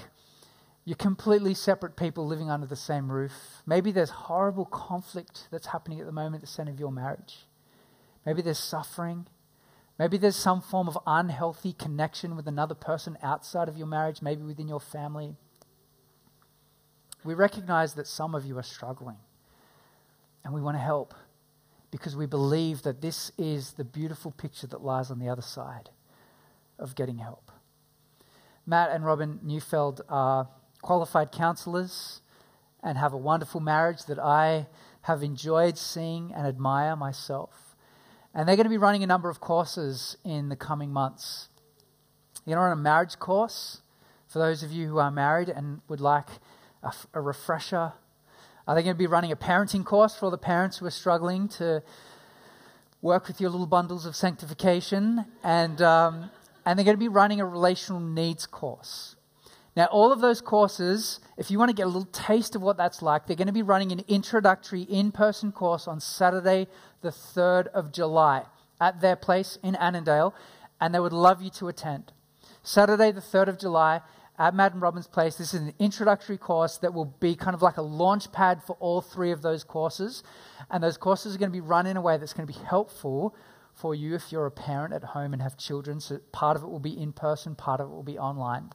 you're 0.86 0.95
completely 0.95 1.56
separate 1.56 1.95
people 1.95 2.28
living 2.28 2.49
under 2.49 2.68
the 2.68 2.76
same 2.76 3.12
roof. 3.12 3.64
Maybe 3.66 3.91
there's 3.91 4.12
horrible 4.12 4.66
conflict 4.66 5.47
that's 5.52 5.68
happening 5.68 5.99
at 5.99 6.06
the 6.06 6.12
moment 6.12 6.36
at 6.36 6.41
the 6.41 6.47
center 6.47 6.72
of 6.72 6.80
your 6.80 6.91
marriage. 6.91 7.47
Maybe 8.26 8.41
there's 8.41 8.60
suffering. 8.60 9.26
Maybe 9.97 10.18
there's 10.18 10.36
some 10.36 10.62
form 10.62 10.88
of 10.88 10.97
unhealthy 11.06 11.74
connection 11.74 12.36
with 12.36 12.47
another 12.47 12.76
person 12.76 13.18
outside 13.22 13.68
of 13.68 13.78
your 13.78 13.88
marriage, 13.88 14.22
maybe 14.22 14.43
within 14.43 14.68
your 14.68 14.80
family. 14.80 15.36
We 17.24 17.34
recognize 17.34 17.93
that 17.95 18.08
some 18.08 18.34
of 18.34 18.45
you 18.45 18.58
are 18.58 18.64
struggling, 18.64 19.18
and 20.43 20.54
we 20.54 20.62
want 20.62 20.76
to 20.78 20.82
help 20.82 21.14
because 21.91 22.16
we 22.16 22.26
believe 22.26 22.82
that 22.84 23.02
this 23.02 23.32
is 23.38 23.74
the 23.74 23.84
beautiful 23.84 24.32
picture 24.32 24.66
that 24.68 24.84
lies 24.84 25.12
on 25.12 25.20
the 25.20 25.30
other 25.30 25.41
side 25.41 25.89
of 26.80 26.95
getting 26.95 27.18
help. 27.18 27.51
Matt 28.66 28.91
and 28.91 29.05
Robin 29.05 29.39
Neufeld 29.41 30.01
are 30.09 30.47
qualified 30.82 31.32
counselors 31.32 32.22
and 32.84 32.97
have 32.97 33.14
a 33.14 33.18
wonderful 33.18 33.59
marriage 33.59 34.05
that 34.05 34.20
I 34.20 34.68
have 35.03 35.24
enjoyed 35.24 35.78
seeing 35.78 36.32
and 36.34 36.45
admire 36.45 36.95
myself. 36.95 37.76
And 38.34 38.47
they're 38.47 38.55
going 38.55 38.66
to 38.66 38.70
be 38.70 38.78
running 38.78 39.03
a 39.03 39.07
number 39.07 39.30
of 39.30 39.39
courses 39.39 40.16
in 40.24 40.49
the 40.49 40.55
coming 40.55 40.91
months. 40.91 41.49
You're 42.45 42.59
on 42.59 42.72
a 42.72 42.82
marriage 42.82 43.20
course 43.20 43.82
for 44.28 44.39
those 44.39 44.64
of 44.64 44.72
you 44.72 44.88
who 44.88 44.99
are 44.99 45.12
married 45.12 45.49
and 45.49 45.82
would 45.89 45.99
like 45.99 46.28
a, 46.84 46.93
a 47.14 47.22
refresher. 47.22 47.93
Are 48.68 48.76
they 48.76 48.84
going 48.84 48.95
to 48.95 48.99
be 48.99 49.07
running 49.07 49.32
a 49.32 49.36
parenting 49.36 49.84
course 49.84 50.16
for 50.16 50.26
all 50.26 50.32
the 50.32 50.38
parents 50.38 50.78
who 50.78 50.86
are 50.86 50.91
struggling 50.91 51.47
to 51.49 51.84
work 53.01 53.28
with 53.28 53.41
your 53.41 53.49
little 53.49 53.68
bundles 53.68 54.05
of 54.05 54.16
sanctification? 54.16 55.26
And, 55.43 55.82
um, 55.82 56.30
and 56.66 56.78
they're 56.78 56.86
going 56.86 56.95
to 56.95 56.99
be 56.99 57.07
running 57.07 57.41
a 57.41 57.45
relational 57.45 57.99
needs 57.99 58.45
course 58.45 59.16
now, 59.76 59.86
all 59.86 60.12
of 60.12 60.20
those 60.20 60.41
courses, 60.41 61.22
if 61.38 61.49
you 61.49 61.57
want 61.57 61.70
to 61.70 61.76
get 61.76 61.84
a 61.84 61.89
little 61.89 62.09
taste 62.12 62.55
of 62.55 62.62
what 62.62 62.76
that's 62.76 63.01
like, 63.01 63.26
they're 63.26 63.38
going 63.38 63.47
to 63.47 63.53
be 63.53 63.62
running 63.62 63.93
an 63.93 64.03
introductory 64.07 64.82
in 64.82 65.14
person 65.14 65.53
course 65.53 65.88
on 65.88 66.01
Saturday, 66.01 66.68
the 67.01 67.09
3rd 67.09 67.68
of 67.68 67.93
July, 67.93 68.43
at 68.82 68.99
their 68.99 69.16
place 69.16 69.57
in 69.64 69.76
Annandale, 69.78 70.34
and 70.82 70.93
they 70.93 70.99
would 70.99 71.14
love 71.14 71.41
you 71.41 71.49
to 71.51 71.70
attend. 71.70 72.12
Saturday, 72.64 73.12
the 73.12 73.22
3rd 73.22 73.47
of 73.47 73.59
July, 73.59 74.01
at 74.38 74.53
Matt 74.53 74.74
and 74.74 74.82
Robin's 74.82 75.07
place. 75.07 75.36
This 75.36 75.53
is 75.53 75.62
an 75.62 75.74
introductory 75.80 76.38
course 76.38 76.78
that 76.78 76.93
will 76.93 77.05
be 77.05 77.36
kind 77.36 77.53
of 77.53 77.62
like 77.62 77.78
a 77.78 77.82
launch 77.82 78.32
pad 78.32 78.62
for 78.64 78.76
all 78.80 78.99
three 78.99 79.32
of 79.32 79.41
those 79.41 79.64
courses. 79.64 80.24
And 80.70 80.84
those 80.84 80.97
courses 80.97 81.36
are 81.36 81.38
going 81.38 81.51
to 81.51 81.53
be 81.53 81.62
run 81.62 81.86
in 81.86 81.95
a 81.95 82.01
way 82.01 82.18
that's 82.18 82.34
going 82.34 82.47
to 82.47 82.53
be 82.53 82.59
helpful 82.66 83.36
for 83.74 83.95
you 83.95 84.15
if 84.15 84.32
you're 84.32 84.45
a 84.45 84.51
parent 84.51 84.93
at 84.93 85.03
home 85.03 85.34
and 85.34 85.41
have 85.41 85.57
children. 85.57 85.99
So 85.99 86.19
part 86.32 86.57
of 86.57 86.63
it 86.63 86.69
will 86.69 86.80
be 86.80 86.99
in 86.99 87.13
person, 87.13 87.55
part 87.55 87.80
of 87.80 87.88
it 87.88 87.93
will 87.93 88.03
be 88.03 88.19
online. 88.19 88.72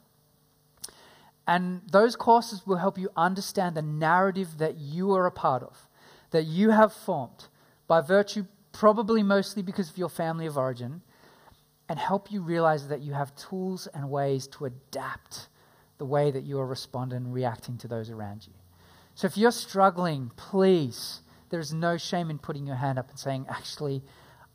And 1.47 1.81
those 1.89 2.15
courses 2.15 2.67
will 2.67 2.77
help 2.77 2.97
you 2.97 3.09
understand 3.15 3.75
the 3.75 3.81
narrative 3.81 4.57
that 4.57 4.77
you 4.77 5.13
are 5.13 5.25
a 5.25 5.31
part 5.31 5.63
of, 5.63 5.87
that 6.31 6.43
you 6.43 6.71
have 6.71 6.91
formed 6.91 7.47
by 7.87 8.01
virtue, 8.01 8.45
probably 8.73 9.23
mostly 9.23 9.63
because 9.63 9.89
of 9.89 9.97
your 9.97 10.09
family 10.09 10.45
of 10.45 10.57
origin, 10.57 11.01
and 11.87 11.97
help 11.97 12.31
you 12.31 12.41
realize 12.41 12.89
that 12.89 13.01
you 13.01 13.13
have 13.13 13.33
tools 13.35 13.87
and 13.93 14.09
ways 14.09 14.45
to 14.47 14.65
adapt 14.65 15.47
the 15.99 16.05
way 16.05 16.31
that 16.31 16.43
you 16.43 16.59
are 16.59 16.67
responding 16.67 17.17
and 17.17 17.33
reacting 17.33 17.77
to 17.77 17.87
those 17.87 18.09
around 18.09 18.45
you. 18.45 18.53
So 19.15 19.25
if 19.25 19.37
you're 19.37 19.51
struggling, 19.51 20.31
please, 20.35 21.21
there 21.49 21.61
is 21.61 21.73
no 21.73 21.97
shame 21.97 22.29
in 22.29 22.37
putting 22.37 22.67
your 22.67 22.75
hand 22.75 22.99
up 22.99 23.09
and 23.09 23.17
saying, 23.17 23.45
actually, 23.49 24.03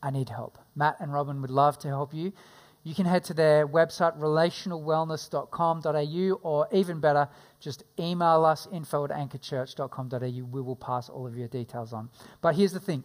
I 0.03 0.11
need 0.11 0.29
help. 0.29 0.59
Matt 0.75 0.97
and 1.01 1.13
Robin 1.13 1.41
would 1.41 1.51
love 1.51 1.79
to 1.81 1.89
help 1.89 2.13
you 2.13 2.33
you 2.85 2.95
can 2.97 3.07
head 3.07 3.23
to 3.25 3.35
their 3.35 3.67
website, 3.69 4.19
relationalwellness.com.au, 4.19 6.41
or 6.43 6.69
even 6.73 6.99
better, 6.99 7.29
just 7.61 7.85
email 7.99 8.45
us, 8.45 8.67
info 8.73 9.05
at 9.05 9.11
anchorchurch.com.au. 9.11 10.19
We 10.19 10.61
will 10.61 10.77
pass 10.77 11.09
all 11.09 11.25
of 11.27 11.37
your 11.37 11.47
details 11.47 11.93
on. 11.93 12.11
But 12.41 12.57
here's 12.57 12.73
the 12.73 12.81
thing 12.81 13.05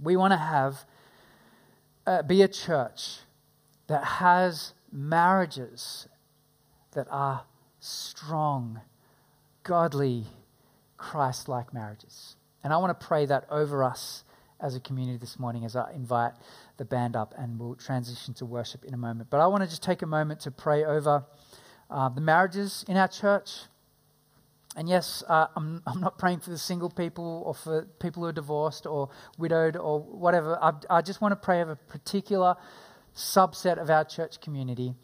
we 0.00 0.16
want 0.16 0.32
to 0.32 0.38
have, 0.38 0.84
uh, 2.06 2.22
be 2.22 2.42
a 2.42 2.48
church 2.48 3.20
that 3.86 4.04
has 4.04 4.74
marriages 4.92 6.06
that 6.92 7.06
are 7.10 7.44
strong, 7.80 8.82
godly, 9.62 10.26
Christ 10.98 11.48
like 11.48 11.72
marriages. 11.72 12.36
And 12.62 12.74
I 12.74 12.76
want 12.76 12.98
to 12.98 13.06
pray 13.06 13.26
that 13.26 13.46
over 13.50 13.82
us 13.82 14.24
as 14.62 14.74
a 14.76 14.80
community 14.80 15.18
this 15.18 15.38
morning 15.38 15.64
as 15.64 15.76
I 15.76 15.92
invite 15.92 16.32
the 16.76 16.84
band 16.84 17.16
up 17.16 17.34
and 17.36 17.58
we'll 17.58 17.74
transition 17.74 18.32
to 18.34 18.46
worship 18.46 18.84
in 18.84 18.94
a 18.94 18.96
moment. 18.96 19.28
But 19.30 19.40
I 19.40 19.46
want 19.46 19.62
to 19.64 19.68
just 19.68 19.82
take 19.82 20.02
a 20.02 20.06
moment 20.06 20.40
to 20.40 20.50
pray 20.50 20.84
over 20.84 21.24
uh, 21.90 22.08
the 22.08 22.20
marriages 22.20 22.84
in 22.88 22.96
our 22.96 23.08
church. 23.08 23.50
And 24.76 24.88
yes, 24.88 25.22
uh, 25.28 25.48
I'm, 25.54 25.82
I'm 25.86 26.00
not 26.00 26.16
praying 26.16 26.40
for 26.40 26.50
the 26.50 26.58
single 26.58 26.88
people 26.88 27.42
or 27.44 27.54
for 27.54 27.82
people 28.00 28.22
who 28.22 28.28
are 28.28 28.32
divorced 28.32 28.86
or 28.86 29.10
widowed 29.36 29.76
or 29.76 30.00
whatever. 30.00 30.58
I, 30.62 30.72
I 30.88 31.02
just 31.02 31.20
want 31.20 31.32
to 31.32 31.36
pray 31.36 31.60
over 31.60 31.72
a 31.72 31.76
particular 31.76 32.56
subset 33.14 33.76
of 33.76 33.90
our 33.90 34.04
church 34.04 34.40
community 34.40 34.94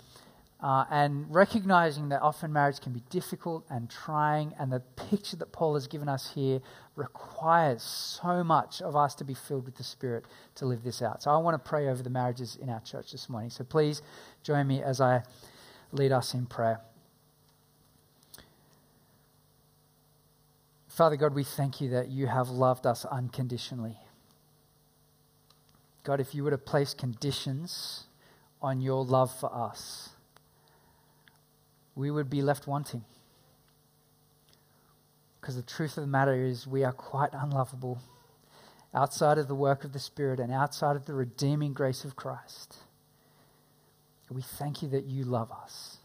uh, 0.61 0.85
and 0.91 1.33
recognizing 1.33 2.09
that 2.09 2.21
often 2.21 2.53
marriage 2.53 2.81
can 2.81 2.93
be 2.93 3.03
difficult 3.11 3.65
and 3.71 3.89
trying, 3.89 4.55
and 4.59 4.73
the 4.73 4.81
picture 4.81 5.37
that 5.37 5.53
Paul 5.53 5.75
has 5.75 5.87
given 5.87 6.09
us 6.09 6.33
here 6.35 6.61
requires 6.97 7.83
so 7.83 8.43
much 8.43 8.83
of 8.83 8.97
us 8.97 9.15
to 9.17 9.25
be 9.25 9.35
filled 9.35 9.65
with 9.65 9.77
the 9.77 9.85
Spirit 9.85 10.25
to 10.57 10.67
live 10.67 10.83
this 10.83 11.01
out. 11.01 11.23
So 11.23 11.31
I 11.31 11.37
want 11.37 11.55
to 11.55 11.69
pray 11.69 11.89
over 11.89 12.03
the 12.03 12.11
marriages 12.11 12.59
in 12.61 12.69
our 12.69 12.81
church 12.81 13.13
this 13.13 13.29
morning. 13.29 13.51
So 13.51 13.63
please 13.63 14.03
join 14.43 14.67
me 14.67 14.83
as 14.83 15.01
I 15.01 15.23
lead 15.93 16.11
us 16.11 16.35
in 16.35 16.47
prayer. 16.47 16.81
Father 20.89 21.15
God, 21.15 21.33
we 21.37 21.45
thank 21.45 21.81
you 21.81 21.91
that 21.91 22.09
you 22.09 22.27
have 22.27 22.49
loved 22.49 22.85
us 22.85 23.05
unconditionally. 23.05 23.97
God, 26.03 26.19
if 26.19 26.35
you 26.35 26.43
were 26.43 26.51
to 26.51 26.59
place 26.59 26.95
conditions 26.95 28.07
on 28.61 28.81
your 28.81 29.05
love 29.05 29.33
for 29.39 29.55
us, 29.55 30.09
we 31.99 32.13
would 32.13 32.31
be 32.31 32.43
left 32.43 32.69
wanting. 32.69 33.05
Because 35.41 35.57
the 35.57 35.63
truth 35.63 35.99
of 35.99 36.05
the 36.05 36.09
matter 36.09 36.33
is, 36.33 36.65
we 36.65 36.85
are 36.85 36.93
quite 36.93 37.31
unlovable 37.33 37.99
outside 38.95 39.37
of 39.37 39.49
the 39.49 39.55
work 39.55 39.83
of 39.83 39.93
the 39.93 39.99
Spirit 39.99 40.39
and 40.39 40.53
outside 40.53 40.95
of 40.95 41.07
the 41.07 41.13
redeeming 41.13 41.73
grace 41.73 42.05
of 42.05 42.15
Christ. 42.15 42.77
We 44.31 44.43
thank 44.43 44.81
you 44.81 44.89
that 44.91 45.07
you 45.07 45.25
love 45.25 45.51
us. 45.51 45.97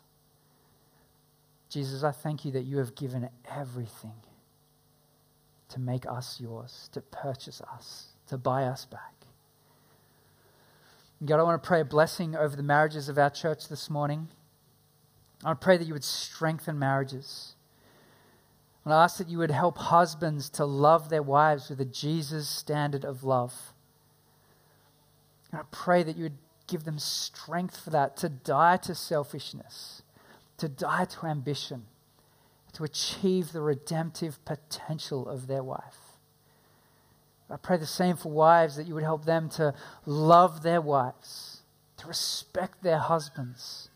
Jesus, 1.69 2.03
I 2.03 2.11
thank 2.11 2.43
you 2.43 2.51
that 2.53 2.63
you 2.63 2.77
have 2.79 2.95
given 2.95 3.29
everything 3.55 4.15
to 5.69 5.79
make 5.79 6.07
us 6.07 6.39
yours, 6.41 6.89
to 6.93 7.01
purchase 7.01 7.61
us, 7.71 8.07
to 8.29 8.37
buy 8.37 8.63
us 8.63 8.85
back. 8.85 9.13
God, 11.23 11.39
I 11.39 11.43
want 11.43 11.61
to 11.61 11.67
pray 11.67 11.81
a 11.81 11.85
blessing 11.85 12.35
over 12.35 12.55
the 12.55 12.63
marriages 12.63 13.09
of 13.09 13.17
our 13.19 13.29
church 13.29 13.67
this 13.67 13.89
morning. 13.89 14.29
I 15.45 15.53
pray 15.53 15.77
that 15.77 15.85
you 15.85 15.93
would 15.93 16.03
strengthen 16.03 16.79
marriages. 16.79 17.53
And 18.85 18.93
I 18.93 19.03
ask 19.03 19.17
that 19.17 19.29
you 19.29 19.37
would 19.39 19.51
help 19.51 19.77
husbands 19.77 20.49
to 20.51 20.65
love 20.65 21.09
their 21.09 21.23
wives 21.23 21.69
with 21.69 21.79
a 21.81 21.85
Jesus 21.85 22.47
standard 22.47 23.05
of 23.05 23.23
love. 23.23 23.73
And 25.51 25.61
I 25.61 25.63
pray 25.71 26.03
that 26.03 26.15
you 26.15 26.23
would 26.23 26.37
give 26.67 26.83
them 26.83 26.99
strength 26.99 27.77
for 27.77 27.89
that, 27.89 28.17
to 28.17 28.29
die 28.29 28.77
to 28.77 28.95
selfishness, 28.95 30.01
to 30.57 30.69
die 30.69 31.05
to 31.05 31.27
ambition, 31.27 31.85
to 32.73 32.83
achieve 32.83 33.51
the 33.51 33.61
redemptive 33.61 34.43
potential 34.45 35.27
of 35.27 35.47
their 35.47 35.63
wife. 35.63 35.97
I 37.49 37.57
pray 37.57 37.77
the 37.77 37.85
same 37.85 38.15
for 38.15 38.31
wives, 38.31 38.77
that 38.77 38.87
you 38.87 38.95
would 38.95 39.03
help 39.03 39.25
them 39.25 39.49
to 39.51 39.75
love 40.05 40.63
their 40.63 40.81
wives, 40.81 41.61
to 41.97 42.07
respect 42.07 42.81
their 42.81 42.97
husbands 42.97 43.89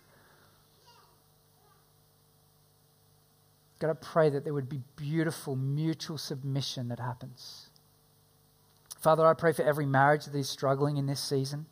God, 3.80 3.91
I 3.91 3.93
pray 3.93 4.30
that 4.30 4.43
there 4.43 4.53
would 4.53 4.69
be 4.69 4.82
beautiful 4.95 5.55
mutual 5.55 6.17
submission 6.17 6.88
that 6.89 6.99
happens. 6.99 7.69
Father, 8.99 9.25
I 9.25 9.34
pray 9.34 9.53
for 9.53 9.61
every 9.61 9.86
marriage 9.86 10.25
that 10.25 10.36
is 10.36 10.49
struggling 10.49 10.97
in 10.97 11.05
this 11.05 11.19
season. 11.19 11.67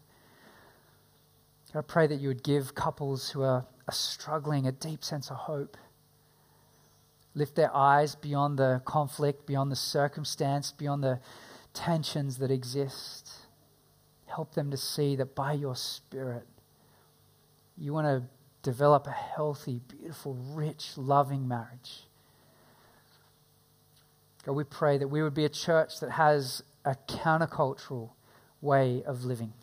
God, 1.73 1.79
I 1.79 1.81
pray 1.81 2.07
that 2.07 2.19
you 2.19 2.27
would 2.27 2.43
give 2.43 2.75
couples 2.75 3.31
who 3.31 3.41
are, 3.41 3.65
are 3.87 3.93
struggling 3.93 4.67
a 4.67 4.71
deep 4.71 5.03
sense 5.03 5.31
of 5.31 5.37
hope. 5.37 5.77
Lift 7.33 7.55
their 7.55 7.75
eyes 7.75 8.15
beyond 8.15 8.59
the 8.59 8.81
conflict, 8.85 9.45
beyond 9.47 9.71
the 9.71 9.75
circumstance, 9.75 10.71
beyond 10.71 11.03
the 11.03 11.19
tensions 11.73 12.37
that 12.37 12.51
exist. 12.51 13.29
Help 14.27 14.53
them 14.53 14.71
to 14.71 14.77
see 14.77 15.15
that 15.15 15.35
by 15.35 15.53
your 15.53 15.75
Spirit, 15.75 16.45
you 17.77 17.91
want 17.91 18.05
to 18.05 18.23
develop 18.65 19.05
a 19.05 19.11
healthy, 19.11 19.79
beautiful, 19.87 20.33
rich, 20.33 20.97
loving 20.97 21.47
marriage. 21.47 22.07
God, 24.43 24.53
we 24.53 24.63
pray 24.63 24.97
that 24.97 25.07
we 25.07 25.21
would 25.21 25.35
be 25.35 25.45
a 25.45 25.49
church 25.49 25.99
that 25.99 26.09
has 26.09 26.63
a 26.83 26.95
countercultural 27.07 28.09
way 28.61 29.03
of 29.05 29.23
living. 29.23 29.53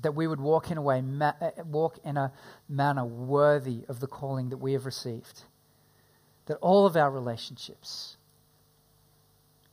that 0.00 0.14
we 0.14 0.26
would 0.26 0.40
walk 0.40 0.70
in 0.70 0.78
a 0.78 0.82
way, 0.82 1.02
uh, 1.20 1.50
walk 1.66 1.98
in 2.04 2.16
a 2.16 2.32
manner 2.68 3.04
worthy 3.04 3.84
of 3.88 4.00
the 4.00 4.06
calling 4.06 4.48
that 4.50 4.58
we 4.58 4.72
have 4.72 4.86
received. 4.86 5.42
That 6.46 6.56
all 6.58 6.86
of 6.86 6.96
our 6.96 7.10
relationships 7.10 8.16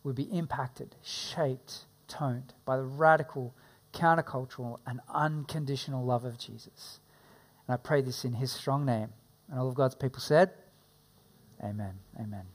would 0.03 0.15
be 0.15 0.23
impacted, 0.23 0.95
shaped, 1.03 1.85
toned 2.07 2.53
by 2.65 2.77
the 2.77 2.83
radical, 2.83 3.53
countercultural, 3.93 4.79
and 4.85 4.99
unconditional 5.13 6.03
love 6.03 6.25
of 6.25 6.37
Jesus. 6.37 6.99
And 7.67 7.73
I 7.73 7.77
pray 7.77 8.01
this 8.01 8.25
in 8.25 8.33
his 8.33 8.51
strong 8.51 8.85
name. 8.85 9.09
And 9.49 9.59
all 9.59 9.67
of 9.67 9.75
God's 9.75 9.95
people 9.95 10.19
said, 10.19 10.51
Amen. 11.63 11.93
Amen. 12.19 12.45